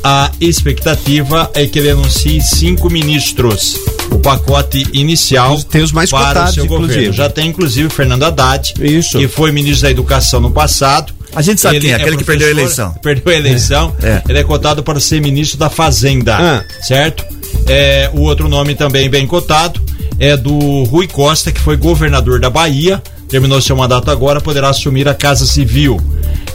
A 0.03 0.31
expectativa 0.39 1.49
é 1.53 1.65
que 1.65 1.79
ele 1.79 1.89
anuncie 1.89 2.41
cinco 2.41 2.89
ministros. 2.89 3.77
O 4.11 4.19
pacote 4.19 4.85
inicial 4.93 5.59
Tem 5.63 5.81
os 5.81 5.91
mais 5.91 6.09
para 6.09 6.27
cotados, 6.27 6.51
o 6.51 6.53
seu 6.55 6.65
inclusive. 6.65 6.93
governo. 6.93 7.13
Já 7.13 7.29
tem 7.29 7.47
inclusive 7.49 7.89
Fernando 7.89 8.23
Haddad, 8.23 8.73
Isso. 8.79 9.17
que 9.17 9.27
foi 9.27 9.51
ministro 9.51 9.83
da 9.83 9.91
Educação 9.91 10.39
no 10.39 10.51
passado. 10.51 11.13
A 11.35 11.41
gente 11.41 11.59
sabe 11.59 11.79
quem 11.79 11.91
é, 11.91 11.95
aquele 11.95 12.17
que 12.17 12.23
perdeu 12.23 12.47
a 12.47 12.51
eleição. 12.51 12.93
Perdeu 13.01 13.33
a 13.33 13.35
eleição. 13.35 13.95
É. 14.03 14.21
Ele 14.29 14.37
é 14.37 14.43
cotado 14.43 14.83
para 14.83 14.99
ser 14.99 15.19
ministro 15.19 15.57
da 15.57 15.67
Fazenda, 15.69 16.35
Ah. 16.37 16.63
certo? 16.83 17.25
É, 17.67 18.09
o 18.13 18.21
outro 18.21 18.47
nome 18.47 18.75
também 18.75 19.09
bem 19.09 19.25
cotado 19.25 19.81
é 20.19 20.37
do 20.37 20.83
Rui 20.83 21.07
Costa, 21.07 21.51
que 21.51 21.59
foi 21.59 21.75
governador 21.75 22.39
da 22.39 22.51
Bahia, 22.51 23.01
terminou 23.27 23.59
seu 23.61 23.75
mandato 23.75 24.11
agora, 24.11 24.39
poderá 24.39 24.69
assumir 24.69 25.07
a 25.09 25.15
Casa 25.15 25.47
Civil. 25.47 25.99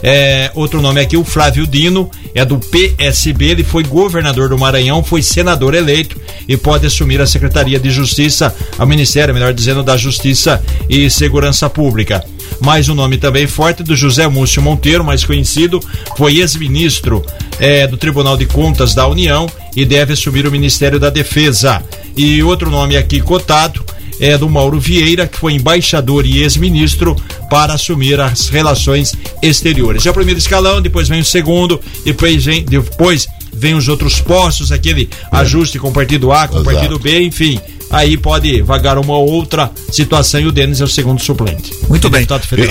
É, 0.01 0.51
outro 0.55 0.81
nome 0.81 1.01
aqui, 1.01 1.17
o 1.17 1.23
Flávio 1.23 1.67
Dino, 1.67 2.09
é 2.33 2.45
do 2.45 2.57
PSB, 2.59 3.45
ele 3.45 3.63
foi 3.63 3.83
governador 3.83 4.49
do 4.49 4.57
Maranhão, 4.57 5.03
foi 5.03 5.21
senador 5.21 5.73
eleito 5.73 6.19
e 6.47 6.55
pode 6.55 6.85
assumir 6.85 7.21
a 7.21 7.27
Secretaria 7.27 7.79
de 7.79 7.89
Justiça, 7.89 8.55
ao 8.77 8.87
Ministério, 8.87 9.33
melhor 9.33 9.53
dizendo, 9.53 9.83
da 9.83 9.97
Justiça 9.97 10.63
e 10.89 11.09
Segurança 11.09 11.69
Pública. 11.69 12.23
Mais 12.61 12.89
um 12.89 12.95
nome 12.95 13.17
também 13.17 13.47
forte 13.47 13.83
do 13.83 13.95
José 13.95 14.27
Múcio 14.27 14.61
Monteiro, 14.61 15.03
mais 15.03 15.23
conhecido, 15.23 15.79
foi 16.17 16.39
ex-ministro 16.39 17.25
eh, 17.59 17.87
do 17.87 17.95
Tribunal 17.95 18.35
de 18.35 18.45
Contas 18.45 18.93
da 18.93 19.07
União 19.07 19.47
e 19.75 19.85
deve 19.85 20.13
assumir 20.13 20.45
o 20.45 20.51
Ministério 20.51 20.99
da 20.99 21.09
Defesa. 21.09 21.83
E 22.17 22.43
outro 22.43 22.69
nome 22.69 22.97
aqui 22.97 23.21
cotado 23.21 23.83
é 24.19 24.37
do 24.37 24.49
Mauro 24.49 24.79
Vieira, 24.79 25.27
que 25.27 25.37
foi 25.37 25.53
embaixador 25.53 26.25
e 26.25 26.39
ex-ministro 26.39 27.15
para 27.49 27.73
assumir 27.73 28.19
as 28.19 28.49
relações 28.49 29.13
exteriores. 29.41 30.05
É 30.05 30.09
o 30.09 30.13
primeiro 30.13 30.39
escalão, 30.39 30.81
depois 30.81 31.07
vem 31.07 31.21
o 31.21 31.25
segundo, 31.25 31.79
depois 32.03 32.45
vem, 32.45 32.63
depois 32.63 33.27
vem 33.53 33.75
os 33.75 33.87
outros 33.87 34.19
postos, 34.21 34.71
aquele 34.71 35.09
ajuste 35.31 35.79
com 35.79 35.89
o 35.89 35.93
partido 35.93 36.31
A, 36.31 36.47
com 36.47 36.59
o 36.59 36.63
partido 36.63 36.99
B, 36.99 37.21
enfim. 37.23 37.59
Aí 37.91 38.17
pode 38.17 38.61
vagar 38.61 38.99
uma 38.99 39.17
outra 39.17 39.71
situação 39.91 40.39
e 40.39 40.45
o 40.45 40.51
Denis 40.51 40.79
é 40.79 40.83
o 40.83 40.87
segundo 40.87 41.19
suplente. 41.21 41.73
Muito 41.87 42.05
É 42.05 42.09
bem. 42.11 42.21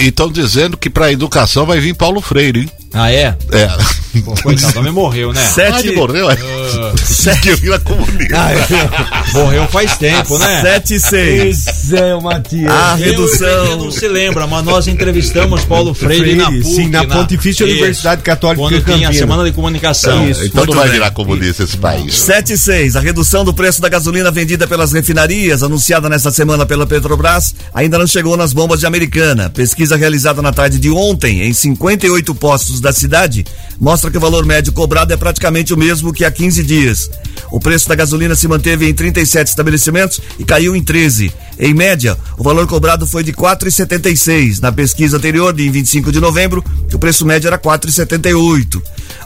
E 0.04 0.08
estão 0.08 0.30
dizendo 0.30 0.76
que 0.76 0.88
pra 0.88 1.10
educação 1.10 1.66
vai 1.66 1.80
vir 1.80 1.94
Paulo 1.94 2.20
Freire, 2.20 2.60
hein? 2.60 2.70
Ah, 2.98 3.12
é? 3.12 3.36
É. 3.52 3.68
Pô, 4.24 4.34
coitado, 4.42 4.76
o 4.76 4.80
homem 4.80 4.92
morreu, 4.92 5.32
né? 5.32 5.40
Ah, 5.40 5.50
Sete, 5.52 5.86
ele 5.88 5.96
morreu, 5.96 6.28
é? 6.30 6.36
Que 7.42 7.54
vira 7.56 7.78
comunista. 7.78 8.36
Morreu 9.32 9.66
faz 9.68 9.96
tempo, 9.96 10.38
né? 10.38 10.60
7 10.62 10.94
e 10.94 11.00
6. 11.00 11.64
Zé, 11.88 12.14
o 12.14 12.22
Matias. 12.22 12.70
A 12.70 12.92
Eu- 12.92 12.96
Ele 12.98 13.10
redução. 13.10 13.76
não 13.76 13.90
se 13.90 14.08
lembra, 14.08 14.46
mas 14.46 14.64
nós 14.64 14.88
entrevistamos 14.88 15.64
Paulo 15.64 15.94
Freire, 15.94 16.34
na 16.34 16.46
PUC, 16.50 16.64
sim, 16.64 16.88
na 16.88 17.04
Pontifícia 17.04 17.64
Isso. 17.64 17.72
Universidade 17.72 18.22
Católica 18.22 18.62
Quando 18.62 18.78
de 18.82 18.92
tinha 18.92 19.08
a. 19.08 19.12
Semana 19.12 19.44
de 19.44 19.52
Comunicação. 19.52 20.28
Isso. 20.28 20.44
Então 20.44 20.58
Muito 20.60 20.70
não 20.70 20.78
vai 20.80 20.88
bem. 20.88 20.98
virar 20.98 21.10
comunista 21.12 21.62
esse 21.64 21.76
país. 21.76 22.14
7 22.14 22.52
e 22.54 22.58
6. 22.58 22.96
A 22.96 23.00
redução 23.00 23.44
do 23.44 23.52
preço 23.54 23.80
da 23.80 23.88
gasolina 23.88 24.30
vendida 24.30 24.66
pelas 24.66 24.92
refinarias, 24.92 25.62
anunciada 25.62 26.08
nesta 26.08 26.30
semana 26.30 26.64
pela 26.66 26.86
Petrobras, 26.86 27.54
ainda 27.74 27.98
não 27.98 28.06
chegou 28.06 28.36
nas 28.36 28.52
bombas 28.52 28.80
de 28.80 28.86
Americana. 28.86 29.50
Pesquisa 29.50 29.96
realizada 29.96 30.40
na 30.42 30.52
tarde 30.52 30.78
de 30.78 30.90
ontem 30.90 31.42
em 31.42 31.52
58 31.52 32.34
postos 32.34 32.80
da 32.80 32.87
cidade 32.92 33.44
mostra 33.80 34.10
que 34.10 34.16
o 34.16 34.20
valor 34.20 34.44
médio 34.44 34.72
cobrado 34.72 35.12
é 35.12 35.16
praticamente 35.16 35.72
o 35.72 35.76
mesmo 35.76 36.12
que 36.12 36.24
há 36.24 36.30
15 36.30 36.62
dias. 36.62 37.10
O 37.50 37.60
preço 37.60 37.88
da 37.88 37.94
gasolina 37.94 38.34
se 38.34 38.48
manteve 38.48 38.88
em 38.88 38.94
37 38.94 39.48
estabelecimentos 39.48 40.20
e 40.38 40.44
caiu 40.44 40.74
em 40.74 40.82
13. 40.82 41.32
Em 41.58 41.74
média, 41.74 42.16
o 42.36 42.42
valor 42.42 42.66
cobrado 42.66 43.06
foi 43.06 43.24
de 43.24 43.32
4,76. 43.32 44.60
Na 44.60 44.70
pesquisa 44.70 45.16
anterior, 45.16 45.52
de 45.52 45.68
25 45.68 46.12
de 46.12 46.20
novembro, 46.20 46.64
o 46.92 46.98
preço 46.98 47.26
médio 47.26 47.48
era 47.48 47.58
4,78. 47.58 48.80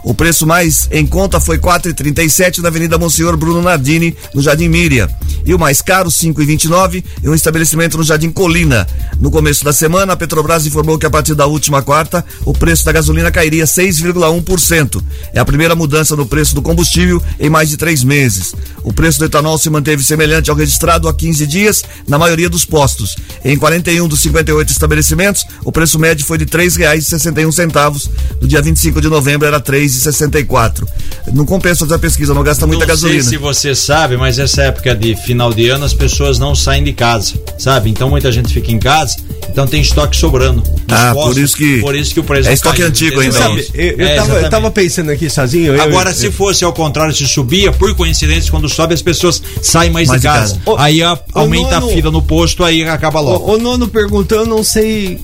O 0.05 0.15
preço 0.15 0.47
mais 0.47 0.89
em 0.91 1.07
conta 1.07 1.39
foi 1.39 1.59
4,37 1.59 2.59
na 2.59 2.69
Avenida 2.69 2.99
Monsenhor 2.99 3.37
Bruno 3.37 3.63
Nardini, 3.63 4.17
no 4.35 4.43
Jardim 4.43 4.69
Míria. 4.69 5.09
E 5.45 5.53
o 5.55 5.59
mais 5.59 5.83
caro, 5.83 6.09
5,29, 6.09 7.05
em 7.23 7.29
um 7.29 7.35
estabelecimento 7.35 7.99
no 7.99 8.03
Jardim 8.03 8.31
Colina. 8.31 8.87
No 9.21 9.31
começo 9.31 9.65
da 9.65 9.73
semana, 9.73 10.15
a 10.15 10.17
Petrobras 10.17 10.67
informou 10.67 10.99
que 10.99 11.07
a 11.07 11.11
partir 11.11 11.35
da 11.35 11.47
última 11.47 11.83
quarta, 11.83 12.25
o 12.45 12.53
preço 12.53 12.85
da 12.85 12.93
gasolina 12.93 13.31
cairia 13.43 13.65
6,1%. 13.65 15.03
É 15.35 15.41
a 15.41 15.45
primeira 15.45 15.75
mudança 15.75 16.15
no 16.15 16.25
preço 16.27 16.55
do 16.55 16.63
combustível 16.63 17.21
em 17.41 17.51
mais 17.51 17.69
de 17.71 17.77
três 17.77 18.05
meses. 18.05 18.55
O 18.85 18.93
preço 18.93 19.19
do 19.19 19.25
etanol 19.25 19.59
se 19.59 19.69
manteve 19.69 20.03
semelhante 20.05 20.49
ao 20.51 20.57
registrado 20.57 21.09
há 21.09 21.15
15 21.15 21.47
dias 21.47 21.83
na 22.07 22.19
maioria 22.19 22.49
dos 22.49 22.65
postos. 22.65 23.17
Em 23.45 23.57
41 23.57 24.07
dos 24.07 24.21
58 24.21 24.71
estabelecimentos, 24.71 25.45
o 25.65 25.73
preço 25.73 25.99
médio 25.99 26.25
foi 26.25 26.39
de 26.39 26.45
R$ 26.45 26.51
3,61. 26.51 28.09
No 28.41 28.47
dia 28.47 28.63
25 28.63 29.01
de 29.01 29.09
novembro 29.09 29.47
era 29.47 29.57
R$ 29.57 29.63
3,64. 29.63 30.87
Não 31.33 31.45
compensa 31.45 31.81
fazer 31.81 31.95
a 31.95 31.99
pesquisa, 31.99 32.35
não 32.35 32.43
gasta 32.45 32.67
muita 32.67 32.81
não 32.83 32.89
gasolina. 32.89 33.23
sei 33.23 33.31
se 33.31 33.37
você 33.39 33.75
sabe, 33.75 34.17
mas 34.17 34.39
essa 34.39 34.63
época 34.63 34.95
de 34.95 35.17
final 35.17 35.53
de 35.53 35.69
ano 35.69 35.85
as 35.85 35.95
pessoas 35.95 36.39
não 36.39 36.55
saem 36.55 36.85
de 36.85 36.93
casa, 36.93 37.35
sabe? 37.59 37.91
Então 37.91 38.09
muita 38.09 38.31
gente 38.31 38.53
fica 38.53 38.71
em 38.71 38.79
casa, 38.79 39.17
então 39.49 39.67
tem 39.67 39.81
estoque 39.81 40.17
sobrando. 40.17 40.63
Ah, 40.89 41.13
postos, 41.15 41.35
por 41.35 41.43
isso 41.43 41.57
que- 41.57 41.81
por 41.81 41.95
isso 41.97 42.13
que 42.15 42.21
o 42.21 42.25
preço 42.25 42.49
é 42.49 42.53
estoque 42.53 42.83
antigo 42.83 43.23
entendeu? 43.23 43.32
Sabe, 43.33 43.69
eu, 43.75 43.85
eu, 43.99 44.07
É, 44.07 44.15
tava, 44.17 44.33
eu 44.41 44.51
tava 44.51 44.71
pensando 44.71 45.11
aqui 45.11 45.29
sozinho. 45.31 45.75
eu- 45.75 45.83
Agora, 45.83 46.11
eu- 46.11 46.15
se 46.15 46.31
fosse 46.31 46.65
ao 46.65 46.73
contrário, 46.73 47.15
se 47.15 47.27
subia, 47.27 47.73
por 47.73 47.95
coincidência, 47.97 48.51
quando 48.51 48.69
sobe, 48.69 48.95
as 48.95 49.03
pessoas 49.03 49.43
saem 49.63 49.91
mais, 49.91 50.09
Mais 50.09 50.21
de 50.21 50.27
de 50.29 50.33
casa. 50.33 50.61
casa. 50.65 50.81
Aí 50.83 51.03
a- 51.03 51.19
aumenta 51.35 51.81
nono- 51.81 51.91
a 51.91 51.95
fila 51.95 52.11
no 52.11 52.23
posto, 52.23 52.65
aí 52.65 52.83
acaba 52.85 53.21
logo. 53.21 53.51
O, 53.51 53.55
o 53.55 53.59
nono 53.59 53.89
perguntou, 53.89 54.39
eu 54.39 54.47
não 54.47 54.63
sei 54.65 55.19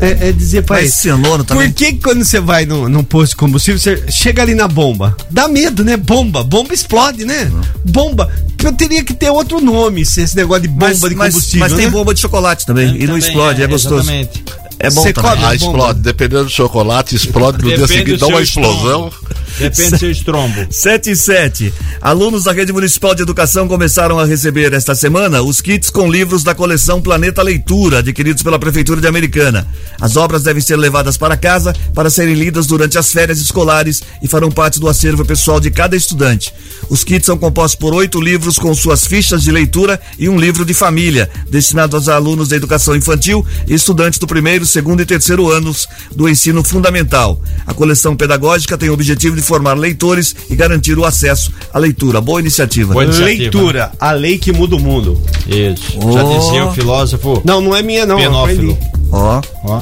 é, 0.00 0.28
é 0.28 0.32
dizer 0.32 0.62
pra 0.62 0.76
Mas 0.76 0.84
ele. 0.84 0.92
esse 0.92 1.20
nono 1.20 1.42
também- 1.44 1.68
Por 1.70 1.74
que 1.74 1.92
quando 1.94 2.24
você 2.24 2.38
vai 2.38 2.64
no, 2.64 2.88
num 2.88 3.02
posto 3.02 3.30
de 3.30 3.36
combustível, 3.36 3.80
você 3.80 4.04
chega 4.10 4.42
ali 4.42 4.54
na 4.54 4.68
bomba? 4.68 5.16
Dá 5.30 5.48
medo, 5.48 5.82
né? 5.84 5.96
Bomba. 5.96 6.44
Bomba 6.44 6.72
explode, 6.72 7.24
né? 7.24 7.50
Bomba. 7.84 8.30
Eu 8.62 8.72
teria 8.72 9.02
que 9.04 9.12
ter 9.14 9.30
outro 9.30 9.60
nome, 9.60 10.04
se 10.06 10.20
esse 10.20 10.36
negócio 10.36 10.62
de 10.62 10.68
bomba 10.68 10.86
Mas, 10.86 11.00
de 11.00 11.14
mas, 11.16 11.34
combustível. 11.34 11.60
mas 11.68 11.72
tem 11.76 11.86
né? 11.86 11.90
bomba 11.90 12.12
de 12.14 12.20
chocolate 12.20 12.64
também. 12.66 12.88
e 12.94 12.98
não 13.06 13.14
também, 13.14 13.18
explode, 13.18 13.60
é, 13.60 13.64
é, 13.64 13.66
gostoso. 13.66 13.94
exatamente. 14.02 14.44
É 14.80 14.90
bom 14.90 15.02
Você 15.02 15.12
também. 15.12 15.30
come 15.30 15.42
Ah, 15.42 15.46
bomba? 15.46 15.54
explode. 15.56 16.00
Dependendo 16.00 16.44
do 16.44 16.50
chocolate, 16.50 17.14
explode 17.16 17.58
no 17.58 17.68
dia 17.68 17.78
Depende 17.78 17.92
seguinte, 17.98 18.16
do 18.18 18.20
dá 18.20 18.26
uma 18.28 18.40
explosão. 18.42 19.10
Depende 19.58 19.90
do 19.90 19.98
seu 19.98 20.10
estrombo. 20.10 20.66
7 20.70 21.10
e 21.10 21.16
7. 21.16 21.74
Alunos 22.00 22.44
da 22.44 22.52
Rede 22.52 22.72
Municipal 22.72 23.14
de 23.14 23.22
Educação 23.22 23.66
começaram 23.66 24.18
a 24.18 24.24
receber 24.24 24.72
esta 24.72 24.94
semana 24.94 25.42
os 25.42 25.60
kits 25.60 25.90
com 25.90 26.10
livros 26.10 26.44
da 26.44 26.54
coleção 26.54 27.00
Planeta 27.00 27.42
Leitura, 27.42 27.98
adquiridos 27.98 28.42
pela 28.42 28.58
Prefeitura 28.58 29.00
de 29.00 29.06
Americana. 29.06 29.66
As 30.00 30.16
obras 30.16 30.44
devem 30.44 30.62
ser 30.62 30.76
levadas 30.76 31.16
para 31.16 31.36
casa 31.36 31.74
para 31.94 32.10
serem 32.10 32.34
lidas 32.34 32.66
durante 32.66 32.96
as 32.96 33.12
férias 33.12 33.40
escolares 33.40 34.02
e 34.22 34.28
farão 34.28 34.50
parte 34.50 34.78
do 34.78 34.88
acervo 34.88 35.24
pessoal 35.24 35.58
de 35.58 35.70
cada 35.70 35.96
estudante. 35.96 36.54
Os 36.88 37.02
kits 37.02 37.26
são 37.26 37.36
compostos 37.36 37.78
por 37.78 37.92
oito 37.94 38.20
livros 38.20 38.58
com 38.58 38.72
suas 38.74 39.06
fichas 39.06 39.42
de 39.42 39.50
leitura 39.50 40.00
e 40.18 40.28
um 40.28 40.38
livro 40.38 40.64
de 40.64 40.72
família, 40.72 41.28
destinados 41.50 42.08
a 42.08 42.14
alunos 42.14 42.48
da 42.48 42.56
educação 42.56 42.94
infantil 42.94 43.44
e 43.66 43.74
estudantes 43.74 44.18
do 44.18 44.26
primeiro, 44.26 44.64
segundo 44.64 45.02
e 45.02 45.06
terceiro 45.06 45.50
anos 45.50 45.88
do 46.14 46.28
ensino 46.28 46.62
fundamental. 46.62 47.42
A 47.66 47.74
coleção 47.74 48.16
pedagógica 48.16 48.78
tem 48.78 48.88
o 48.88 48.94
objetivo 48.94 49.34
de 49.34 49.42
formar 49.48 49.74
leitores 49.74 50.36
e 50.50 50.54
garantir 50.54 50.98
o 50.98 51.04
acesso 51.04 51.50
à 51.72 51.78
leitura. 51.78 52.20
Boa 52.20 52.40
iniciativa. 52.40 52.92
Boa 52.92 53.04
iniciativa. 53.04 53.42
Leitura, 53.42 53.92
a 53.98 54.12
lei 54.12 54.38
que 54.38 54.52
muda 54.52 54.76
o 54.76 54.78
mundo. 54.78 55.20
Isso. 55.48 55.98
Oh. 56.00 56.12
Já 56.12 56.22
dizia 56.22 56.64
o 56.66 56.72
filósofo 56.72 57.42
Não, 57.44 57.60
não 57.60 57.74
é 57.74 57.82
minha, 57.82 58.04
não. 58.04 58.18
Penófilo. 58.18 58.78
Ó. 59.10 59.40
Ó. 59.64 59.80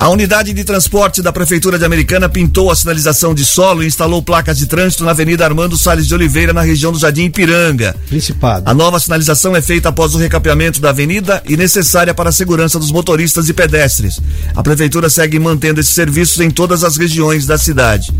A 0.00 0.08
unidade 0.10 0.52
de 0.52 0.62
transporte 0.62 1.20
da 1.20 1.32
Prefeitura 1.32 1.76
de 1.76 1.84
Americana 1.84 2.28
pintou 2.28 2.70
a 2.70 2.76
sinalização 2.76 3.34
de 3.34 3.44
solo 3.44 3.82
e 3.82 3.86
instalou 3.88 4.22
placas 4.22 4.56
de 4.58 4.66
trânsito 4.66 5.02
na 5.02 5.10
Avenida 5.10 5.44
Armando 5.44 5.76
Salles 5.76 6.06
de 6.06 6.14
Oliveira, 6.14 6.52
na 6.52 6.62
região 6.62 6.92
do 6.92 6.98
Jardim 7.00 7.24
Ipiranga. 7.24 7.96
Principado. 8.08 8.70
A 8.70 8.72
nova 8.72 9.00
sinalização 9.00 9.56
é 9.56 9.60
feita 9.60 9.88
após 9.88 10.14
o 10.14 10.18
recapeamento 10.18 10.80
da 10.80 10.90
avenida 10.90 11.42
e 11.48 11.56
necessária 11.56 12.14
para 12.14 12.28
a 12.28 12.32
segurança 12.32 12.78
dos 12.78 12.92
motoristas 12.92 13.48
e 13.48 13.52
pedestres. 13.52 14.20
A 14.54 14.62
Prefeitura 14.62 15.10
segue 15.10 15.38
mantendo 15.40 15.80
esses 15.80 15.92
serviços 15.94 16.38
em 16.40 16.50
todas 16.50 16.84
as 16.84 16.96
regiões 16.96 17.44
da 17.44 17.58
cidade. 17.58 18.12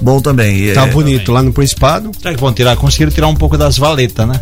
Bom 0.00 0.20
também. 0.20 0.72
Tá 0.72 0.86
é, 0.86 0.90
bonito 0.90 1.32
lá 1.32 1.42
no 1.42 1.52
Principado. 1.52 2.12
Será 2.20 2.32
que 2.34 2.40
vão 2.40 2.52
tirar? 2.52 2.76
Conseguiram 2.76 3.10
tirar 3.10 3.26
um 3.26 3.34
pouco 3.36 3.58
das 3.58 3.76
valetas, 3.76 4.26
né? 4.28 4.40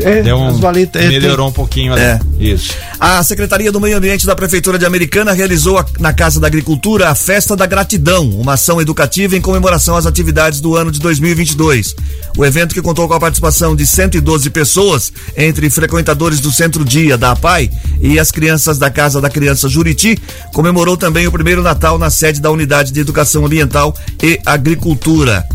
É, 0.00 0.22
Deu 0.22 0.36
um, 0.36 0.48
as 0.48 0.58
valetas, 0.60 1.02
é, 1.02 1.08
melhorou 1.08 1.48
um 1.48 1.52
pouquinho 1.52 1.92
ali. 1.92 2.00
É. 2.00 2.18
Isso. 2.40 2.72
A 2.98 3.22
Secretaria 3.22 3.70
do 3.70 3.78
Meio 3.78 3.98
Ambiente 3.98 4.24
da 4.24 4.34
Prefeitura 4.34 4.78
de 4.78 4.86
Americana 4.86 5.32
realizou 5.32 5.78
a- 5.78 5.84
na 6.00 6.12
Casa 6.18 6.40
da 6.40 6.48
Agricultura 6.48 7.10
a 7.10 7.14
Festa 7.14 7.54
da 7.54 7.64
Gratidão, 7.64 8.28
uma 8.30 8.54
ação 8.54 8.80
educativa 8.80 9.36
em 9.36 9.40
comemoração 9.40 9.96
às 9.96 10.04
atividades 10.04 10.60
do 10.60 10.74
ano 10.74 10.90
de 10.90 10.98
2022. 10.98 11.94
O 12.36 12.44
evento, 12.44 12.74
que 12.74 12.82
contou 12.82 13.06
com 13.06 13.14
a 13.14 13.20
participação 13.20 13.76
de 13.76 13.86
112 13.86 14.50
pessoas, 14.50 15.12
entre 15.36 15.70
frequentadores 15.70 16.40
do 16.40 16.50
Centro 16.50 16.84
Dia 16.84 17.16
da 17.16 17.30
APAI 17.30 17.70
e 18.00 18.18
as 18.18 18.32
crianças 18.32 18.78
da 18.78 18.90
Casa 18.90 19.20
da 19.20 19.30
Criança 19.30 19.68
Juriti, 19.68 20.20
comemorou 20.52 20.96
também 20.96 21.28
o 21.28 21.32
primeiro 21.32 21.62
Natal 21.62 21.96
na 21.98 22.10
sede 22.10 22.40
da 22.40 22.50
Unidade 22.50 22.90
de 22.90 22.98
Educação 22.98 23.46
Ambiental 23.46 23.94
e 24.20 24.40
Agricultura. 24.44 25.46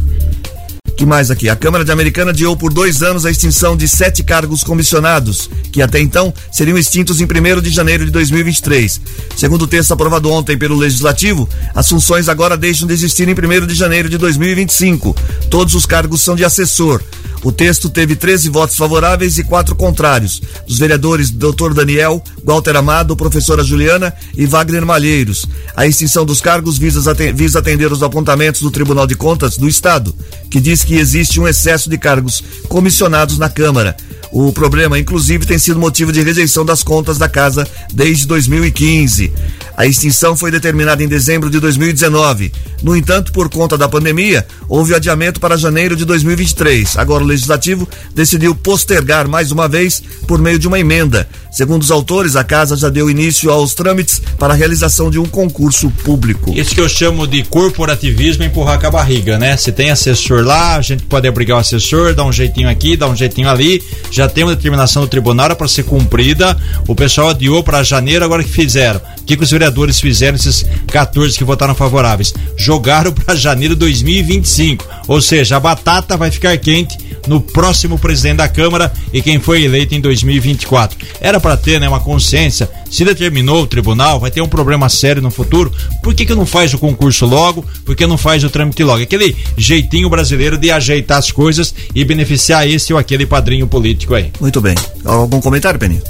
Que 0.96 1.06
mais 1.08 1.32
aqui? 1.32 1.50
A 1.50 1.56
Câmara 1.56 1.84
de 1.84 1.92
Americana 1.92 2.30
adiou 2.32 2.56
por 2.56 2.72
dois 2.72 3.02
anos 3.02 3.26
a 3.26 3.32
extinção 3.32 3.76
de 3.76 3.88
sete 3.88 4.24
cargos 4.24 4.64
comissionados, 4.64 5.50
que 5.72 5.82
até 5.82 6.00
então 6.00 6.32
seriam 6.52 6.78
extintos 6.78 7.20
em 7.20 7.26
1 7.26 7.62
de 7.62 7.72
janeiro 7.72 8.06
de 8.06 8.12
2023. 8.12 9.02
Segundo 9.36 9.64
o 9.64 9.68
texto 9.68 9.92
aprovado 9.92 10.30
ontem 10.32 10.56
pelo 10.58 10.78
Legislativo, 10.78 11.50
as 11.74 11.90
funções 11.90 12.30
agora 12.30 12.56
deixam 12.56 12.88
de 12.88 12.94
existir 12.94 13.28
em 13.28 13.34
1 13.34 13.66
de 13.66 13.74
janeiro 13.74 14.08
de 14.08 14.18
2025. 14.20 15.16
Todos 15.50 15.74
os 15.74 15.86
cargos 15.86 16.22
são 16.22 16.36
de 16.36 16.46
assessor. 16.46 17.02
O 17.44 17.52
texto 17.52 17.90
teve 17.90 18.16
13 18.16 18.48
votos 18.50 18.78
favoráveis 18.78 19.38
e 19.38 19.44
quatro 19.44 19.76
contrários, 19.76 20.42
dos 20.66 20.78
vereadores 20.80 21.30
Dr. 21.30 21.74
Daniel, 21.74 22.24
Walter 22.42 22.78
Amado, 22.78 23.18
professora 23.18 23.62
Juliana 23.66 24.14
e 24.38 24.46
Wagner 24.46 24.86
Malheiros. 24.86 25.46
A 25.76 25.86
extinção 25.86 26.24
dos 26.24 26.40
cargos 26.40 26.78
visa 26.78 27.12
aten- 27.12 27.34
visa 27.34 27.60
atender 27.60 27.92
os 27.92 28.02
apontamentos 28.02 28.62
do 28.62 28.72
Tribunal 28.72 29.06
de 29.06 29.16
Contas 29.16 29.58
do 29.58 29.68
Estado, 29.68 30.16
que 30.50 30.62
diz 30.62 30.83
que 30.86 30.96
existe 30.96 31.40
um 31.40 31.48
excesso 31.48 31.90
de 31.90 31.98
cargos 31.98 32.44
comissionados 32.68 33.38
na 33.38 33.50
Câmara. 33.50 33.96
O 34.34 34.52
problema, 34.52 34.98
inclusive, 34.98 35.46
tem 35.46 35.60
sido 35.60 35.80
motivo 35.80 36.12
de 36.12 36.24
rejeição 36.24 36.66
das 36.66 36.84
contas 36.84 37.20
da 37.20 37.30
casa 37.30 37.68
desde 37.94 38.26
2015. 38.26 39.32
A 39.78 39.86
extinção 39.86 40.36
foi 40.36 40.50
determinada 40.50 41.04
em 41.04 41.08
dezembro 41.08 41.52
de 41.52 41.60
2019. 41.60 42.52
No 42.82 42.96
entanto, 42.96 43.32
por 43.32 43.48
conta 43.48 43.78
da 43.78 43.88
pandemia, 43.88 44.46
houve 44.68 44.96
adiamento 44.96 45.40
para 45.40 45.56
janeiro 45.56 45.96
de 45.96 46.04
2023. 46.04 46.98
Agora, 46.98 47.24
o 47.24 47.28
Legislativo 47.28 47.88
decidiu 48.14 48.56
postergar 48.56 49.28
mais 49.28 49.52
uma 49.52 49.68
vez 49.68 50.02
por 50.28 50.40
meio 50.40 50.58
de 50.58 50.68
uma 50.68 50.80
emenda. 50.80 51.30
Segundo 51.52 51.84
os 51.84 51.92
autores, 51.92 52.36
a 52.36 52.44
casa 52.44 52.76
já 52.76 52.90
deu 52.90 53.10
início 53.10 53.52
aos 53.52 53.76
trâmites 53.76 54.20
para 54.40 54.54
a 54.54 54.58
realização 54.58 55.12
de 55.12 55.20
um 55.20 55.26
concurso 55.26 55.92
público. 56.04 56.52
Isso 56.56 56.74
que 56.74 56.82
eu 56.82 56.90
chamo 56.90 57.28
de 57.28 57.44
corporativismo 57.44 58.44
empurrar 58.44 58.80
com 58.80 58.88
a 58.88 58.92
barriga, 58.92 59.38
né? 59.38 59.56
Se 59.56 59.72
tem 59.72 59.92
assessor 59.92 60.44
lá, 60.44 60.76
a 60.76 60.82
gente 60.82 61.04
pode 61.04 61.28
obrigar 61.28 61.58
o 61.58 61.60
assessor, 61.60 62.16
dar 62.16 62.26
um 62.26 62.34
jeitinho 62.34 62.68
aqui, 62.68 62.98
dar 62.98 63.08
um 63.08 63.16
jeitinho 63.16 63.48
ali. 63.48 63.84
Já 64.12 64.23
tem 64.28 64.44
uma 64.44 64.56
determinação 64.56 65.02
do 65.02 65.08
tribunal 65.08 65.56
para 65.56 65.68
ser 65.68 65.84
cumprida. 65.84 66.58
O 66.88 66.96
pessoal 66.96 67.30
adiou 67.30 67.64
para 67.64 67.84
janeiro, 67.84 68.24
agora 68.24 68.44
que 68.44 68.50
fizeram? 68.50 69.00
O 69.20 69.26
que, 69.26 69.38
que 69.38 69.44
os 69.44 69.52
vereadores 69.52 70.00
fizeram, 70.00 70.36
esses 70.36 70.66
14 70.88 71.38
que 71.38 71.44
votaram 71.44 71.74
favoráveis? 71.74 72.34
Jogaram 72.58 73.12
para 73.12 73.36
janeiro 73.36 73.74
de 73.76 73.80
2025. 73.80 74.86
Ou 75.08 75.22
seja, 75.22 75.58
a 75.58 75.60
batata 75.60 76.18
vai 76.18 76.30
ficar 76.30 76.58
quente 76.58 76.98
no 77.28 77.40
próximo 77.40 77.98
presidente 77.98 78.38
da 78.38 78.48
Câmara 78.48 78.92
e 79.12 79.22
quem 79.22 79.40
foi 79.40 79.64
eleito 79.64 79.96
em 79.96 80.02
2024. 80.02 80.98
Era 81.20 81.40
para 81.40 81.58
ter 81.58 81.80
né, 81.80 81.88
uma 81.88 82.00
consciência. 82.00 82.70
Se 82.94 83.04
determinou 83.04 83.64
o 83.64 83.66
tribunal, 83.66 84.20
vai 84.20 84.30
ter 84.30 84.40
um 84.40 84.48
problema 84.48 84.88
sério 84.88 85.20
no 85.20 85.32
futuro. 85.32 85.74
Por 86.04 86.14
que, 86.14 86.28
que 86.28 86.36
não 86.36 86.46
faz 86.46 86.76
o 86.76 86.78
concurso 86.78 87.26
logo? 87.26 87.66
Por 87.84 87.96
que 87.96 88.06
não 88.06 88.20
faz 88.20 88.44
o 88.44 88.52
trâmite 88.52 88.84
logo? 88.84 89.02
Aquele 89.02 89.36
jeitinho 89.58 90.08
brasileiro 90.12 90.60
de 90.60 90.70
ajeitar 90.70 91.18
as 91.18 91.32
coisas 91.32 91.74
e 91.96 92.06
beneficiar 92.06 92.68
esse 92.70 92.94
ou 92.94 93.00
aquele 93.00 93.26
padrinho 93.26 93.66
político 93.66 94.14
aí. 94.14 94.32
Muito 94.40 94.62
bem. 94.62 94.76
Algum 95.04 95.42
comentário, 95.42 95.80
Peninho? 95.80 96.04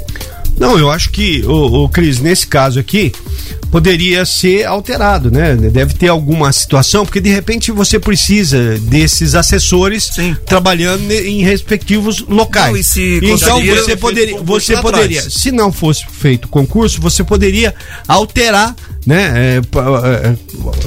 Não, 0.58 0.78
eu 0.78 0.90
acho 0.90 1.10
que, 1.10 1.42
o, 1.46 1.84
o 1.84 1.88
Cris, 1.88 2.20
nesse 2.20 2.46
caso 2.46 2.78
aqui, 2.78 3.12
poderia 3.70 4.24
ser 4.24 4.64
alterado, 4.64 5.30
né? 5.30 5.56
Deve 5.56 5.94
ter 5.94 6.08
alguma 6.08 6.52
situação, 6.52 7.04
porque 7.04 7.20
de 7.20 7.28
repente 7.30 7.72
você 7.72 7.98
precisa 7.98 8.78
desses 8.78 9.34
assessores 9.34 10.10
trabalhando 10.46 11.02
ne- 11.02 11.22
em 11.22 11.42
respectivos 11.42 12.20
locais. 12.28 12.72
Não, 13.20 13.28
e 13.28 13.30
então 13.32 13.58
você 13.84 13.96
poderia, 13.96 14.40
você 14.42 14.74
poderia, 14.82 15.22
se 15.30 15.50
não 15.50 15.72
fosse 15.72 16.04
feito 16.08 16.46
concurso, 16.48 17.00
você 17.00 17.24
poderia 17.24 17.74
alterar 18.06 18.76
né? 19.06 19.56
É, 19.56 19.60
pa- 19.70 20.02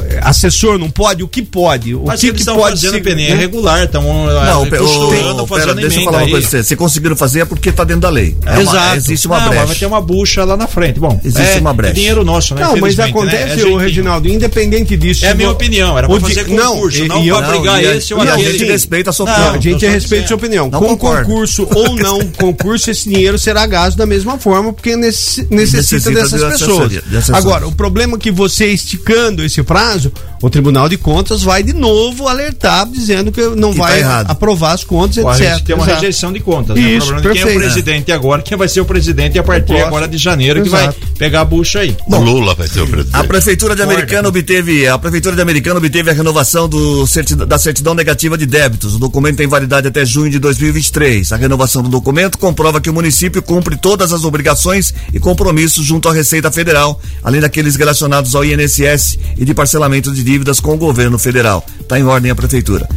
é, 0.10 0.20
assessor 0.24 0.78
não 0.78 0.90
pode, 0.90 1.24
o 1.24 1.28
que 1.28 1.42
pode? 1.42 1.94
O 1.96 2.04
Mas 2.06 2.20
que, 2.22 2.32
que 2.34 2.40
estão 2.40 2.56
pode 2.56 2.76
fazendo 2.76 2.94
ser, 2.94 3.02
Peninha, 3.04 3.30
né? 3.30 3.36
é 3.36 3.38
regular, 3.38 3.84
estão 3.84 4.02
Não, 4.04 4.68
pe- 4.70 4.78
costurando, 4.78 5.44
ô, 5.44 5.48
fazendo 5.48 5.66
pera, 5.76 5.82
deixa 5.82 6.00
eu 6.00 6.04
falar 6.06 6.18
uma 6.20 6.30
coisa 6.30 6.48
pra 6.50 6.58
você. 6.60 6.64
Se 6.64 6.76
conseguiram 6.76 7.16
fazer 7.16 7.42
é 7.42 7.46
porque 7.46 7.72
tá 7.72 7.84
dentro 7.84 8.02
da 8.02 8.10
lei. 8.10 8.36
É 8.46 8.52
uma- 8.54 8.62
Exato. 8.62 8.96
existe 8.98 9.28
uma 9.28 9.40
Não, 9.40 9.50
brecha. 9.50 9.66
vai 9.66 9.76
ter 9.76 9.86
uma 9.86 10.02
bucha 10.02 10.44
lá 10.44 10.58
na 10.58 10.68
frente. 10.68 11.00
Bom, 11.00 11.20
Existe 11.24 11.58
é, 11.58 11.60
uma 11.60 11.74
brecha. 11.74 11.92
É 11.94 11.96
dinheiro 11.96 12.24
nosso, 12.24 12.56
né? 12.56 12.62
Não, 12.62 12.78
mas 12.78 12.96
né? 12.98 13.06
acontece, 13.06 13.38
É 13.44 13.46
o 13.46 13.58
jeitinho. 13.58 13.78
Reginaldo, 13.78 14.28
independente 14.28 14.98
disso. 14.98 15.26
É 15.26 15.30
a 15.30 15.32
se 15.32 15.38
minha 15.38 15.52
opinião, 15.52 15.98
era 15.98 16.08
o 16.08 16.20
pra 16.20 16.28
fazer 16.28 16.46
concurso, 16.46 17.06
não 17.06 17.24
e 17.24 17.28
eu- 17.28 17.38
pra 17.38 17.48
brigar 17.50 17.76
a- 17.76 17.96
esse 17.96 18.14
ou 18.14 18.24
e 18.24 18.28
a 18.28 18.34
aquele. 18.34 18.52
gente 18.58 18.66
respeita 18.66 19.10
a 19.10 19.14
sua 19.14 19.26
Não, 19.26 19.34
opinião. 19.34 19.56
a 19.56 19.60
gente 19.62 19.86
respeita 19.88 20.26
a 20.26 20.28
sua 20.28 20.38
opinião. 20.38 20.70
Não 20.70 20.80
Com 20.80 20.88
concordo. 20.90 21.26
concurso 21.28 21.68
ou 21.74 21.96
não 21.98 22.20
concurso, 22.38 22.90
esse 22.92 23.10
dinheiro 23.10 23.38
será 23.38 23.66
gasto 23.66 23.98
da 23.98 24.06
mesma 24.06 24.38
forma, 24.38 24.72
porque 24.74 24.96
necess- 24.96 25.46
necessita, 25.50 26.10
Necessita 26.10 26.12
dessas 26.12 26.42
de 26.42 26.48
pessoas. 26.48 27.30
Agora, 27.34 27.68
o 27.68 27.72
problema 27.72 28.07
é 28.16 28.20
que 28.20 28.32
você 28.32 28.68
esticando 28.68 29.44
esse 29.44 29.62
prazo, 29.64 30.12
o 30.42 30.50
Tribunal 30.50 30.88
de 30.88 30.98
Contas 30.98 31.42
vai 31.44 31.64
de 31.64 31.74
novo 31.74 32.28
alertar, 32.28 32.88
dizendo 32.90 33.32
que 33.32 33.42
não 33.56 33.72
Que 33.72 33.78
tá 33.80 33.84
vai 33.88 34.00
errado. 34.00 34.30
aprovar 34.32 34.74
as 34.74 34.84
contas, 34.84 35.18
Pô, 35.24 35.32
etc. 35.34 35.60
tem 35.66 35.76
uma 35.76 35.84
Exato. 35.86 36.00
rejeição 36.02 36.32
de 36.32 36.40
contas. 36.40 36.76
né? 36.78 36.82
Isso, 36.82 37.08
o 37.08 37.10
problema 37.14 37.22
de 37.22 37.22
quem 37.22 37.42
é 37.42 37.44
o 37.44 37.48
perfeito. 37.48 37.60
presidente 37.74 38.12
agora, 38.12 38.42
quem 38.42 38.58
vai 38.58 38.68
ser 38.68 38.82
o 38.82 38.86
presidente 38.86 39.38
a 39.40 39.44
partir 39.44 39.78
agora 39.78 40.08
de 40.08 40.18
janeiro, 40.18 40.62
que 40.64 40.70
vai 40.70 40.84
Exato. 40.84 41.00
pegar 41.18 41.42
a 41.42 41.46
bucha 41.46 41.80
aí. 41.80 41.96
O 42.08 42.16
Lula 42.18 42.54
vai 42.56 42.68
ser 42.68 42.82
o 42.82 42.88
presidente. 42.88 43.16
A 43.16 43.24
prefeitura 43.24 43.76
de 43.76 43.82
Americana 43.82 44.28
obteve, 44.30 44.88
a 44.88 44.98
prefeitura 44.98 45.36
de 45.36 45.42
Americana 45.42 45.78
obteve 45.80 46.10
a 46.10 46.14
renovação 46.14 46.70
do 46.70 47.06
certidão- 47.08 47.48
da 47.48 47.58
certidão 47.58 47.94
negativa 47.96 48.38
de 48.38 48.46
débitos. 48.46 48.96
O 48.96 49.00
documento 49.00 49.38
tem 49.38 49.48
validade 49.48 49.88
até 49.88 50.06
junho 50.06 50.30
de 50.30 50.40
2023. 50.40 51.32
A 51.32 51.36
renovação 51.36 51.82
do 51.82 51.90
documento 51.90 52.38
comprova 52.38 52.80
que 52.80 52.90
o 52.90 52.94
município 52.94 53.42
cumpre 53.42 53.76
todas 53.78 54.14
as 54.14 54.24
obrigações 54.24 54.94
e 55.14 55.20
compromissos 55.20 55.86
junto 55.86 56.08
à 56.08 56.14
Receita 56.14 56.52
Federal, 56.52 57.00
além 57.24 57.42
daqueles 57.42 57.76
relacionados 57.98 58.36
ao 58.36 58.46
INSS 58.46 59.18
e 59.38 59.44
de 59.44 59.54
parcelamento 59.54 60.14
de 60.14 60.24
dívidas 60.24 60.60
com 60.60 60.76
o 60.76 60.78
governo 60.78 61.18
federal. 61.18 61.66
Está 61.80 62.00
em 62.00 62.04
ordem 62.04 62.30
a 62.30 62.36
prefeitura. 62.36 62.88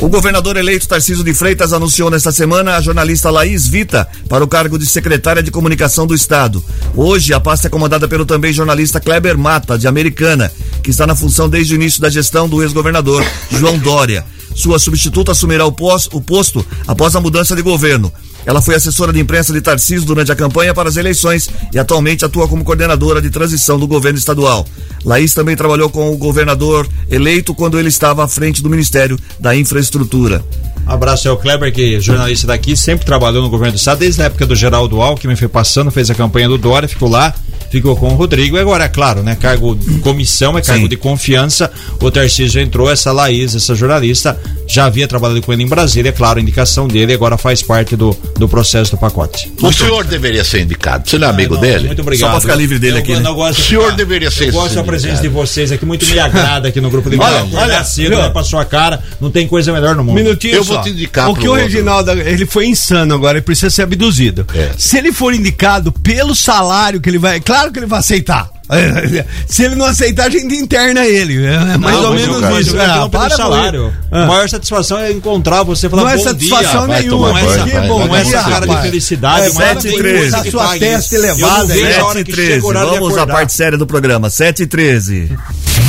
O 0.00 0.08
governador 0.08 0.56
eleito 0.56 0.88
Tarcísio 0.88 1.22
de 1.22 1.34
Freitas 1.34 1.72
anunciou 1.72 2.10
nesta 2.10 2.32
semana 2.32 2.76
a 2.76 2.80
jornalista 2.80 3.30
Laís 3.30 3.66
Vita 3.66 4.08
para 4.28 4.42
o 4.42 4.48
cargo 4.48 4.78
de 4.78 4.86
secretária 4.86 5.42
de 5.42 5.50
comunicação 5.50 6.06
do 6.06 6.14
Estado. 6.14 6.64
Hoje, 6.94 7.34
a 7.34 7.40
pasta 7.40 7.66
é 7.66 7.70
comandada 7.70 8.08
pelo 8.08 8.24
também 8.24 8.52
jornalista 8.52 9.00
Kleber 9.00 9.36
Mata, 9.36 9.78
de 9.78 9.86
Americana, 9.86 10.50
que 10.82 10.90
está 10.90 11.06
na 11.06 11.14
função 11.14 11.48
desde 11.48 11.74
o 11.74 11.76
início 11.76 12.00
da 12.00 12.08
gestão 12.08 12.48
do 12.48 12.62
ex-governador 12.62 13.24
João 13.50 13.78
Dória. 13.78 14.24
Sua 14.54 14.78
substituta 14.78 15.32
assumirá 15.32 15.66
o 15.66 15.72
posto 15.72 16.64
após 16.86 17.14
a 17.14 17.20
mudança 17.20 17.54
de 17.54 17.60
governo. 17.60 18.10
Ela 18.46 18.62
foi 18.62 18.76
assessora 18.76 19.12
de 19.12 19.18
imprensa 19.18 19.52
de 19.52 19.60
Tarcísio 19.60 20.06
durante 20.06 20.30
a 20.30 20.36
campanha 20.36 20.72
para 20.72 20.88
as 20.88 20.96
eleições 20.96 21.50
e 21.74 21.78
atualmente 21.78 22.24
atua 22.24 22.46
como 22.46 22.64
coordenadora 22.64 23.20
de 23.20 23.28
transição 23.28 23.76
do 23.78 23.88
governo 23.88 24.18
estadual. 24.18 24.64
Laís 25.04 25.34
também 25.34 25.56
trabalhou 25.56 25.90
com 25.90 26.10
o 26.12 26.16
governador 26.16 26.88
eleito 27.10 27.54
quando 27.54 27.78
ele 27.78 27.88
estava 27.88 28.24
à 28.24 28.28
frente 28.28 28.62
do 28.62 28.70
Ministério 28.70 29.18
da 29.40 29.54
Infraestrutura. 29.54 30.44
Abraço 30.86 31.28
ao 31.28 31.36
Kleber, 31.36 31.72
que 31.72 31.96
é 31.96 32.00
jornalista 32.00 32.46
daqui, 32.46 32.76
sempre 32.76 33.04
trabalhou 33.04 33.42
no 33.42 33.50
governo 33.50 33.72
do 33.72 33.76
estado, 33.78 33.98
desde 33.98 34.22
a 34.22 34.26
época 34.26 34.46
do 34.46 34.54
Geraldo 34.54 35.00
Alckmin, 35.02 35.34
foi 35.34 35.48
passando, 35.48 35.90
fez 35.90 36.10
a 36.10 36.14
campanha 36.14 36.48
do 36.48 36.56
Dória, 36.56 36.88
ficou 36.88 37.08
lá, 37.08 37.34
ficou 37.70 37.96
com 37.96 38.08
o 38.10 38.14
Rodrigo, 38.14 38.56
e 38.56 38.60
agora, 38.60 38.84
é 38.84 38.88
claro, 38.88 39.22
né, 39.22 39.34
cargo 39.34 39.74
de 39.74 39.98
comissão, 39.98 40.56
é 40.56 40.62
cargo 40.62 40.82
Sim. 40.84 40.88
de 40.88 40.96
confiança, 40.96 41.70
o 42.00 42.08
Tarcísio 42.10 42.60
entrou, 42.60 42.88
essa 42.88 43.10
Laís, 43.10 43.54
essa 43.56 43.74
jornalista, 43.74 44.38
já 44.68 44.84
havia 44.86 45.08
trabalhado 45.08 45.42
com 45.42 45.52
ele 45.52 45.64
em 45.64 45.66
Brasília, 45.66 46.10
é 46.10 46.12
claro, 46.12 46.38
a 46.38 46.42
indicação 46.42 46.86
dele, 46.86 47.12
agora 47.12 47.36
faz 47.36 47.62
parte 47.62 47.96
do, 47.96 48.16
do 48.38 48.48
processo 48.48 48.92
do 48.92 48.96
pacote. 48.98 49.52
O 49.60 49.72
senhor 49.72 50.04
deveria 50.04 50.44
ser 50.44 50.60
indicado. 50.62 51.08
Você 51.08 51.18
não 51.18 51.26
é 51.26 51.30
amigo 51.30 51.54
não, 51.54 51.60
dele? 51.60 51.88
Muito 51.88 52.02
obrigado. 52.02 52.28
Só 52.28 52.32
pra 52.32 52.40
ficar 52.40 52.54
livre 52.54 52.78
dele 52.78 52.96
Eu- 52.98 53.00
aqui, 53.00 53.12
eu 53.12 53.20
né? 53.20 53.30
gosto 53.32 53.58
O 53.58 53.62
senhor 53.64 53.92
deveria 53.96 54.30
ser 54.30 54.48
Eu 54.48 54.52
gosto 54.52 54.74
da 54.76 54.84
presença 54.84 55.20
de 55.22 55.28
vocês 55.28 55.72
aqui, 55.72 55.84
muito 55.84 56.06
me 56.06 56.18
agrada 56.20 56.68
aqui 56.68 56.80
no 56.80 56.90
grupo 56.90 57.10
de 57.10 57.16
Olha, 57.16 57.44
Olha, 57.44 57.58
olha, 57.58 57.84
cedo, 57.84 58.10
viu? 58.10 58.18
né, 58.18 58.30
pra 58.30 58.44
sua 58.44 58.64
cara, 58.64 59.02
não 59.20 59.30
tem 59.32 59.48
coisa 59.48 59.72
melhor 59.72 59.96
no 59.96 60.04
mundo. 60.04 60.14
Minutinho 60.14 60.54
Eu 60.56 60.64
só. 60.64 60.75
Vou 60.76 60.84
te 60.84 60.90
indicar 60.90 61.28
O 61.30 61.34
que 61.34 61.46
o 61.46 61.50
outro. 61.50 61.64
Reginaldo, 61.64 62.10
ele 62.12 62.46
foi 62.46 62.66
insano 62.66 63.14
agora, 63.14 63.38
ele 63.38 63.44
precisa 63.44 63.70
ser 63.70 63.82
abduzido. 63.82 64.46
É. 64.54 64.70
Se 64.78 64.96
ele 64.98 65.12
for 65.12 65.34
indicado 65.34 65.90
pelo 65.92 66.34
salário 66.34 67.00
que 67.00 67.08
ele 67.08 67.18
vai, 67.18 67.40
claro 67.40 67.70
que 67.72 67.78
ele 67.78 67.86
vai 67.86 67.98
aceitar. 68.00 68.50
Se 69.46 69.62
ele 69.62 69.76
não 69.76 69.86
aceitar, 69.86 70.26
a 70.26 70.28
gente 70.30 70.52
interna 70.56 71.06
ele. 71.06 71.46
É 71.46 71.76
mais 71.78 71.96
Não, 71.96 72.06
ou 72.06 72.14
menos 72.14 72.40
quero- 72.40 72.60
isso. 72.60 72.76
Ah, 72.76 72.86
não 72.88 72.94
pelo 73.08 73.10
para 73.10 73.30
com 73.30 73.36
salário. 73.36 73.92
A 74.10 74.22
Ah. 74.24 74.26
maior 74.26 74.48
satisfação 74.48 74.98
é 74.98 75.12
encontrar 75.12 75.62
você 75.62 75.86
e 75.86 75.88
falar 75.90 76.02
Não 76.02 76.08
é 76.10 76.16
bom 76.16 76.22
satisfação 76.24 76.86
dia. 76.88 76.98
nenhuma. 76.98 77.32
vai, 77.32 77.42
bom 77.42 77.48
vai 77.48 77.64
Não 77.86 77.88
tomar 78.00 78.18
é 78.18 78.20
essa 78.22 78.42
cara 78.42 78.66
de 78.66 78.82
felicidade, 78.82 79.46
É, 79.46 79.52
mas 79.52 79.54
sete 79.54 79.82
tem 79.82 79.90
e 79.90 80.02
coisa 80.02 80.08
treze. 80.18 80.30
que 80.42 80.48
A 80.48 80.50
sua 80.50 80.78
testa 80.78 81.14
elevada, 81.14 81.52
Eu 81.52 81.58
não 81.60 81.66
vejo 81.68 81.84
né? 81.84 81.96
a 82.00 82.04
hora 82.06 82.18
7 82.18 82.20
e 82.20 82.24
que 82.24 82.32
13. 82.32 82.52
chega 82.54 82.64
o 82.64 82.68
horário 82.68 82.90
de 82.90 82.98
Vamos 82.98 83.18
à 83.18 83.26
parte 83.28 83.52
séria 83.52 83.78
do 83.78 83.86
programa. 83.86 84.30
7 84.30 84.62
e 84.64 84.66
13. 84.66 85.38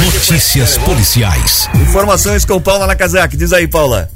Notícias 0.06 0.78
policiais. 0.78 1.68
Informações 1.82 2.46
com 2.46 2.62
Paula 2.62 2.86
Nakazaki. 2.86 3.36
Diz 3.36 3.52
aí, 3.54 3.68
Paula. 3.68 4.08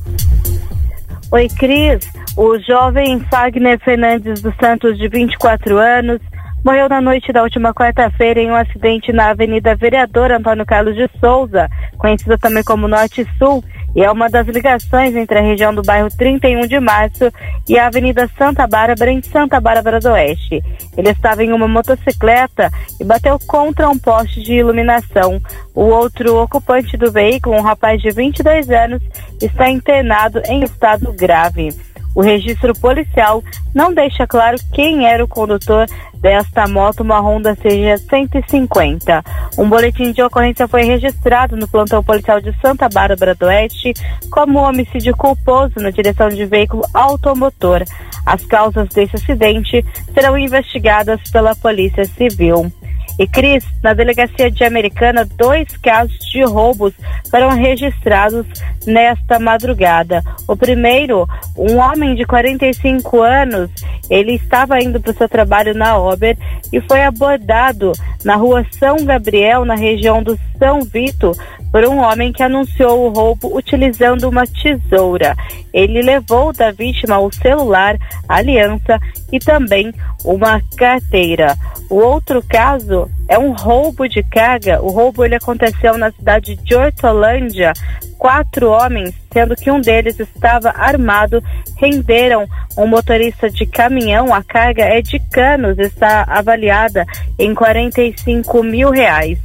Oi, 1.33 1.47
Cris. 1.47 2.11
O 2.35 2.59
jovem 2.59 3.21
Fagner 3.31 3.79
Fernandes 3.79 4.41
dos 4.41 4.53
Santos, 4.61 4.97
de 4.97 5.07
24 5.07 5.77
anos, 5.77 6.19
morreu 6.61 6.89
na 6.89 6.99
noite 6.99 7.31
da 7.31 7.41
última 7.41 7.73
quarta-feira 7.73 8.41
em 8.41 8.51
um 8.51 8.55
acidente 8.55 9.13
na 9.13 9.29
Avenida 9.29 9.73
Vereador 9.73 10.29
Antônio 10.33 10.65
Carlos 10.65 10.93
de 10.93 11.09
Souza, 11.21 11.69
conhecida 11.97 12.37
também 12.37 12.63
como 12.65 12.85
Norte 12.85 13.25
Sul, 13.37 13.63
e 13.95 14.03
é 14.03 14.11
uma 14.11 14.29
das 14.29 14.47
ligações 14.47 15.15
entre 15.15 15.37
a 15.37 15.41
região 15.41 15.73
do 15.73 15.81
bairro 15.81 16.09
31 16.09 16.67
de 16.67 16.79
Março 16.79 17.31
e 17.67 17.77
a 17.77 17.87
Avenida 17.87 18.29
Santa 18.37 18.65
Bárbara, 18.65 19.11
em 19.11 19.21
Santa 19.21 19.59
Bárbara 19.59 19.99
do 19.99 20.09
Oeste. 20.09 20.63
Ele 20.97 21.09
estava 21.09 21.43
em 21.43 21.51
uma 21.51 21.67
motocicleta 21.67 22.69
e 22.99 23.03
bateu 23.03 23.37
contra 23.47 23.89
um 23.89 23.97
poste 23.97 24.41
de 24.41 24.53
iluminação. 24.53 25.41
O 25.75 25.83
outro 25.83 26.41
ocupante 26.41 26.95
do 26.97 27.11
veículo, 27.11 27.55
um 27.55 27.61
rapaz 27.61 28.01
de 28.01 28.11
22 28.11 28.69
anos, 28.69 29.01
está 29.41 29.69
internado 29.69 30.41
em 30.47 30.63
estado 30.63 31.13
grave. 31.13 31.69
O 32.15 32.21
registro 32.21 32.73
policial 32.73 33.43
não 33.73 33.93
deixa 33.93 34.27
claro 34.27 34.57
quem 34.73 35.07
era 35.07 35.23
o 35.23 35.27
condutor 35.27 35.85
desta 36.15 36.67
moto, 36.67 37.01
uma 37.01 37.19
Honda 37.19 37.55
CG 37.55 37.97
150. 37.97 39.23
Um 39.57 39.67
boletim 39.67 40.11
de 40.11 40.21
ocorrência 40.21 40.67
foi 40.67 40.83
registrado 40.83 41.57
no 41.57 41.67
plantão 41.67 42.03
policial 42.03 42.39
de 42.39 42.53
Santa 42.61 42.87
Bárbara 42.87 43.33
do 43.33 43.45
Oeste 43.45 43.93
como 44.29 44.59
homicídio 44.59 45.15
culposo 45.15 45.73
na 45.77 45.89
direção 45.89 46.29
de 46.29 46.45
veículo 46.45 46.83
automotor. 46.93 47.83
As 48.25 48.45
causas 48.45 48.87
desse 48.89 49.15
acidente 49.15 49.83
serão 50.13 50.37
investigadas 50.37 51.19
pela 51.31 51.55
Polícia 51.55 52.05
Civil. 52.05 52.71
E 53.19 53.27
Cris, 53.27 53.63
na 53.83 53.93
delegacia 53.93 54.49
de 54.49 54.63
Americana, 54.63 55.27
dois 55.37 55.67
casos 55.77 56.17
de 56.31 56.43
roubos 56.43 56.93
foram 57.29 57.49
registrados 57.49 58.45
nesta 58.85 59.39
madrugada. 59.39 60.23
O 60.47 60.55
primeiro, 60.55 61.27
um 61.57 61.77
homem 61.77 62.15
de 62.15 62.25
45 62.25 63.21
anos, 63.21 63.69
ele 64.09 64.33
estava 64.33 64.81
indo 64.81 64.99
para 64.99 65.11
o 65.11 65.15
seu 65.15 65.29
trabalho 65.29 65.73
na 65.73 65.97
Ober 65.97 66.37
e 66.71 66.81
foi 66.81 67.03
abordado 67.03 67.91
na 68.23 68.35
rua 68.35 68.65
São 68.77 69.05
Gabriel, 69.05 69.65
na 69.65 69.75
região 69.75 70.21
do 70.23 70.37
São 70.57 70.81
Vito, 70.81 71.31
por 71.71 71.85
um 71.85 71.99
homem 71.99 72.33
que 72.33 72.43
anunciou 72.43 73.05
o 73.05 73.09
roubo 73.09 73.55
utilizando 73.55 74.27
uma 74.27 74.43
tesoura. 74.45 75.35
Ele 75.73 76.01
levou 76.01 76.51
da 76.51 76.71
vítima 76.71 77.17
o 77.19 77.31
celular, 77.31 77.97
aliança 78.27 78.99
e 79.31 79.39
também 79.39 79.93
uma 80.25 80.61
carteira. 80.75 81.55
O 81.89 81.95
outro 81.95 82.43
caso 82.47 83.09
é 83.27 83.37
um 83.37 83.53
roubo 83.53 84.07
de 84.07 84.21
carga. 84.23 84.81
O 84.81 84.89
roubo 84.89 85.23
ele 85.23 85.35
aconteceu 85.35 85.97
na 85.97 86.11
cidade 86.11 86.55
de 86.55 86.75
Hortolândia. 86.75 87.73
Quatro 88.17 88.69
homens, 88.69 89.15
sendo 89.31 89.55
que 89.55 89.71
um 89.71 89.81
deles 89.81 90.19
estava 90.19 90.69
armado, 90.69 91.43
renderam 91.77 92.47
um 92.77 92.85
motorista 92.85 93.49
de 93.49 93.65
caminhão. 93.65 94.33
A 94.33 94.43
carga 94.43 94.83
é 94.83 95.01
de 95.01 95.19
canos, 95.19 95.79
está 95.79 96.23
avaliada 96.27 97.05
em 97.39 97.53
45 97.53 98.63
mil 98.63 98.91
reais. 98.91 99.39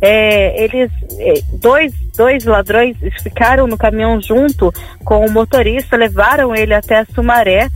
É, 0.00 0.62
eles, 0.62 0.90
é, 1.18 1.34
dois, 1.54 1.92
dois 2.16 2.44
ladrões 2.44 2.96
ficaram 3.22 3.66
no 3.66 3.78
caminhão 3.78 4.20
junto 4.20 4.72
com 5.04 5.24
o 5.24 5.30
motorista, 5.30 5.96
levaram 5.96 6.54
ele 6.54 6.74
até 6.74 7.04
Sumaré 7.14 7.68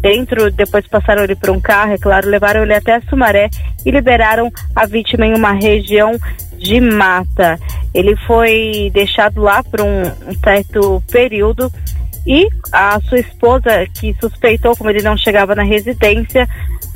dentro, 0.00 0.50
depois 0.50 0.86
passaram 0.86 1.22
ele 1.22 1.36
para 1.36 1.52
um 1.52 1.60
carro, 1.60 1.92
é 1.92 1.98
claro, 1.98 2.28
levaram 2.28 2.62
ele 2.62 2.74
até 2.74 3.00
Sumaré 3.02 3.48
e 3.84 3.90
liberaram 3.90 4.50
a 4.74 4.86
vítima 4.86 5.26
em 5.26 5.34
uma 5.34 5.52
região 5.52 6.12
de 6.56 6.80
mata. 6.80 7.58
Ele 7.94 8.16
foi 8.26 8.90
deixado 8.92 9.40
lá 9.40 9.62
por 9.62 9.80
um 9.80 10.02
certo 10.42 11.02
período 11.10 11.70
e 12.26 12.48
a 12.72 13.00
sua 13.00 13.18
esposa, 13.18 13.86
que 13.98 14.14
suspeitou, 14.20 14.76
como 14.76 14.90
ele 14.90 15.02
não 15.02 15.16
chegava 15.16 15.54
na 15.54 15.62
residência, 15.62 16.46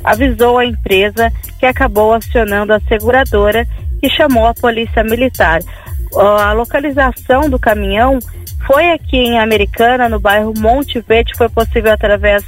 avisou 0.03 0.59
a 0.59 0.65
empresa 0.65 1.31
que 1.59 1.65
acabou 1.65 2.13
acionando 2.13 2.73
a 2.73 2.79
seguradora 2.81 3.67
e 4.01 4.09
chamou 4.09 4.45
a 4.45 4.53
polícia 4.53 5.03
militar. 5.03 5.59
A 6.15 6.53
localização 6.53 7.49
do 7.49 7.59
caminhão 7.59 8.19
foi 8.65 8.91
aqui 8.91 9.17
em 9.17 9.39
Americana, 9.39 10.09
no 10.09 10.19
bairro 10.19 10.53
Monte 10.57 10.99
Verde, 11.01 11.37
foi 11.37 11.49
possível 11.49 11.91
através 11.91 12.43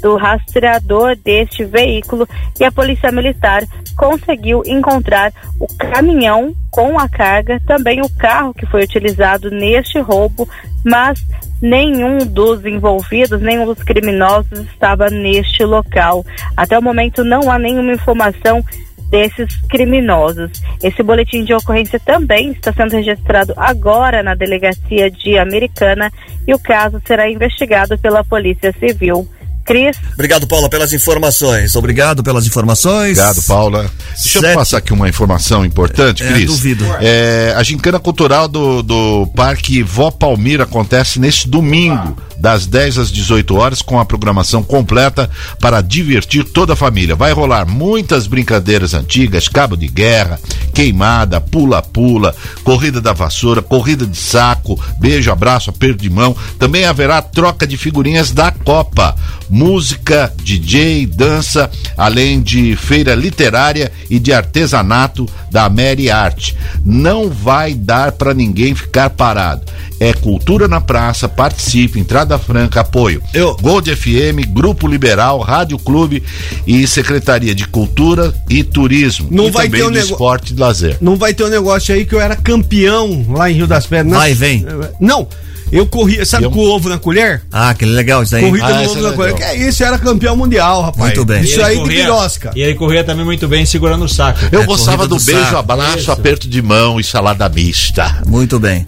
do 0.00 0.16
rastreador 0.16 1.16
deste 1.16 1.64
veículo 1.64 2.26
e 2.58 2.64
a 2.64 2.72
Polícia 2.72 3.12
Militar 3.12 3.62
conseguiu 3.96 4.62
encontrar 4.66 5.32
o 5.60 5.66
caminhão 5.76 6.54
com 6.70 6.98
a 6.98 7.08
carga, 7.08 7.60
também 7.66 8.00
o 8.00 8.08
carro 8.16 8.54
que 8.54 8.66
foi 8.66 8.82
utilizado 8.84 9.50
neste 9.50 10.00
roubo, 10.00 10.48
mas 10.84 11.22
nenhum 11.60 12.18
dos 12.18 12.64
envolvidos, 12.64 13.40
nenhum 13.40 13.66
dos 13.66 13.82
criminosos 13.82 14.58
estava 14.60 15.10
neste 15.10 15.64
local. 15.64 16.24
Até 16.56 16.78
o 16.78 16.82
momento 16.82 17.22
não 17.22 17.50
há 17.50 17.58
nenhuma 17.58 17.92
informação 17.92 18.64
desses 19.10 19.54
criminosos. 19.68 20.50
Esse 20.82 21.02
boletim 21.02 21.44
de 21.44 21.52
ocorrência 21.52 22.00
também 22.00 22.52
está 22.52 22.72
sendo 22.72 22.92
registrado 22.92 23.52
agora 23.56 24.22
na 24.22 24.34
delegacia 24.34 25.10
de 25.10 25.36
Americana 25.36 26.10
e 26.46 26.54
o 26.54 26.58
caso 26.58 27.02
será 27.04 27.28
investigado 27.28 27.98
pela 27.98 28.24
Polícia 28.24 28.72
Civil. 28.72 29.28
Cris. 29.70 29.96
Obrigado, 30.14 30.46
Paula, 30.46 30.68
pelas 30.68 30.92
informações. 30.92 31.76
Obrigado 31.76 32.22
pelas 32.22 32.46
informações. 32.46 33.18
Obrigado, 33.18 33.42
Paula. 33.42 33.90
Deixa 34.20 34.38
eu 34.38 34.42
Sete- 34.42 34.54
passar 34.54 34.78
aqui 34.78 34.92
uma 34.92 35.08
informação 35.08 35.64
importante, 35.64 36.22
É, 36.22 36.32
Cris. 36.32 36.46
duvido. 36.46 36.84
É, 37.00 37.54
a 37.56 37.62
gincana 37.62 37.98
cultural 38.00 38.48
do, 38.48 38.82
do 38.82 39.26
Parque 39.36 39.82
Vó 39.82 40.10
Palmira 40.10 40.64
acontece 40.64 41.18
neste 41.20 41.48
domingo, 41.48 42.16
das 42.38 42.66
10 42.66 42.98
às 42.98 43.12
18 43.12 43.54
horas, 43.56 43.82
com 43.82 44.00
a 44.00 44.04
programação 44.04 44.62
completa 44.62 45.28
para 45.60 45.80
divertir 45.82 46.42
toda 46.44 46.72
a 46.72 46.76
família. 46.76 47.14
Vai 47.14 47.32
rolar 47.32 47.66
muitas 47.66 48.26
brincadeiras 48.26 48.94
antigas, 48.94 49.46
cabo 49.46 49.76
de 49.76 49.86
guerra, 49.88 50.40
queimada, 50.80 51.42
pula-pula, 51.42 52.34
corrida 52.64 53.02
da 53.02 53.12
vassoura, 53.12 53.60
corrida 53.60 54.06
de 54.06 54.16
saco, 54.16 54.80
beijo, 54.98 55.30
abraço, 55.30 55.68
aperto 55.68 56.00
de 56.00 56.08
mão. 56.08 56.34
Também 56.58 56.86
haverá 56.86 57.20
troca 57.20 57.66
de 57.66 57.76
figurinhas 57.76 58.30
da 58.30 58.50
Copa. 58.50 59.14
música, 59.50 60.32
DJ, 60.42 61.06
dança, 61.06 61.68
além 61.96 62.40
de 62.40 62.76
feira 62.76 63.14
literária 63.14 63.92
e 64.08 64.18
de 64.18 64.32
artesanato 64.32 65.28
da 65.50 65.68
Mary 65.68 66.08
Art. 66.08 66.54
Não 66.84 67.28
vai 67.28 67.74
dar 67.74 68.12
para 68.12 68.32
ninguém 68.32 68.74
ficar 68.74 69.10
parado. 69.10 69.62
É 69.98 70.14
cultura 70.14 70.66
na 70.66 70.80
praça, 70.80 71.28
participe, 71.28 72.00
entrada 72.00 72.38
franca, 72.38 72.80
apoio. 72.80 73.22
Eu... 73.34 73.54
Gold 73.56 73.94
FM, 73.94 74.48
Grupo 74.48 74.88
Liberal, 74.88 75.40
Rádio 75.40 75.78
Clube 75.78 76.22
e 76.66 76.86
Secretaria 76.86 77.54
de 77.54 77.66
Cultura 77.66 78.32
e 78.48 78.64
Turismo. 78.64 79.28
Não 79.30 79.48
e 79.48 79.50
vai 79.50 79.66
também 79.66 79.80
ter 79.80 79.86
um 79.88 80.36
de 80.38 80.54
lazer. 80.70 80.96
Não 81.00 81.16
vai 81.16 81.34
ter 81.34 81.44
um 81.44 81.48
negócio 81.48 81.94
aí 81.94 82.04
que 82.04 82.14
eu 82.14 82.20
era 82.20 82.36
campeão 82.36 83.24
lá 83.28 83.50
em 83.50 83.54
Rio 83.54 83.66
das 83.66 83.86
Pedras. 83.86 84.16
Vai 84.16 84.30
e 84.30 84.34
vem. 84.34 84.64
Não, 84.98 85.26
eu 85.72 85.86
corria, 85.86 86.24
sabe 86.26 86.48
com 86.48 86.58
o 86.58 86.70
ovo 86.70 86.88
na 86.88 86.98
colher? 86.98 87.42
Ah, 87.52 87.72
que 87.74 87.84
legal 87.84 88.22
isso 88.22 88.36
aí. 88.36 88.42
Corrida 88.42 88.66
Ah, 88.66 88.70
no 88.70 88.82
ovo 88.82 88.92
é 88.92 88.94
na 88.94 88.94
legal. 89.10 89.14
colher. 89.16 89.34
Que 89.34 89.42
é 89.42 89.68
isso, 89.68 89.82
eu 89.82 89.86
era 89.86 89.98
campeão 89.98 90.36
mundial, 90.36 90.82
rapaz. 90.82 91.04
Muito 91.06 91.24
bem. 91.24 91.42
Isso 91.42 91.62
aí 91.62 91.76
de 91.76 91.82
corria- 91.82 92.04
birosca. 92.04 92.50
E 92.54 92.60
ele 92.62 92.74
corria 92.74 93.04
também 93.04 93.24
muito 93.24 93.46
bem 93.48 93.64
segurando 93.66 94.04
o 94.04 94.08
saco. 94.08 94.40
Eu 94.52 94.62
É, 94.62 94.66
gostava 94.66 95.06
do, 95.06 95.16
do 95.16 95.24
beijo, 95.24 95.40
saco. 95.40 95.56
abraço, 95.56 95.98
Isso. 95.98 96.12
aperto 96.12 96.48
de 96.48 96.60
mão 96.62 96.98
e 97.00 97.04
salada 97.04 97.48
mista. 97.48 98.18
Muito 98.26 98.58
bem. 98.58 98.86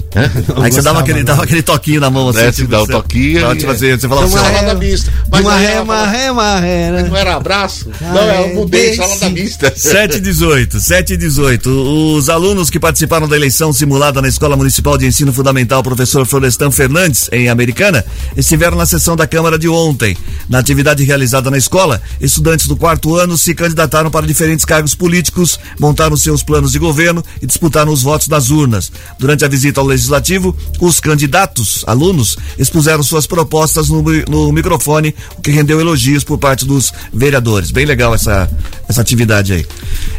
Aí 0.63 0.71
você 0.73 0.83
dava 0.83 1.01
aquele, 1.01 1.23
dava 1.23 1.43
aquele 1.45 1.63
toquinho 1.63 2.01
na 2.01 2.11
mão 2.11 2.29
assim. 2.29 2.41
É, 2.41 2.53
se 2.53 2.67
dá 2.67 2.83
o 2.83 2.87
você- 2.87 2.93
toquinho 2.93 3.41
Pra, 3.41 3.55
e- 3.55 3.59
tipo 3.59 3.71
assim, 3.71 3.91
você 3.91 4.09
falava 4.09 4.27
Então, 4.27 4.43
assim, 4.43 4.51
é- 4.55 4.59
salada 4.59 4.75
mista. 4.79 5.13
Mas 5.31 5.41
Uma 5.43 5.57
ré, 5.57 5.81
uma 5.81 6.07
ré, 6.07 6.31
uma 6.31 6.61
ré. 6.61 6.91
né? 6.91 7.03
Não 7.09 7.17
era 7.17 7.37
abraço? 7.37 7.89
Ah, 8.01 8.13
não, 8.13 8.21
é, 8.31 8.43
eu 8.51 8.55
mudei, 8.55 8.81
beijo. 8.87 9.03
salada 9.03 9.31
mista. 9.31 9.73
7 9.77 10.17
e 10.17 10.21
18, 10.21 10.81
7 10.81 11.13
e 11.15 11.17
18. 11.17 11.71
Os 12.17 12.29
alunos 12.29 12.69
que 12.71 12.79
participaram 12.81 13.29
da 13.29 13.37
eleição 13.37 13.73
simulada 13.73 14.21
na 14.21 14.29
Escola 14.29 14.57
Municipal 14.57 14.97
de 14.99 15.07
Ensino 15.07 15.33
Fundamental 15.33 15.83
Professor 15.83 16.27
Florestan 16.27 16.71
Fernandes, 16.73 17.29
em 17.33 17.49
Americana, 17.49 18.05
estiveram 18.37 18.77
na 18.77 18.87
sessão 18.87 19.15
da 19.15 19.27
Câmara 19.27 19.59
de 19.59 19.69
ontem. 19.69 20.17
Na 20.49 20.59
atividade 20.59 21.05
realizada 21.05 21.51
na 21.51 21.59
escola, 21.59 22.01
estudantes 22.21 22.67
do 22.67 22.77
quarto 22.77 23.17
ano 23.17 23.37
se 23.39 23.55
candidataram 23.55 24.11
para 24.11 24.27
diferentes 24.27 24.65
cargos 24.65 24.95
políticos, 24.95 25.59
montaram 25.79 26.17
seus 26.17 26.43
planos 26.43 26.73
de 26.73 26.79
governo 26.79 27.23
e 27.41 27.47
disputaram 27.47 27.93
os 27.93 28.03
votos 28.03 28.29
das 28.29 28.51
urnas. 28.51 28.91
Durante 29.19 29.45
a 29.45 29.49
visita 29.49 29.81
ao 29.81 29.87
Legislativo, 29.87 30.57
os 30.81 31.01
candidatos, 31.01 31.85
alunos, 31.87 32.37
expuseram 32.59 33.03
suas 33.03 33.27
propostas 33.27 33.89
no, 33.89 34.03
no 34.29 34.53
microfone, 34.53 35.15
o 35.37 35.43
que 35.43 35.51
rendeu 35.51 35.81
elogios 35.81 36.25
por 36.25 36.39
parte 36.39 36.65
dos 36.65 36.93
vereadores. 37.13 37.71
Bem 37.71 37.85
legal 37.85 38.15
essa, 38.15 38.51
essa 38.89 39.01
atividade 39.01 39.53
aí. 39.53 39.67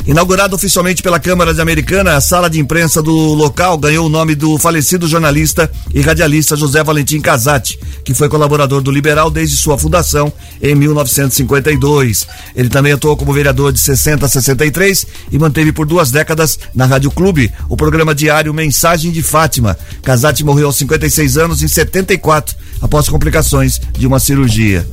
Inaugurada 0.05 0.55
oficialmente 0.55 1.01
pela 1.01 1.19
Câmara 1.19 1.53
de 1.53 1.61
Americana, 1.61 2.17
a 2.17 2.21
sala 2.21 2.49
de 2.49 2.59
imprensa 2.59 3.01
do 3.01 3.13
local 3.33 3.77
ganhou 3.77 4.05
o 4.05 4.09
nome 4.09 4.35
do 4.35 4.57
falecido 4.57 5.07
jornalista 5.07 5.71
e 5.93 6.01
radialista 6.01 6.42
José 6.55 6.83
Valentim 6.83 7.19
Casati, 7.19 7.79
que 8.03 8.13
foi 8.13 8.29
colaborador 8.29 8.81
do 8.81 8.91
Liberal 8.91 9.31
desde 9.31 9.55
sua 9.55 9.77
fundação 9.77 10.31
em 10.61 10.75
1952. 10.75 12.27
Ele 12.55 12.69
também 12.69 12.91
atuou 12.91 13.15
como 13.15 13.33
vereador 13.33 13.71
de 13.71 13.79
60 13.79 14.25
a 14.25 14.29
63 14.29 15.05
e 15.31 15.39
manteve 15.39 15.71
por 15.71 15.85
duas 15.85 16.11
décadas 16.11 16.59
na 16.75 16.85
Rádio 16.85 17.11
Clube 17.11 17.51
o 17.69 17.77
programa 17.77 18.13
diário 18.13 18.53
Mensagem 18.53 19.11
de 19.11 19.23
Fátima. 19.23 19.77
Casati 20.01 20.43
morreu 20.43 20.67
aos 20.67 20.77
56 20.77 21.37
anos 21.37 21.63
em 21.63 21.67
74, 21.67 22.55
após 22.81 23.07
complicações 23.07 23.79
de 23.97 24.05
uma 24.05 24.19
cirurgia. 24.19 24.85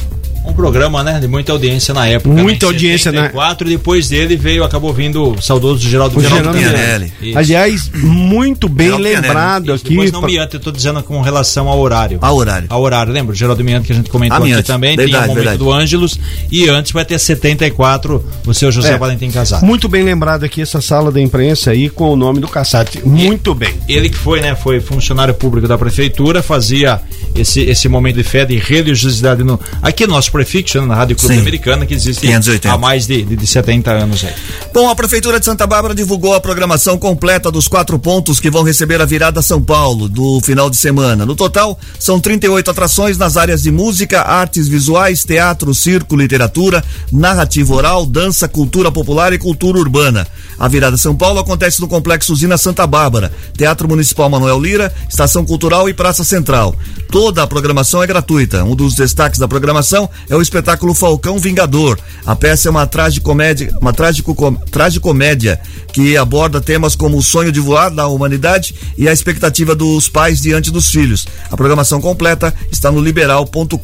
Um 0.44 0.52
programa, 0.54 1.02
né, 1.04 1.20
de 1.20 1.28
muita 1.28 1.52
audiência 1.52 1.92
na 1.92 2.06
época. 2.06 2.34
Muita 2.34 2.66
né, 2.66 2.72
audiência, 2.72 3.12
né? 3.12 3.18
74, 3.22 3.68
e 3.68 3.70
depois 3.72 4.08
dele 4.08 4.36
veio, 4.36 4.64
acabou 4.64 4.92
vindo 4.92 5.32
o 5.32 5.40
saudoso 5.42 5.86
Geraldo 5.88 6.18
O 6.18 6.22
Geraldo 6.22 6.50
Pianelli. 6.50 7.12
Isso. 7.20 7.38
Aliás, 7.38 7.90
muito 7.94 8.68
bem 8.68 8.86
Geraldo 8.86 9.04
Pianelli. 9.04 9.26
lembrado 9.26 9.72
aqui. 9.74 9.88
Depois 9.90 10.10
não 10.12 10.20
pra- 10.20 10.28
Miante, 10.30 10.54
eu 10.54 10.60
tô 10.60 10.70
dizendo 10.72 11.02
com 11.02 11.20
relação 11.20 11.68
ao 11.68 11.78
horário. 11.78 12.18
Ao 12.22 12.34
horário. 12.36 12.66
Ao 12.70 12.80
horário, 12.82 13.12
lembra? 13.12 13.32
O 13.32 13.36
Geraldo 13.36 13.62
Miante 13.62 13.86
que 13.86 13.92
a 13.92 13.96
gente 13.96 14.08
comentou 14.10 14.38
Ah, 14.42 14.54
aqui 14.54 14.62
também. 14.62 14.96
Verdade, 14.96 15.10
tinha 15.10 15.18
o 15.18 15.28
momento 15.28 15.36
verdade. 15.36 15.58
do 15.58 15.72
Ângelos. 15.72 16.18
E 16.50 16.68
antes 16.68 16.92
vai 16.92 17.04
ter 17.04 17.18
74, 17.18 18.24
o 18.46 18.54
seu 18.54 18.72
José 18.72 18.92
É. 18.94 18.98
Valentim 18.98 19.30
Casado. 19.30 19.64
Muito 19.64 19.88
bem 19.88 20.02
lembrado 20.02 20.44
aqui 20.44 20.62
essa 20.62 20.80
sala 20.80 21.12
da 21.12 21.20
imprensa 21.20 21.70
aí 21.70 21.88
com 21.90 22.12
o 22.12 22.16
nome 22.16 22.40
do 22.40 22.48
Cassati. 22.48 23.00
Muito 23.06 23.54
bem. 23.54 23.74
Ele 23.88 24.08
que 24.08 24.16
foi, 24.16 24.40
né, 24.40 24.54
foi 24.54 24.80
funcionário 24.80 25.34
público 25.34 25.68
da 25.68 25.76
prefeitura, 25.76 26.42
fazia 26.42 27.00
esse, 27.34 27.60
esse 27.60 27.88
momento 27.88 28.16
de 28.16 28.22
fé 28.22 28.44
de 28.44 28.56
religiosidade 28.56 29.42
no, 29.44 29.60
aqui 29.82 30.06
no 30.06 30.16
né, 30.32 30.86
na 30.86 30.94
Rádio 30.94 31.16
Clube 31.16 31.34
Sim. 31.34 31.40
Americana, 31.40 31.86
que 31.86 31.94
existe 31.94 32.20
580. 32.20 32.74
há 32.74 32.78
mais 32.78 33.06
de, 33.06 33.22
de, 33.22 33.36
de 33.36 33.46
70 33.46 33.90
anos 33.90 34.24
aí. 34.24 34.32
Bom, 34.72 34.88
a 34.88 34.94
Prefeitura 34.94 35.38
de 35.38 35.44
Santa 35.44 35.66
Bárbara 35.66 35.94
divulgou 35.94 36.34
a 36.34 36.40
programação 36.40 36.98
completa 36.98 37.50
dos 37.50 37.68
quatro 37.68 37.98
pontos 37.98 38.40
que 38.40 38.50
vão 38.50 38.62
receber 38.62 39.00
a 39.00 39.04
virada 39.04 39.42
São 39.42 39.62
Paulo 39.62 40.08
do 40.08 40.40
final 40.40 40.70
de 40.70 40.76
semana. 40.76 41.26
No 41.26 41.34
total, 41.34 41.78
são 41.98 42.20
38 42.20 42.70
atrações 42.70 43.18
nas 43.18 43.36
áreas 43.36 43.62
de 43.62 43.70
música, 43.70 44.22
artes 44.22 44.68
visuais, 44.68 45.24
teatro, 45.24 45.74
circo, 45.74 46.16
literatura, 46.16 46.84
narrativa 47.12 47.74
oral, 47.74 48.06
dança, 48.06 48.48
cultura 48.48 48.90
popular 48.90 49.32
e 49.32 49.38
cultura 49.38 49.78
urbana. 49.78 50.26
A 50.58 50.68
virada 50.68 50.96
São 50.96 51.16
Paulo 51.16 51.40
acontece 51.40 51.80
no 51.80 51.88
Complexo 51.88 52.32
Usina 52.32 52.58
Santa 52.58 52.86
Bárbara, 52.86 53.32
Teatro 53.56 53.88
Municipal 53.88 54.28
Manuel 54.28 54.60
Lira, 54.60 54.92
Estação 55.08 55.44
Cultural 55.44 55.88
e 55.88 55.94
Praça 55.94 56.22
Central. 56.22 56.74
Toda 57.10 57.42
a 57.42 57.46
programação 57.46 58.02
é 58.02 58.06
gratuita. 58.06 58.62
Um 58.62 58.76
dos 58.76 58.94
destaques 58.94 59.38
da 59.38 59.48
programação 59.48 60.08
é 60.28 60.36
o 60.36 60.42
espetáculo 60.42 60.94
Falcão 60.94 61.38
Vingador. 61.38 61.98
A 62.24 62.36
peça 62.36 62.68
é 62.68 62.70
uma 62.70 62.86
tragicomédia, 62.86 63.70
uma 63.80 63.92
trágico, 63.92 64.34
tragicomédia 64.70 65.60
que 65.92 66.16
aborda 66.16 66.60
temas 66.60 66.94
como 66.94 67.16
o 67.18 67.22
sonho 67.22 67.50
de 67.52 67.60
voar 67.60 67.90
da 67.90 68.06
humanidade 68.06 68.74
e 68.96 69.08
a 69.08 69.12
expectativa 69.12 69.74
dos 69.74 70.08
pais 70.08 70.40
diante 70.40 70.70
dos 70.70 70.90
filhos. 70.90 71.26
A 71.50 71.56
programação 71.56 72.00
completa 72.00 72.54
está 72.70 72.90
no 72.90 73.00
liberal.com.br. 73.00 73.76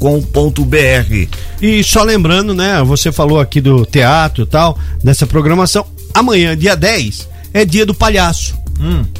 E 1.60 1.84
só 1.84 2.02
lembrando, 2.02 2.54
né? 2.54 2.82
Você 2.84 3.10
falou 3.10 3.40
aqui 3.40 3.60
do 3.60 3.84
teatro 3.84 4.44
e 4.44 4.46
tal, 4.46 4.78
dessa 5.02 5.26
programação. 5.26 5.86
Amanhã, 6.14 6.56
dia 6.56 6.76
10, 6.76 7.28
é 7.52 7.64
dia 7.64 7.84
do 7.84 7.94
palhaço. 7.94 8.56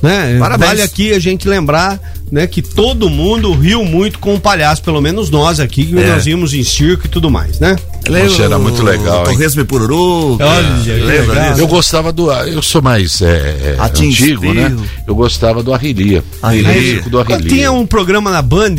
Né? 0.03 0.39
Parabéns. 0.39 0.71
Vale 0.71 0.83
aqui 0.83 1.12
a 1.12 1.19
gente 1.19 1.49
lembrar 1.49 2.01
né, 2.31 2.47
que 2.47 2.61
todo 2.62 3.09
mundo 3.09 3.53
riu 3.53 3.85
muito 3.85 4.18
com 4.18 4.35
o 4.35 4.41
palhaço, 4.41 4.83
pelo 4.83 5.01
menos 5.01 5.31
nós 5.31 5.61
aqui, 5.61 5.87
que 5.87 5.99
É. 5.99 6.07
nós 6.09 6.27
íamos 6.27 6.53
em 6.55 6.62
circo 6.64 7.07
e 7.07 7.09
tudo 7.09 7.31
mais, 7.31 7.61
né? 7.61 7.77
Poxa, 8.05 8.45
era 8.45 8.59
muito 8.59 8.83
legal? 8.85 9.24
Torresmo 9.24 9.62
e 9.62 9.64
Pururu. 9.64 10.39
Olha, 10.41 11.05
lembra 11.05 11.49
disso? 11.51 11.61
Eu 11.61 11.66
gostava 11.66 12.12
do. 12.12 12.31
Eu 12.31 12.62
sou 12.62 12.81
mais 12.81 13.20
é, 13.20 13.27
é, 13.27 13.77
antigo, 13.81 14.11
Espirro. 14.12 14.55
né? 14.55 14.77
Eu 15.07 15.14
gostava 15.14 15.61
do 15.62 15.74
Arrilia. 15.74 16.22
Arrilia. 16.41 16.70
O 16.70 16.74
circo 16.74 17.11
do 17.11 17.18
Arrilia. 17.20 17.49
Tinha 17.49 17.72
um 17.72 17.85
programa 17.85 18.31
na 18.31 18.43
Band 18.43 18.77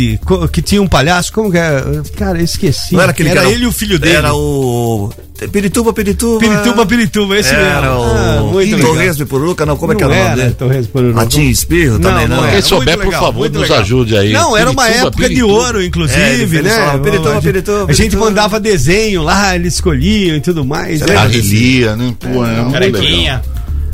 que 0.52 0.62
tinha 0.62 0.82
um 0.82 0.88
palhaço, 0.88 1.34
como 1.34 1.52
que 1.52 1.58
é? 1.58 1.84
Cara, 2.16 2.38
eu 2.39 2.45
esqueci. 2.45 2.93
Não 2.93 3.02
era 3.02 3.12
aquele 3.12 3.30
era 3.30 3.41
cara- 3.41 3.54
ele 3.54 3.66
e 3.66 3.68
o 3.68 3.72
filho 3.74 4.00
dele. 4.00 4.16
Era 4.16 4.34
o. 4.34 5.12
Pirituba, 5.52 5.93
Pirituba. 5.93 6.39
Pirituba, 6.39 6.86
Pirituba, 6.86 7.38
esse 7.38 7.54
Era 7.54 7.82
mesmo. 7.82 8.04
Ah, 8.06 8.41
o. 8.41 8.48
muito 8.54 8.76
legal. 8.76 8.91
Torresmo 8.91 9.22
e 9.24 9.26
Pururuca, 9.28 9.66
não, 9.68 9.78
como 9.78 9.91
é 9.91 9.95
que 9.95 10.04
Não 10.04 10.12
era 10.12 10.20
o 10.20 10.24
nome 10.30 10.34
era 10.34 10.43
dele? 10.50 10.56
Torresmo 10.58 10.84
e 10.86 10.91
Pururuca. 10.93 11.20
Latim 11.20 11.41
Espirro 11.50 12.00
também 12.00 12.28
não. 12.28 12.43
era. 12.43 12.52
Quem 12.54 12.62
souber, 12.64 12.88
Muito 12.98 13.00
por 13.04 13.06
legal, 13.14 13.22
favor, 13.46 13.52
nos 13.52 13.62
legal. 13.62 13.80
ajude 13.80 14.18
aí. 14.18 14.34
Não, 14.34 14.56
era 14.58 14.70
uma 14.72 14.84
Pirituba, 14.84 15.08
época 15.08 15.24
de 15.24 15.36
Pirituba. 15.36 15.54
ouro, 15.54 15.82
É, 15.82 15.86
inclusive, 15.86 16.58
eles 16.58 16.64
né? 16.64 16.76
falavam, 16.76 17.02
Pirituba, 17.02 17.30
A 17.30 17.34
gente- 17.34 17.44
Pirituba, 17.44 17.86
A 17.90 17.94
gente 17.94 18.16
mandava 18.18 18.60
desenho 18.60 19.24
lá, 19.24 19.56
eles 19.56 19.74
escolhiam 19.76 20.36
e 20.36 20.42
tudo 20.42 20.64
mais. 20.66 21.02
né? 21.02 21.16
Arrilia, 21.16 21.96
né? 21.96 22.14
Pô, 22.20 22.28
é 22.28 22.32
muito 22.32 22.48
legal. 22.48 22.72
Carequinha. 22.72 23.42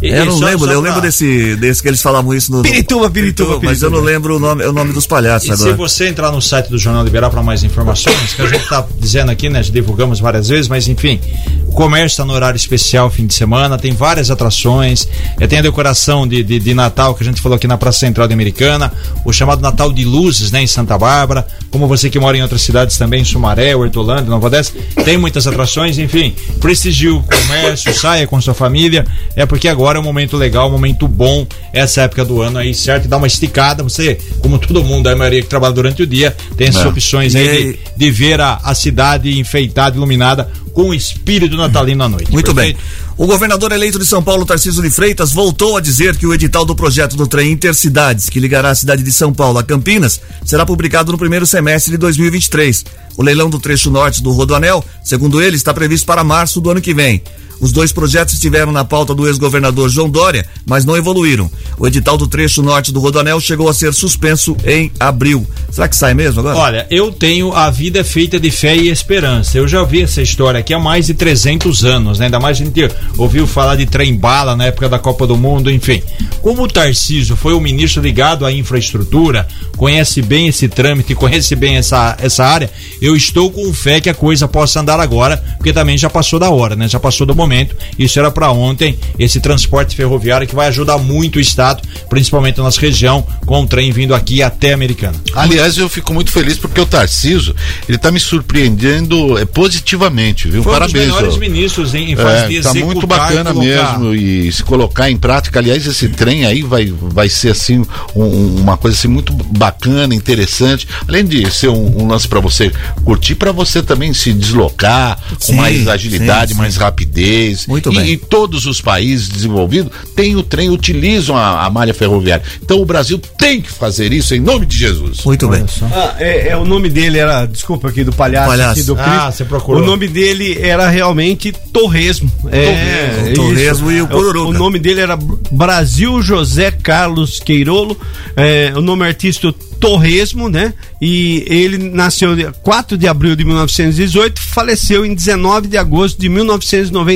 E- 0.03 0.09
Eu 0.09 0.25
não 0.25 0.37
só- 0.37 0.45
lembro, 0.45 0.65
só 0.65 0.71
eu 0.73 0.81
pra- 0.81 0.89
lembro 0.89 1.01
desse, 1.01 1.55
desse 1.55 1.81
que 1.81 1.87
eles 1.87 2.01
falavam 2.01 2.33
isso 2.33 2.51
no. 2.51 2.61
Pirituba, 2.61 3.09
Pirituba, 3.09 3.59
Mas 3.63 3.81
eu 3.81 3.89
não 3.89 3.99
Pirituba. 3.99 4.01
lembro 4.01 4.35
o 4.35 4.39
nome, 4.39 4.65
o 4.65 4.73
nome 4.73 4.91
dos 4.91 5.07
palhaços 5.07 5.47
E 5.49 5.55
se 5.55 5.63
agora. 5.63 5.77
você 5.77 6.07
entrar 6.09 6.29
no 6.31 6.41
site 6.41 6.67
do 6.69 6.77
Jornal 6.77 7.03
Liberal 7.05 7.31
para 7.31 7.41
mais 7.41 7.63
informações, 7.63 8.33
que 8.33 8.41
a 8.41 8.47
gente 8.47 8.63
está 8.63 8.85
dizendo 8.99 9.31
aqui, 9.31 9.49
né? 9.49 9.61
Divulgamos 9.61 10.19
várias 10.19 10.49
vezes, 10.49 10.67
mas 10.67 10.87
enfim, 10.89 11.21
o 11.67 11.71
comércio 11.71 12.07
está 12.15 12.25
no 12.25 12.33
horário 12.33 12.57
especial 12.57 13.09
fim 13.09 13.25
de 13.25 13.33
semana, 13.33 13.77
tem 13.77 13.93
várias 13.93 14.29
atrações, 14.29 15.07
eh, 15.39 15.47
tem 15.47 15.59
a 15.59 15.61
decoração 15.61 16.27
de, 16.27 16.43
de, 16.43 16.59
de 16.59 16.73
Natal 16.73 17.15
que 17.15 17.23
a 17.23 17.25
gente 17.25 17.41
falou 17.41 17.55
aqui 17.55 17.65
na 17.67 17.77
Praça 17.77 17.99
Central 17.99 18.27
de 18.27 18.33
Americana, 18.33 18.91
o 19.23 19.31
chamado 19.31 19.61
Natal 19.61 19.91
de 19.93 20.03
Luzes, 20.03 20.51
né? 20.51 20.61
Em 20.61 20.67
Santa 20.67 20.97
Bárbara, 20.97 21.47
como 21.71 21.87
você 21.87 22.09
que 22.09 22.19
mora 22.19 22.37
em 22.37 22.41
outras 22.41 22.61
cidades 22.61 22.97
também, 22.97 23.21
em 23.21 23.25
Sumaré, 23.25 23.73
Hortolândia, 23.73 24.25
Nova 24.25 24.47
Odessa, 24.47 24.73
tem 25.05 25.17
muitas 25.17 25.47
atrações, 25.47 25.97
enfim, 25.97 26.35
prestigie 26.59 27.07
o 27.09 27.23
comércio, 27.23 27.93
saia 27.93 28.27
com 28.27 28.39
sua 28.41 28.53
família, 28.53 29.05
é 29.35 29.45
porque 29.45 29.69
agora 29.69 29.92
é 29.97 30.01
um 30.01 30.03
momento 30.03 30.37
legal, 30.37 30.67
um 30.67 30.71
momento 30.71 31.07
bom, 31.07 31.45
essa 31.71 32.01
época 32.01 32.23
do 32.25 32.41
ano 32.41 32.57
aí, 32.59 32.73
certo? 32.73 33.07
Dá 33.07 33.17
uma 33.17 33.27
esticada, 33.27 33.83
você, 33.83 34.17
como 34.39 34.57
todo 34.59 34.83
mundo, 34.83 35.07
a 35.07 35.15
maioria 35.15 35.41
que 35.41 35.47
trabalha 35.47 35.73
durante 35.73 36.03
o 36.03 36.07
dia, 36.07 36.35
tem 36.57 36.67
essas 36.67 36.83
É. 36.83 36.87
opções 36.87 37.35
aí 37.35 37.47
aí- 37.49 37.63
de, 37.73 37.79
de 37.97 38.11
ver 38.11 38.39
a, 38.41 38.59
a 38.63 38.73
cidade 38.75 39.39
enfeitada, 39.39 39.95
iluminada, 39.95 40.49
com 40.73 40.89
o 40.89 40.93
espírito 40.93 41.55
natalino 41.55 42.03
à 42.03 42.09
noite. 42.09 42.31
Muito 42.31 42.53
perfeito? 42.53 42.77
bem. 42.77 42.85
O 43.15 43.27
governador 43.27 43.71
eleito 43.71 43.99
de 43.99 44.07
São 44.07 44.23
Paulo, 44.23 44.43
Tarcísio 44.43 44.81
de 44.81 44.89
Freitas, 44.89 45.31
voltou 45.31 45.77
a 45.77 45.81
dizer 45.81 46.17
que 46.17 46.25
o 46.25 46.33
edital 46.33 46.65
do 46.65 46.75
projeto 46.75 47.15
do 47.15 47.27
trem 47.27 47.51
Intercidades, 47.51 48.27
que 48.27 48.39
ligará 48.39 48.71
a 48.71 48.75
cidade 48.75 49.03
de 49.03 49.11
São 49.13 49.31
Paulo 49.31 49.59
a 49.59 49.63
Campinas, 49.63 50.19
será 50.43 50.65
publicado 50.65 51.11
no 51.11 51.17
primeiro 51.17 51.45
semestre 51.45 51.91
de 51.91 51.97
2023. 51.97 52.83
O 53.15 53.21
leilão 53.21 53.51
do 53.51 53.59
trecho 53.59 53.91
norte 53.91 54.23
do 54.23 54.31
Rodoanel, 54.31 54.83
segundo 55.03 55.39
ele, 55.43 55.55
está 55.55 55.71
previsto 55.75 56.07
para 56.07 56.23
março 56.23 56.59
do 56.59 56.71
ano 56.71 56.81
que 56.81 56.91
vem. 56.93 57.21
Os 57.63 57.71
dois 57.71 57.93
projetos 57.93 58.33
estiveram 58.33 58.73
na 58.73 58.83
pauta 58.83 59.15
do 59.15 59.25
ex-governador 59.25 59.87
João 59.87 60.09
Dória, 60.09 60.45
mas 60.65 60.83
não 60.83 60.97
evoluíram. 60.97 61.49
O 61.79 61.87
edital 61.87 62.17
do 62.17 62.27
trecho 62.27 62.61
norte 62.61 62.91
do 62.91 62.99
Rodoanel 62.99 63.39
chegou 63.39 63.69
a 63.69 63.73
ser 63.73 63.93
suspenso 63.93 64.57
em 64.65 64.91
abril. 64.99 65.47
Será 65.71 65.87
que 65.87 65.95
sai 65.95 66.13
mesmo 66.13 66.41
agora? 66.41 66.57
Olha, 66.57 66.87
eu 66.91 67.09
tenho 67.09 67.53
a 67.53 67.69
vida 67.69 68.01
é 68.01 68.03
feita 68.03 68.37
de 68.37 68.51
fé 68.51 68.75
e 68.75 68.89
esperança. 68.89 69.57
Eu 69.57 69.65
já 69.65 69.79
ouvi 69.79 70.01
essa 70.01 70.21
história 70.21 70.59
aqui 70.59 70.73
há 70.73 70.79
mais 70.79 71.07
de 71.07 71.13
300 71.13 71.85
anos, 71.85 72.19
né? 72.19 72.25
Ainda 72.25 72.37
mais 72.37 72.59
a 72.59 72.65
gente 72.65 72.85
ouviu 73.17 73.47
falar 73.47 73.77
de 73.77 73.85
trem-bala 73.85 74.57
na 74.57 74.65
época 74.65 74.89
da 74.89 74.99
Copa 74.99 75.25
do 75.25 75.37
Mundo, 75.37 75.71
enfim. 75.71 76.03
Como 76.41 76.63
o 76.63 76.67
Tarcísio 76.67 77.37
foi 77.37 77.53
o 77.53 77.61
ministro 77.61 78.03
ligado 78.03 78.45
à 78.45 78.51
infraestrutura, 78.51 79.47
conhece 79.77 80.21
bem 80.21 80.49
esse 80.49 80.67
trâmite, 80.67 81.15
conhece 81.15 81.55
bem 81.55 81.77
essa, 81.77 82.17
essa 82.19 82.43
área, 82.43 82.69
eu 83.01 83.15
estou 83.15 83.49
com 83.49 83.73
fé 83.73 84.01
que 84.01 84.09
a 84.09 84.13
coisa 84.13 84.49
possa 84.49 84.81
andar 84.81 84.99
agora, 84.99 85.37
porque 85.55 85.71
também 85.71 85.97
já 85.97 86.09
passou 86.09 86.37
da 86.37 86.49
hora, 86.49 86.75
né? 86.75 86.89
Já 86.89 86.99
passou 86.99 87.25
do 87.25 87.33
momento. 87.33 87.52
Isso 87.97 88.17
era 88.19 88.31
para 88.31 88.51
ontem, 88.51 88.97
esse 89.19 89.39
transporte 89.39 89.95
ferroviário 89.95 90.47
que 90.47 90.55
vai 90.55 90.67
ajudar 90.67 90.97
muito 90.97 91.37
o 91.37 91.39
estado, 91.39 91.81
principalmente 92.09 92.57
na 92.57 92.63
nossa 92.63 92.79
região, 92.81 93.25
com 93.45 93.61
o 93.63 93.67
trem 93.67 93.91
vindo 93.91 94.13
aqui 94.15 94.41
até 94.41 94.71
a 94.71 94.73
Americana. 94.75 95.15
Aliás, 95.33 95.77
eu 95.77 95.87
fico 95.89 96.13
muito 96.13 96.31
feliz 96.31 96.57
porque 96.57 96.79
o 96.81 96.85
Tarciso, 96.85 97.55
ele 97.87 97.97
tá 97.97 98.11
me 98.11 98.19
surpreendendo 98.19 99.37
é, 99.37 99.45
positivamente, 99.45 100.47
viu? 100.47 100.63
Foi 100.63 100.73
Parabéns. 100.73 101.05
um 101.05 101.07
dos 101.09 101.15
melhores 101.15 101.35
ó. 101.35 101.39
ministros 101.39 101.93
em, 101.95 102.11
em 102.11 102.15
fase 102.15 102.47
de 102.47 102.57
É, 102.57 102.61
tá 102.61 102.73
muito 102.73 103.05
bacana 103.07 103.53
colocar. 103.53 103.99
mesmo 103.99 104.13
e 104.15 104.51
se 104.51 104.63
colocar 104.63 105.09
em 105.11 105.17
prática. 105.17 105.59
Aliás, 105.59 105.85
esse 105.85 106.09
trem 106.09 106.45
aí 106.45 106.61
vai, 106.61 106.85
vai 107.01 107.29
ser 107.29 107.51
assim 107.51 107.83
um- 108.15 108.55
uma 108.61 108.77
coisa 108.77 108.97
assim 108.97 109.07
muito 109.07 109.33
bacana, 109.33 110.13
interessante. 110.15 110.87
Além 111.07 111.25
de 111.25 111.49
ser 111.51 111.67
um, 111.69 112.03
um 112.03 112.07
lance 112.07 112.27
para 112.27 112.39
você 112.39 112.71
curtir, 113.03 113.35
para 113.35 113.51
você 113.51 113.81
também 113.81 114.13
se 114.13 114.31
deslocar 114.33 115.19
Sim, 115.39 115.53
com 115.53 115.61
mais 115.61 115.87
agilidade, 115.87 116.49
sim, 116.49 116.53
sim. 116.55 116.59
mais 116.61 116.75
rapidez. 116.77 117.42
Muito 117.67 117.91
e, 117.91 117.95
bem. 117.95 118.09
E 118.11 118.17
todos 118.17 118.65
os 118.65 118.81
países 118.81 119.27
desenvolvidos 119.27 119.91
têm 120.15 120.35
o 120.35 120.43
trem, 120.43 120.69
utilizam 120.69 121.35
a, 121.35 121.65
a 121.65 121.69
malha 121.69 121.93
ferroviária. 121.93 122.43
Então 122.61 122.81
o 122.81 122.85
Brasil 122.85 123.19
tem 123.37 123.61
que 123.61 123.71
fazer 123.71 124.11
isso 124.11 124.33
em 124.33 124.39
nome 124.39 124.65
de 124.65 124.77
Jesus. 124.77 125.23
Muito 125.23 125.47
bem. 125.47 125.65
Ah, 125.91 126.15
é, 126.19 126.49
é, 126.49 126.57
o 126.57 126.65
nome 126.65 126.89
dele 126.89 127.17
era, 127.17 127.45
desculpa 127.45 127.89
aqui, 127.89 128.03
do 128.03 128.13
palhaço, 128.13 128.47
Palhaço. 128.47 128.71
aqui 128.71 128.83
do 128.83 128.97
Ah, 128.99 129.31
você 129.31 129.45
procurou. 129.45 129.81
O 129.81 129.85
nome 129.85 130.07
dele 130.07 130.57
era 130.61 130.89
realmente 130.89 131.51
Torresmo. 131.71 132.31
É, 132.51 132.65
Torresmo, 132.65 133.27
isso. 133.27 133.35
Torresmo 133.35 133.91
e 133.91 134.01
o 134.01 134.05
É, 134.05 134.07
Pururuca. 134.07 134.49
O 134.49 134.53
nome 134.53 134.79
dele 134.79 135.01
era 135.01 135.17
Brasil 135.51 136.21
José 136.21 136.71
Carlos 136.71 137.39
Queirolo. 137.39 137.97
É, 138.35 138.73
o 138.75 138.81
nome 138.81 139.05
artístico 139.05 139.53
Torresmo, 139.83 140.47
né? 140.47 140.73
E 141.01 141.43
ele 141.45 141.77
nasceu 141.77 142.33
dia 142.37 142.53
4 142.63 142.97
de 142.97 143.05
abril 143.05 143.35
de 143.35 143.43
1918, 143.43 144.39
faleceu 144.39 145.05
em 145.05 145.13
19 145.13 145.67
de 145.67 145.77
agosto 145.77 146.17
de 146.17 146.29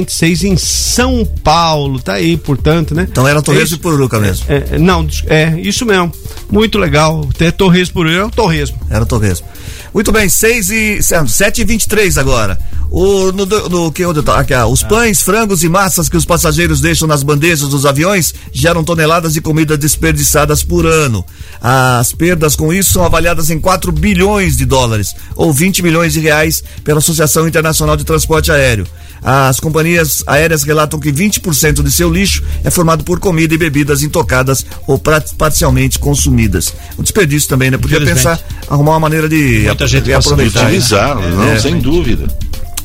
1996 0.08 0.44
em 0.44 0.58
São 0.58 1.26
Paulo. 1.44 2.00
Tá 2.00 2.14
aí, 2.14 2.38
portanto, 2.38 2.96
né? 2.96 3.08
Então 3.10 3.28
era 3.28 3.42
Torresmo 3.42 3.76
É 3.76 3.78
e 3.78 3.82
Pururuca 3.82 4.20
mesmo. 4.20 4.46
É, 4.50 4.64
é, 4.72 4.80
não, 4.80 5.08
é 5.28 5.60
isso 5.60 5.86
mesmo. 5.86 6.12
Muito 6.50 6.78
legal. 6.78 7.28
Até 7.30 7.52
Torresmo 7.52 7.94
por 7.94 8.08
ele 8.08 8.18
é 8.18 8.24
o 8.24 8.32
Torresmo. 8.32 8.80
Era 8.90 9.04
o 9.04 9.08
Torresmo. 9.08 9.46
Muito 9.94 10.12
bem, 10.12 10.30
6 10.30 10.70
e 10.70 11.00
7 11.02 11.62
e 11.62 11.66
23 11.66 12.18
agora. 12.18 12.58
O, 12.90 13.32
no, 13.32 13.46
no, 13.46 13.92
que, 13.92 14.06
onde 14.06 14.22
tô? 14.22 14.32
Aqui, 14.32 14.54
ah, 14.54 14.66
os 14.66 14.82
pães, 14.82 15.22
frangos 15.22 15.64
e 15.64 15.70
massas 15.70 16.08
que 16.08 16.16
os 16.16 16.26
passageiros 16.26 16.80
deixam 16.80 17.08
nas 17.08 17.22
bandejas 17.22 17.68
dos 17.70 17.86
aviões 17.86 18.34
geram 18.52 18.84
toneladas 18.84 19.34
de 19.34 19.42
comida 19.42 19.78
desperdiçadas 19.78 20.64
por 20.64 20.86
ano. 20.86 21.24
As 21.62 22.14
perdas 22.14 22.56
com 22.56 22.72
isso 22.72 22.94
são 22.94 23.04
avaliadas 23.04 23.50
em 23.50 23.60
4 23.60 23.92
bilhões 23.92 24.56
de 24.56 24.66
dólares, 24.66 25.14
ou 25.36 25.52
20 25.52 25.84
milhões 25.84 26.14
de 26.14 26.20
reais, 26.20 26.64
pela 26.84 27.00
Associação 27.00 27.48
Internacional 27.48 27.98
de 27.98 28.04
Transporte 28.06 28.52
Aéreo. 28.52 28.88
As 29.22 29.60
companhias 29.60 30.24
aéreas 30.28 30.64
relatam 30.64 31.00
que 31.00 31.12
20% 31.12 31.84
de 31.84 31.92
seu 31.92 32.10
lixo 32.12 32.44
é 32.64 32.70
formado 32.70 33.04
por 33.04 33.20
comida 33.20 33.54
e 33.54 33.58
bebidas 33.58 34.04
intocadas 34.04 34.66
ou 34.86 35.02
parcialmente 35.38 36.00
consumidas. 36.00 36.74
O 36.98 37.04
desperdício 37.04 37.50
também, 37.50 37.72
né? 37.72 37.78
Podia 37.78 38.00
pensar, 38.00 38.40
arrumar 38.70 38.92
uma 38.92 39.00
maneira 39.02 39.28
de, 39.28 39.64
Muita 39.66 39.88
gente 39.88 40.04
de 40.06 40.14
aproveitar. 40.14 40.62
né? 40.62 40.66
Utilizar, 40.68 41.16
não, 41.16 41.52
É. 41.52 41.60
sem 41.60 41.80
dúvida. 41.80 42.28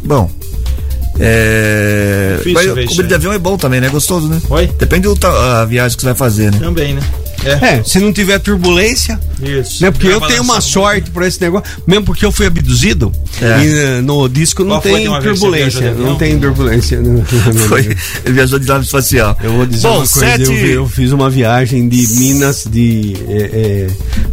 Bom. 0.04 0.30
É. 1.20 2.34
Difícil 2.38 2.74
Mas 2.74 2.88
comida 2.88 3.08
de 3.08 3.14
avião 3.14 3.32
é 3.32 3.38
bom 3.38 3.56
também, 3.56 3.80
né? 3.80 3.88
Gostoso, 3.88 4.28
né? 4.28 4.40
Oi? 4.50 4.66
Depende 4.78 5.12
da 5.14 5.64
viagem 5.64 5.96
que 5.96 6.02
você 6.02 6.06
vai 6.06 6.14
fazer, 6.14 6.50
né? 6.50 6.58
Também, 6.58 6.94
né? 6.94 7.02
É, 7.44 7.82
se 7.84 7.98
não 7.98 8.12
tiver 8.12 8.38
turbulência, 8.38 9.18
Isso. 9.42 9.82
né? 9.82 9.90
Porque 9.90 10.06
eu 10.06 10.20
tenho 10.20 10.42
uma 10.42 10.60
sorte 10.60 11.10
por 11.10 11.22
esse 11.24 11.40
negócio, 11.40 11.66
mesmo 11.86 12.04
porque 12.04 12.24
eu 12.24 12.30
fui 12.32 12.46
abduzido 12.46 13.12
É. 13.40 13.64
e 13.64 13.78
eh, 13.98 14.00
no 14.00 14.28
disco 14.28 14.62
não 14.62 14.76
Qual 14.80 14.80
tem 14.82 15.06
turbulência, 15.20 15.92
não 15.94 16.16
tem 16.16 16.38
turbulência. 16.38 17.00
Não, 17.00 17.22
Foi, 17.68 17.80
ele 18.24 18.34
viajou 18.34 18.58
de 18.58 18.66
nave 18.66 18.84
espacial. 18.84 19.36
Eu 19.42 19.52
vou 19.52 19.66
dizer 19.66 19.82
Bom, 19.88 19.88
uma 19.96 20.06
coisa, 20.06 20.20
sete... 20.20 20.42
eu, 20.52 20.54
eu 20.68 20.88
fiz 20.88 21.10
uma 21.12 21.28
viagem 21.28 21.88
de 21.88 22.06
Minas, 22.14 22.64
de 22.70 23.16
eh, 23.28 23.86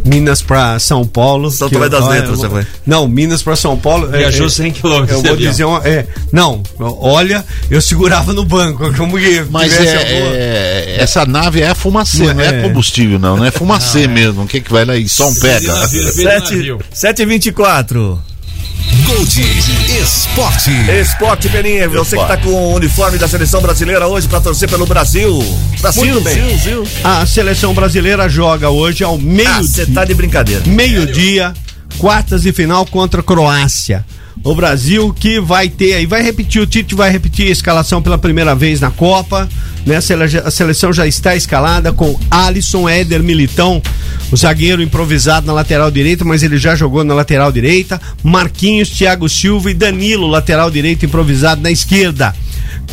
Minas 0.04 0.40
pra 0.42 0.78
São 0.78 1.04
Paulo. 1.06 1.50
São 1.50 1.68
que 1.68 1.74
Tomé 1.74 1.88
das 1.88 2.06
Letras, 2.08 2.38
você 2.38 2.48
foi? 2.48 2.66
Não, 2.86 3.08
Minas 3.08 3.42
pra 3.42 3.56
São 3.56 3.76
Paulo. 3.76 4.08
Viajou 4.08 4.46
eh, 4.46 4.50
100 4.50 4.72
quilômetros 4.72 5.16
Eu 5.18 5.22
vou 5.22 5.32
avião. 5.32 5.50
dizer 5.50 5.64
uma. 5.64 5.78
É, 5.86 6.06
não, 6.32 6.62
olha, 6.78 7.44
eu 7.70 7.80
segurava 7.82 8.32
no 8.32 8.44
banco. 8.44 8.92
Como 8.96 9.18
que 9.18 9.44
Mas 9.50 9.72
tivesse 9.72 9.88
é, 9.88 9.96
alguma- 9.96 10.36
é- 10.36 10.96
essa 11.00 11.24
nave 11.26 11.60
é 11.62 11.74
fumacê, 11.74 12.18
Não 12.26 12.34
não 12.34 12.40
é, 12.40 12.46
é. 12.58 12.62
Combustível, 13.00 13.18
não, 13.18 13.36
não 13.36 13.44
é 13.44 13.50
fumacê 13.50 14.06
mesmo. 14.06 14.42
O 14.42 14.46
que 14.46 14.60
que 14.60 14.72
vai 14.72 14.84
lá 14.84 14.96
e 14.96 15.08
só 15.08 15.28
um 15.28 15.34
pega? 15.34 15.72
navio, 15.72 16.02
veio 16.02 16.12
de 16.14 16.22
7, 16.22 16.54
navio. 16.54 16.78
7 16.92 17.22
e 17.22 17.26
24 17.26 18.22
Gold 19.06 19.40
Esporte. 20.00 20.70
Esporte 21.00 21.48
Peninha, 21.48 21.88
você 21.88 22.16
que 22.16 22.26
tá 22.26 22.36
com 22.36 22.48
o 22.50 22.74
uniforme 22.74 23.18
da 23.18 23.28
seleção 23.28 23.60
brasileira 23.60 24.06
hoje 24.06 24.26
pra 24.28 24.40
torcer 24.40 24.68
pelo 24.68 24.86
Brasil. 24.86 25.38
Brasil, 25.80 26.20
bem. 26.20 26.34
Brasil. 26.36 26.86
A 27.04 27.24
seleção 27.26 27.72
brasileira 27.74 28.28
joga 28.28 28.68
hoje 28.70 29.02
ao 29.04 29.14
Ah, 29.14 29.18
meio 29.18 29.62
você 29.62 29.86
tá 29.86 30.04
de 30.04 30.14
brincadeira. 30.14 30.62
meio-dia, 30.66 31.52
quartas 31.98 32.42
de 32.42 32.52
final 32.52 32.84
contra 32.86 33.20
a 33.20 33.24
Croácia. 33.24 34.04
O 34.42 34.54
Brasil 34.54 35.12
que 35.12 35.38
vai 35.38 35.68
ter 35.68 35.92
aí, 35.94 36.06
vai 36.06 36.22
repetir, 36.22 36.62
o 36.62 36.66
Tite 36.66 36.94
vai 36.94 37.10
repetir 37.10 37.48
a 37.48 37.50
escalação 37.50 38.00
pela 38.00 38.16
primeira 38.16 38.54
vez 38.54 38.80
na 38.80 38.90
Copa, 38.90 39.46
né? 39.84 39.96
A 39.96 40.00
sele- 40.00 40.38
A 40.38 40.50
seleção 40.50 40.92
já 40.92 41.06
está 41.06 41.36
escalada 41.36 41.92
com 41.92 42.18
Alisson, 42.30 42.88
Éder, 42.88 43.22
Militão, 43.22 43.82
o 44.32 44.36
zagueiro 44.36 44.80
improvisado 44.82 45.46
na 45.46 45.52
lateral 45.52 45.90
direita, 45.90 46.24
mas 46.24 46.42
ele 46.42 46.56
já 46.56 46.74
jogou 46.74 47.04
na 47.04 47.12
lateral 47.12 47.52
direita, 47.52 48.00
Marquinhos, 48.22 48.88
Thiago 48.88 49.28
Silva 49.28 49.70
e 49.70 49.74
Danilo, 49.74 50.26
lateral 50.26 50.70
direito 50.70 51.04
improvisado 51.04 51.60
na 51.60 51.70
esquerda. 51.70 52.34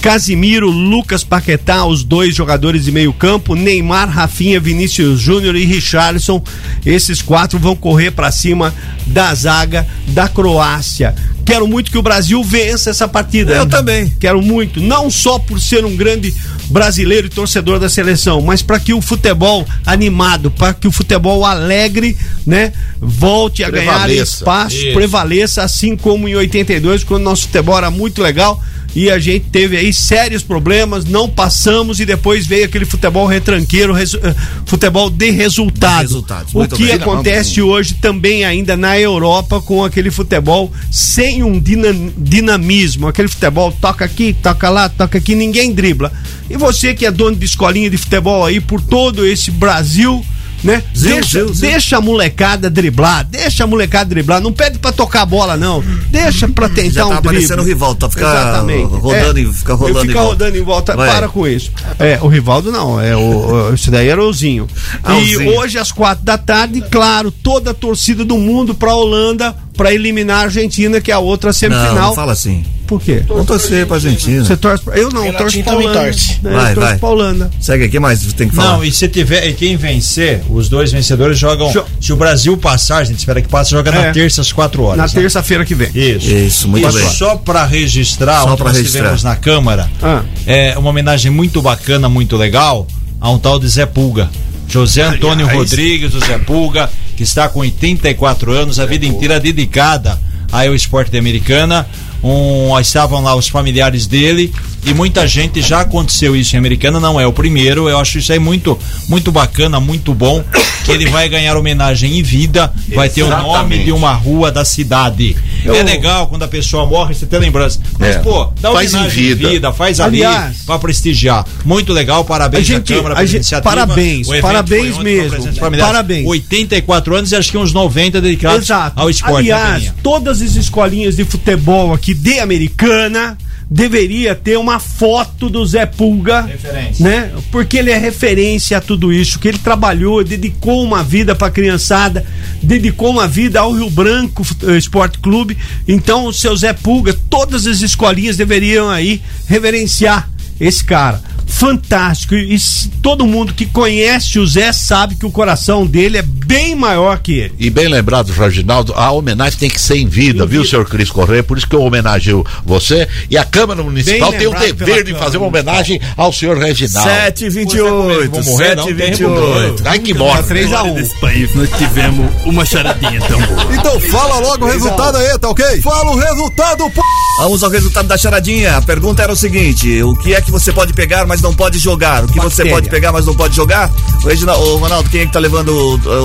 Casimiro, 0.02 0.70
Lucas 0.70 1.24
Paquetá, 1.24 1.86
os 1.86 2.04
dois 2.04 2.36
jogadores 2.36 2.86
de 2.86 2.92
meio 2.92 3.12
campo, 3.12 3.56
Neymar, 3.56 4.10
Rafinha, 4.10 4.60
Vinícius 4.60 5.20
Júnior 5.20 5.56
e 5.56 5.66
Richarlison. 5.66 6.42
Esses 6.86 7.22
quatro 7.22 7.60
vão 7.60 7.76
correr 7.76 8.12
para 8.12 8.32
cima 8.32 8.74
da 9.06 9.34
zaga 9.34 9.88
da 10.08 10.30
Croácia. 10.30 11.14
Quero 11.48 11.66
muito 11.66 11.90
que 11.90 11.98
o 11.98 12.02
Brasil 12.02 12.44
vença 12.44 12.90
essa 12.90 13.08
partida. 13.08 13.54
Eu 13.54 13.66
também. 13.66 14.14
Quero 14.20 14.42
muito, 14.42 14.82
não 14.82 15.10
só 15.10 15.40
por 15.40 15.62
ser 15.62 15.86
um 15.86 15.96
grande 15.96 16.34
brasileiro 16.70 17.28
e 17.28 17.30
torcedor 17.30 17.80
da 17.80 17.88
seleção, 17.88 18.42
mas 18.42 18.62
para 18.62 18.78
que 18.82 18.94
o 18.94 19.02
futebol 19.02 19.66
animado, 19.86 20.52
para 20.52 20.74
que 20.74 20.88
o 20.90 20.92
futebol 20.92 21.46
alegre, 21.46 22.18
né, 22.46 22.74
volte 23.00 23.64
a 23.64 23.70
ganhar 23.70 24.10
espaço, 24.10 24.76
Isso. 24.76 24.94
prevaleça, 24.94 25.64
assim 25.64 25.96
como 25.96 26.28
em 26.28 26.36
82, 26.36 27.06
quando 27.06 27.24
nosso 27.24 27.44
futebol 27.44 27.78
era 27.78 27.90
muito 27.90 28.22
legal 28.22 28.62
e 28.96 29.12
a 29.12 29.20
gente 29.20 29.46
teve 29.52 29.78
aí 29.78 29.94
sérios 29.94 30.42
problemas, 30.42 31.06
não 31.06 31.30
passamos 31.30 32.00
e 32.00 32.06
depois 32.06 32.48
veio 32.48 32.66
aquele 32.66 32.86
futebol 32.86 33.28
retranqueiro, 33.28 33.94
resu- 33.94 34.18
eh, 34.24 34.34
futebol 34.66 35.10
de 35.10 35.30
resultado. 35.30 36.02
Resultados, 36.02 36.56
o 36.56 36.68
que 36.68 36.86
bem. 36.86 36.94
acontece 36.96 37.62
hoje 37.62 37.94
também 37.96 38.44
ainda 38.44 38.76
na 38.76 39.00
Europa 39.00 39.62
com 39.62 39.84
aquele 39.86 40.10
futebol 40.10 40.72
sem 40.90 41.37
um 41.44 41.60
dina- 41.60 41.94
dinamismo, 42.18 43.08
aquele 43.08 43.28
futebol 43.28 43.72
toca 43.72 44.06
aqui, 44.06 44.36
toca 44.42 44.70
lá, 44.70 44.90
toca 44.90 45.18
aqui, 45.18 45.36
ninguém 45.36 45.74
dribla. 45.74 46.12
E 46.50 46.58
você 46.58 46.94
que 46.94 47.06
é 47.06 47.12
dono 47.12 47.36
de 47.36 47.46
escolinha 47.46 47.90
de 47.90 47.98
futebol 47.98 48.46
aí 48.46 48.60
por 48.60 48.82
todo 48.82 49.26
esse 49.26 49.52
Brasil, 49.52 50.24
né? 50.64 50.82
Zil, 50.96 51.12
deixa, 51.16 51.30
zil, 51.46 51.54
zil. 51.54 51.70
deixa 51.70 51.98
a 51.98 52.02
molecada 52.02 52.68
driblar, 52.70 53.24
deixa 53.26 53.64
a 53.64 53.68
molecada 53.68 54.10
driblar, 54.10 54.42
não 54.42 54.52
pede 54.52 54.80
pra 54.80 54.92
tocar 54.92 55.22
a 55.22 55.26
bola 55.26 55.56
não, 55.56 55.84
deixa 56.10 56.48
pra 56.48 56.68
tentar 56.68 56.90
Já 56.90 57.02
tá 57.02 57.06
um 57.06 57.10
drible. 57.12 57.28
aparecendo 57.30 57.60
o 57.62 57.64
Rivaldo, 57.64 58.08
tá 58.10 58.20
Exatamente. 58.20 58.94
rodando 58.96 59.40
É, 59.40 59.42
e 59.44 59.54
fica 59.54 59.74
rodando 59.76 60.00
Fica 60.02 60.12
em 60.12 60.16
volta. 60.16 60.30
rodando 60.30 60.58
em 60.58 60.64
volta, 60.64 60.96
Vai. 60.96 61.10
para 61.12 61.28
com 61.30 61.48
isso. 61.48 61.72
É, 62.00 62.18
o 62.22 62.28
Rivaldo 62.28 62.72
não, 62.72 63.00
é 63.00 63.16
o, 63.16 63.72
isso 63.74 63.92
daí 63.92 64.08
era 64.08 64.24
o 64.24 64.34
Zinho. 64.34 64.68
Ah, 65.04 65.20
e 65.20 65.36
Zinho. 65.38 65.58
hoje 65.60 65.78
às 65.78 65.92
quatro 65.92 66.26
da 66.26 66.38
tarde, 66.40 66.82
claro, 66.90 67.30
toda 67.30 67.70
a 67.72 67.74
torcida 67.76 68.26
do 68.26 68.38
mundo 68.38 68.74
pra 68.74 68.96
Holanda 68.96 69.56
pra 69.78 69.94
eliminar 69.94 70.40
a 70.40 70.44
Argentina, 70.46 71.00
que 71.00 71.12
é 71.12 71.14
a 71.14 71.20
outra 71.20 71.54
semifinal. 71.54 71.94
Não, 71.96 72.02
não 72.08 72.16
fala 72.16 72.34
assim. 72.34 72.66
Por 72.88 73.02
quê? 73.02 73.22
Vamos 73.28 73.46
torcer 73.46 73.86
pra 73.86 73.98
Argentina. 73.98 74.46
Você 74.46 74.56
torce 74.56 74.82
pra... 74.82 74.98
Eu 74.98 75.10
não, 75.10 75.26
eu 75.26 75.34
torço 75.34 75.62
pra 75.62 75.76
Holanda. 75.76 76.00
torce. 76.04 76.40
Eu 76.42 76.52
Vai, 76.54 76.74
torço 76.74 76.90
vai. 76.90 76.98
pra 76.98 77.10
Holanda. 77.10 77.52
Segue 77.60 77.84
aqui, 77.84 78.00
mais 78.00 78.22
tem 78.34 78.48
que 78.48 78.56
falar. 78.56 78.78
Não, 78.78 78.84
e 78.86 78.92
se 78.94 79.10
tiver, 79.10 79.46
e 79.46 79.54
quem 79.54 79.76
vencer, 79.76 80.42
os 80.50 80.70
dois 80.70 80.90
vencedores 80.94 81.38
jogam. 81.38 81.70
Se 82.00 82.14
o 82.14 82.16
Brasil 82.16 82.56
passar, 82.56 83.00
a 83.00 83.04
gente 83.04 83.20
espera 83.20 83.42
que 83.42 83.50
passe, 83.50 83.72
joga 83.72 83.92
É. 83.92 84.08
na 84.08 84.14
terça 84.14 84.40
às 84.40 84.54
quatro 84.54 84.84
horas. 84.84 84.98
Na 85.00 85.04
né? 85.04 85.10
terça-feira 85.14 85.66
que 85.66 85.76
vem. 85.76 85.90
Isso. 85.94 86.28
Isso, 86.32 86.68
muito 86.70 86.88
e 86.88 86.92
bem. 86.94 87.10
Só 87.10 87.36
para 87.36 87.66
registrar, 87.66 88.42
Só 88.44 88.48
o 88.48 88.52
que 88.52 88.56
pra 88.64 88.68
nós 88.68 88.78
registrar. 88.78 89.02
tivemos 89.02 89.24
na 89.24 89.36
Câmara, 89.36 89.90
Ah. 90.02 90.24
é 90.46 90.78
uma 90.78 90.90
homenagem 90.90 91.30
muito 91.30 91.62
bacana, 91.62 92.08
muito 92.08 92.38
legal, 92.38 92.88
a 93.20 93.30
um 93.30 93.38
tal 93.38 93.60
de 93.60 93.68
Zé 93.68 93.86
Pulga. 93.86 94.30
José 94.68 95.04
Antônio 95.04 95.48
Aliás. 95.48 95.72
Rodrigues, 95.72 96.14
o 96.14 96.20
Zé 96.20 96.38
Pulga, 96.40 96.90
que 97.16 97.24
está 97.24 97.48
com 97.48 97.60
84 97.60 98.52
anos, 98.52 98.80
a 98.80 98.86
vida 98.86 99.06
inteira 99.06 99.40
dedicada 99.40 100.20
ao 100.52 100.76
esporte 100.76 101.12
de 101.12 101.18
americana. 101.18 101.88
Um, 102.24 102.78
estavam 102.80 103.22
lá 103.24 103.36
os 103.36 103.48
familiares 103.48 104.08
dele 104.08 104.52
e 104.90 104.94
muita 104.94 105.28
gente 105.28 105.62
já 105.62 105.82
aconteceu 105.82 106.36
isso 106.36 106.56
em 106.56 106.60
Americana, 106.60 107.00
não 107.00 107.20
é 107.20 107.26
o 107.28 107.34
primeiro. 107.34 107.90
Eu 107.90 108.00
acho 108.00 108.18
isso 108.18 108.32
aí 108.32 108.40
muito, 108.40 108.78
muito 109.10 109.32
bacana, 109.32 109.80
muito 109.80 110.14
bom. 110.14 110.44
Que 110.86 110.92
ele 110.94 111.10
vai 111.10 111.28
ganhar 111.28 111.58
homenagem 111.58 112.18
em 112.18 112.24
vida, 112.24 112.72
vai 112.96 113.10
ter 113.10 113.24
o 113.24 113.28
nome 113.30 113.84
de 113.84 113.92
uma 113.92 114.14
rua 114.14 114.50
da 114.52 114.64
cidade. 114.64 115.36
É 115.66 115.84
legal 115.84 116.28
quando 116.28 116.44
a 116.44 116.48
pessoa 116.48 116.86
morre, 116.86 117.14
você 117.14 117.26
tem 117.26 117.40
lembrança. 117.40 117.80
Mas, 118.00 118.16
É. 118.16 118.20
pô, 118.20 118.46
dá 118.62 118.72
Faz 118.72 118.94
em 118.94 118.98
homenagem 118.98 119.36
vida. 119.36 119.74
faz 119.74 120.00
Aliás- 120.00 120.46
ali 120.46 120.56
pra 120.66 120.80
prestigiar. 120.80 121.46
Muito 121.66 121.92
legal, 121.92 122.24
parabéns 122.24 122.62
A 122.70 122.74
gente- 122.74 122.94
à 122.94 122.96
Câmara 122.96 123.16
a 123.20 123.26
gente- 123.26 123.36
iniciativa. 123.36 123.70
parabéns, 123.70 124.28
parabéns 124.42 124.98
mesmo, 125.00 125.44
parabéns. 125.78 126.26
84 126.26 127.16
anos 127.16 127.32
e 127.34 127.36
acho 127.36 127.52
que 127.52 127.58
uns 127.58 127.74
90 127.74 128.22
dedicados 128.22 128.62
Exato. 128.64 128.98
ao 128.98 129.10
esporte. 129.10 129.48
né, 129.50 129.54
Aliás, 129.54 129.94
todas 130.02 130.42
as 130.42 130.56
escolinhas 130.56 131.18
de 131.18 131.26
futebol 131.26 131.94
aqui 131.94 132.14
de 132.14 132.40
Americana 132.40 133.38
deveria 133.70 134.34
ter 134.34 134.58
uma 134.58 134.80
foto 134.80 135.50
do 135.50 135.66
Zé 135.66 135.86
Pulga, 135.86 136.42
Referência. 136.44 137.04
né? 137.04 137.32
Porque 137.52 137.78
ele 137.78 137.92
é 137.92 137.98
referência 137.98 138.78
a 138.78 138.82
tudo 138.82 139.12
isso, 139.12 139.40
que 139.40 139.48
ele 139.48 139.58
trabalhou, 139.58 140.24
dedicou 140.24 140.84
uma 140.84 141.04
vida 141.04 141.36
para 141.36 141.52
criançada, 141.52 142.26
dedicou 142.64 143.10
uma 143.12 143.28
vida 143.28 143.60
ao 143.60 143.74
Rio 143.74 143.90
Branco 143.90 144.44
Fut- 144.44 144.66
eh, 144.70 144.78
Esporte 144.78 145.20
Clube. 145.20 145.58
Então, 145.88 146.26
o 146.28 146.34
seu 146.34 146.56
Zé 146.56 146.72
Pulga, 146.74 147.14
todas 147.30 147.68
as 147.68 147.82
escolinhas 147.82 148.38
deveriam 148.38 148.90
aí 148.90 149.22
reverenciar 149.48 150.30
esse 150.60 150.84
cara. 150.84 151.22
Fantástico. 151.48 152.36
E 152.36 152.58
e 152.58 152.90
todo 153.04 153.28
mundo 153.28 153.54
que 153.54 153.68
conhece 153.68 154.40
o 154.40 154.48
Zé 154.48 154.74
sabe 154.74 155.16
que 155.16 155.28
o 155.28 155.32
coração 155.32 155.86
dele 155.86 156.18
é 156.18 156.24
bem 156.24 156.76
maior 156.76 157.20
que 157.20 157.34
ele. 157.34 157.54
E 157.60 157.70
bem 157.70 157.88
lembrado, 157.88 158.32
Reginaldo, 158.32 158.94
a 158.96 159.12
homenagem 159.12 159.60
tem 159.60 159.70
que 159.70 159.80
ser 159.80 159.98
em 159.98 160.08
vida, 160.08 160.44
viu, 160.44 160.66
senhor 160.66 160.90
Cris 160.90 161.12
Correia? 161.12 161.44
Por 161.44 161.56
isso 161.56 161.68
que 161.68 161.76
eu 161.76 161.84
homenageio 161.84 162.44
você. 162.66 163.08
E 163.30 163.38
a 163.38 163.46
Câmara 163.46 163.84
Municipal 163.84 164.32
Bem 164.32 164.40
tem 164.40 164.48
o 164.48 164.54
dever 164.56 165.04
de 165.04 165.14
fazer 165.14 165.38
uma 165.38 165.48
homenagem 165.48 166.02
ao 166.16 166.34
senhor 166.34 166.58
Reginaldo. 166.58 167.10
7h28, 167.10 168.30
Vou 168.30 168.44
morrer, 168.44 168.76
não, 168.76 168.88
7h28. 168.88 169.82
Ai 169.86 170.00
que 170.00 170.14
morre. 170.16 170.44
3 170.44 170.74
a 170.74 170.84
1 170.84 170.94
Desse 170.96 171.20
país 171.20 171.54
nós 171.54 171.70
tivemos 171.78 172.32
uma 172.44 172.66
charadinha 172.66 173.22
tão 173.22 173.40
boa. 173.40 173.76
Então 173.76 174.00
fala 174.00 174.40
logo 174.40 174.66
o 174.66 174.68
resultado 174.68 175.18
aí, 175.18 175.38
tá 175.38 175.50
ok? 175.50 175.82
Fala 175.82 176.12
o 176.12 176.18
resultado, 176.18 176.90
pô! 176.90 177.04
Vamos 177.40 177.64
ao 177.64 177.70
resultado 177.70 178.08
da 178.08 178.18
charadinha. 178.18 178.78
A 178.78 178.82
pergunta 178.82 179.22
era 179.22 179.32
o 179.32 179.36
seguinte: 179.36 180.02
o 180.02 180.16
que 180.16 180.34
é 180.34 180.42
que 180.42 180.50
você 180.50 180.74
pode 180.74 180.92
pegar, 180.94 181.28
mas 181.28 181.40
não 181.40 181.47
pode 181.54 181.80
jogar? 181.80 182.24
O 182.24 182.28
que 182.28 182.36
você 182.40 182.64
Bactéria. 182.64 182.72
pode 182.74 182.90
pegar, 182.90 183.12
mas 183.12 183.26
não 183.26 183.36
pode 183.36 183.56
jogar? 183.56 183.90
O, 184.24 184.28
Regina- 184.28 184.56
ô, 184.56 184.78
Ronaldo, 184.78 185.10
quem 185.10 185.22
é 185.22 185.26
que 185.26 185.32
tá 185.34 185.40
levando 185.40 185.70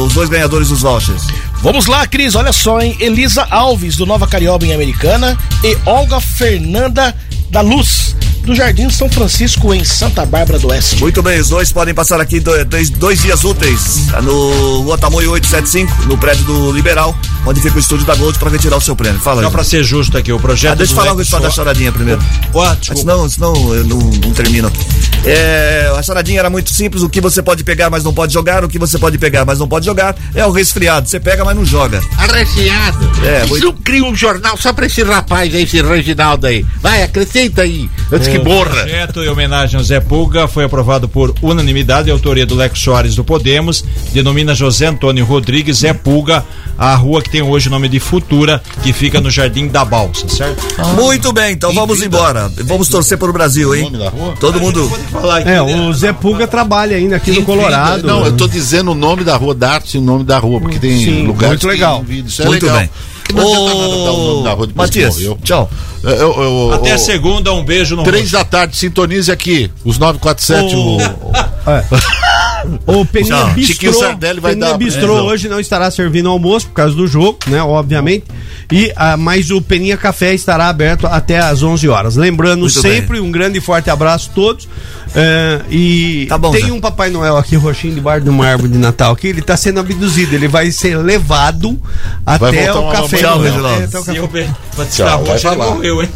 os 0.05 0.13
dois 0.13 0.29
ganhadores 0.29 0.69
dos 0.69 0.81
vouchers? 0.83 1.23
Vamos 1.63 1.87
lá, 1.87 2.07
Cris, 2.07 2.35
olha 2.35 2.53
só, 2.53 2.81
hein? 2.81 2.97
Elisa 3.01 3.47
Alves, 3.51 3.97
do 3.97 4.05
Nova 4.07 4.27
Carioba 4.27 4.67
em 4.67 4.75
Americana, 4.75 5.39
e 5.63 5.77
Olga 5.87 6.21
Fernanda 6.21 7.15
da 7.51 7.61
Luz, 7.61 8.17
do 8.45 8.55
Jardim 8.55 8.89
São 8.91 9.09
Francisco, 9.09 9.73
em 9.73 9.85
Santa 9.85 10.25
Bárbara 10.27 10.59
do 10.59 10.69
Oeste. 10.69 10.97
Muito 11.01 11.23
bem, 11.23 11.39
os 11.41 11.49
dois 11.49 11.71
podem 11.73 11.95
passar 11.95 12.21
aqui 12.21 12.41
do- 12.41 12.65
dois, 12.65 12.91
dois 12.91 13.23
dias 13.23 13.45
úteis 13.45 14.09
no 14.23 14.81
Rua 14.83 14.99
Tamoio 14.99 15.31
875, 15.33 16.07
no 16.09 16.19
prédio 16.19 16.45
do 16.45 16.73
Liberal, 16.73 17.17
onde 17.47 17.61
fica 17.61 17.77
o 17.77 17.81
estúdio 17.81 18.05
da 18.07 18.15
Gold, 18.15 18.39
para 18.39 18.51
retirar 18.51 18.77
o 18.77 18.81
seu 18.81 18.97
prêmio. 18.97 19.21
Fala, 19.21 19.43
Só 19.43 19.51
pra 19.51 19.65
ser 19.65 19.83
justo 19.85 20.17
aqui, 20.19 20.33
o 20.33 20.39
projeto. 20.41 20.73
Ah, 20.73 20.75
deixa 20.75 20.93
eu 20.93 20.97
falar 20.97 21.13
o 21.13 21.17
resultado 21.17 21.43
da 21.43 21.51
charadinha 21.51 21.93
primeiro. 21.93 22.21
Ó, 22.53 22.75
desculpa. 22.75 23.01
Senão, 23.01 23.29
senão 23.29 23.75
eu 23.75 23.85
não, 23.85 23.99
não 23.99 24.33
termino 24.33 24.69
aqui. 24.69 24.81
É, 25.25 25.93
a 25.97 26.03
charadinha 26.03 26.41
era 26.41 26.51
muito 26.51 26.71
simples. 26.71 27.03
O 27.03 27.09
que 27.09 27.21
você 27.21 27.43
pode 27.43 27.63
pegar, 27.65 27.91
mas 27.91 28.03
não 28.05 28.13
pode 28.13 28.33
jogar. 28.33 28.65
O 28.65 28.69
que 28.69 28.79
você 28.79 28.99
pode 28.99 29.19
pegar, 29.19 29.45
mas 29.45 29.59
não 29.59 29.69
pode 29.69 29.87
jogar 29.87 30.17
é 30.35 30.45
o 30.45 30.51
resfriado. 30.51 31.09
Você 31.09 31.21
pega, 31.21 31.45
mas 31.45 31.55
não 31.57 31.65
joga. 31.65 32.01
Arregiado. 32.19 33.11
É, 33.25 33.41
Isso 33.45 33.49
muito- 33.51 33.73
cria 33.85 34.05
um 34.05 34.15
jornal 34.15 34.57
só 34.57 34.73
pra 34.73 34.87
esse 34.87 35.03
rapaz 35.03 35.55
aí, 35.55 35.63
esse 35.63 35.81
Reginaldo 35.83 36.47
aí. 36.47 36.65
Vai, 36.81 37.03
acrescenta 37.03 37.63
aí, 37.63 37.89
antes 38.11 38.29
que 38.33 38.39
O 38.39 38.45
morra. 38.45 38.71
projeto 38.71 39.23
em 39.23 39.29
homenagem 39.29 39.77
ao 39.79 39.85
Zé 39.85 40.01
Pulga 40.01 40.49
foi 40.49 40.65
aprovado 40.65 41.09
por 41.09 41.35
unanimidade, 41.43 42.11
autoria 42.11 42.45
do 42.47 42.55
Lex 42.55 42.79
Soares 42.79 43.15
do 43.15 43.23
Podemos, 43.25 43.85
denomina 44.13 44.55
José 44.55 44.87
Antônio 44.87 45.25
Rodrigues 45.25 45.79
Zé 45.79 45.93
Pulga, 45.93 46.45
a 46.79 46.95
rua 46.95 47.23
que 47.23 47.31
tem 47.31 47.43
hoje 47.43 47.69
o 47.69 47.71
nome 47.71 47.89
de 47.89 48.01
Futura, 48.01 48.63
que 48.83 48.93
fica 48.93 49.21
no 49.21 49.31
Jardim 49.31 49.69
da 49.69 49.85
Balsa, 49.85 50.29
certo? 50.29 50.63
Muito 50.97 51.33
bem, 51.33 51.53
então 51.53 51.73
vamos 51.73 52.03
embora. 52.03 52.51
Vamos 52.65 52.89
torcer 52.89 53.19
para 53.19 53.29
o 53.31 53.33
Brasil, 53.33 53.75
hein? 53.75 53.85
Nome 53.85 53.99
da 53.99 54.09
rua? 54.11 54.35
Todo 54.41 54.61
mundo. 54.61 54.91
Falar 55.11 55.39
aqui, 55.39 55.49
É, 55.49 55.53
né? 55.55 55.61
o 55.63 55.93
Zé 55.93 56.13
Pulga 56.13 56.47
trabalha 56.47 56.97
ainda 56.97 57.17
aqui 57.17 57.31
no 57.33 57.45
Colorado. 57.45 58.07
Não, 58.07 58.25
eu 58.25 58.33
tô 58.37 58.49
dizendo 58.49 58.93
o 58.93 58.95
nome 58.95 59.23
da 59.25 59.37
rua, 59.37 59.55
dá-se 59.55 59.99
o 59.99 60.01
nome 60.01 60.25
da 60.25 60.39
rua, 60.39 60.61
porque 60.61 60.79
tem 60.79 60.97
Sim, 60.99 61.27
lugares 61.27 61.49
muito 61.63 61.69
legal. 61.69 62.05
Isso 62.09 62.43
é 62.43 62.47
Muito 62.47 62.65
legal. 62.65 62.81
bem. 62.81 62.91
Que 63.25 63.33
não 63.35 63.65
nada 63.67 63.89
dar 64.05 64.13
o 64.13 64.25
nome 64.35 64.45
da 64.45 64.51
rua 64.53 64.67
depois 64.67 64.91
que 64.91 64.99
Matias, 65.01 65.17
morreu. 65.17 65.39
tchau. 65.43 65.71
Eu- 66.03 66.11
eu- 66.11 66.43
eu- 66.43 66.73
Até 66.75 66.95
eu- 66.95 66.99
segunda, 66.99 67.53
um 67.53 67.65
beijo 67.65 67.95
no 67.95 68.03
Três 68.03 68.23
rosto. 68.33 68.37
da 68.37 68.45
tarde, 68.45 68.77
sintonize 68.77 69.31
aqui, 69.31 69.71
os 69.85 69.99
947. 69.99 70.75
O- 70.75 70.97
o- 70.97 71.01
O 72.87 73.05
Peninha 73.05 73.37
Tchau. 73.37 73.51
Bistrô, 73.51 73.73
Chiquinho 73.75 73.95
Sardelli 73.95 74.41
vai 74.41 74.53
Peninha 74.53 74.71
dar- 74.73 74.79
Bistrô 74.79 75.19
é, 75.19 75.23
hoje 75.23 75.49
não 75.49 75.61
estará 75.61 75.91
servindo 75.91 76.29
almoço 76.29 76.67
por 76.69 76.75
causa 76.75 76.95
do 76.95 77.07
jogo, 77.07 77.39
né, 77.47 77.63
obviamente. 77.63 78.25
E 78.71 78.93
ah, 78.97 79.17
mas 79.17 79.51
o 79.51 79.61
Peninha 79.61 79.97
Café 79.97 80.33
estará 80.35 80.69
aberto 80.69 81.07
até 81.07 81.39
às 81.39 81.63
11 81.63 81.89
horas. 81.89 82.17
Lembrando 82.17 82.61
Muito 82.61 82.81
sempre 82.81 83.21
um 83.21 83.31
grande 83.31 83.59
e 83.59 83.61
forte 83.61 83.91
abraço 83.91 84.31
a 84.31 84.35
todos. 84.35 84.69
É, 85.15 85.61
e 85.71 86.27
Tá 86.29 86.39
bom, 86.39 86.51
tem 86.53 86.67
Zé. 86.67 86.73
um 86.73 86.81
Papai 86.81 87.11
Noel 87.11 87.37
aqui 87.37 87.55
roxinho 87.57 87.95
debaixo 87.95 88.25
de 88.25 88.31
uma 88.31 88.47
árvore 88.47 88.73
de 88.73 88.79
Natal 88.79 89.13
aqui, 89.13 89.27
ele 89.29 89.43
tá 89.43 89.57
sendo 89.59 89.79
abduzido, 89.81 90.35
ele 90.35 90.49
vai 90.49 90.71
ser 90.71 90.97
levado 90.97 91.79
até 92.25 92.73
voltar 92.73 92.81
o 93.01 93.03
café. 93.03 93.17
Tchau. 93.19 93.41
Reginaldo. 93.41 93.81
É, 93.83 93.85
até 93.85 93.99
o 93.99 94.05
café. 94.05 94.19
eu 94.19 94.27
be- 94.29 94.49
pra 94.75 94.85
Tchau, 94.87 94.91
tirar 94.95 95.13
a 95.13 95.17
vai 95.19 95.27
rocha, 95.33 95.49
ele 95.49 95.57
falar. 95.57 95.71
morreu, 95.75 96.03
hein? 96.03 96.09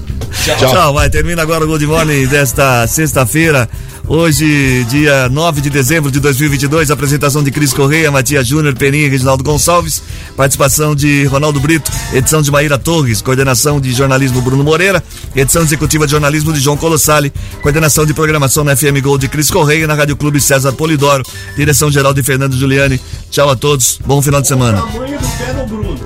Tchau. 0.59 0.95
vai. 0.95 1.11
Termina 1.11 1.43
agora 1.43 1.65
o 1.65 1.67
Good 1.67 1.87
Morning 1.87 2.27
desta 2.27 2.87
sexta-feira. 2.87 3.69
Hoje, 4.09 4.85
dia 4.85 5.29
9 5.29 5.61
de 5.61 5.69
dezembro 5.69 6.13
de 6.13 6.21
2022, 6.21 6.93
apresentação 6.93 7.43
de 7.43 7.51
Cris 7.51 7.73
Correia, 7.73 8.09
Matias 8.09 8.47
Júnior, 8.47 8.73
Peninha 8.77 9.07
e 9.07 9.09
Reginaldo 9.09 9.43
Gonçalves, 9.43 10.01
participação 10.37 10.95
de 10.95 11.25
Ronaldo 11.25 11.59
Brito, 11.59 11.91
edição 12.13 12.41
de 12.41 12.49
Maíra 12.49 12.79
Torres, 12.79 13.21
coordenação 13.21 13.81
de 13.81 13.93
jornalismo 13.93 14.41
Bruno 14.41 14.63
Moreira, 14.63 15.03
edição 15.35 15.63
executiva 15.63 16.07
de 16.07 16.13
jornalismo 16.13 16.53
de 16.53 16.61
João 16.61 16.77
Colossali, 16.77 17.33
coordenação 17.61 18.07
de 18.07 18.15
programação 18.15 18.63
na 18.63 18.77
FM 18.77 19.03
Gol 19.03 19.19
de 19.19 19.27
Cris 19.27 19.51
Correia, 19.51 19.89
na 19.89 19.95
Rádio 19.95 20.17
Clube 20.17 20.41
César 20.41 20.73
Polidoro, 20.73 21.25
direção 21.57 21.91
geral 21.91 22.15
de 22.15 22.23
Fernando 22.23 22.57
Giuliani. 22.57 23.01
Tchau 23.29 23.51
a 23.51 23.57
todos, 23.57 23.99
bom 24.07 24.23
final 24.23 24.41
de 24.41 24.47
semana. 24.47 24.85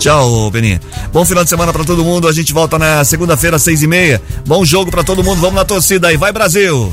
Tchau, 0.01 0.51
Peninha. 0.51 0.81
Bom 1.13 1.27
final 1.27 1.45
de 1.45 1.51
semana 1.51 1.73
pra 1.75 1.85
todo 1.85 2.03
mundo. 2.03 2.27
A 2.27 2.33
gente 2.33 2.55
volta 2.55 2.79
na 2.79 3.05
segunda-feira, 3.05 3.59
seis 3.59 3.83
e 3.83 3.87
meia. 3.87 4.21
Bom 4.47 4.65
jogo 4.65 4.91
pra 4.91 5.05
todo 5.05 5.23
mundo. 5.23 5.41
Vamos 5.41 5.57
na 5.57 5.65
torcida 5.65 6.09
aí. 6.09 6.17
Vai, 6.17 6.33
Brasil! 6.33 6.93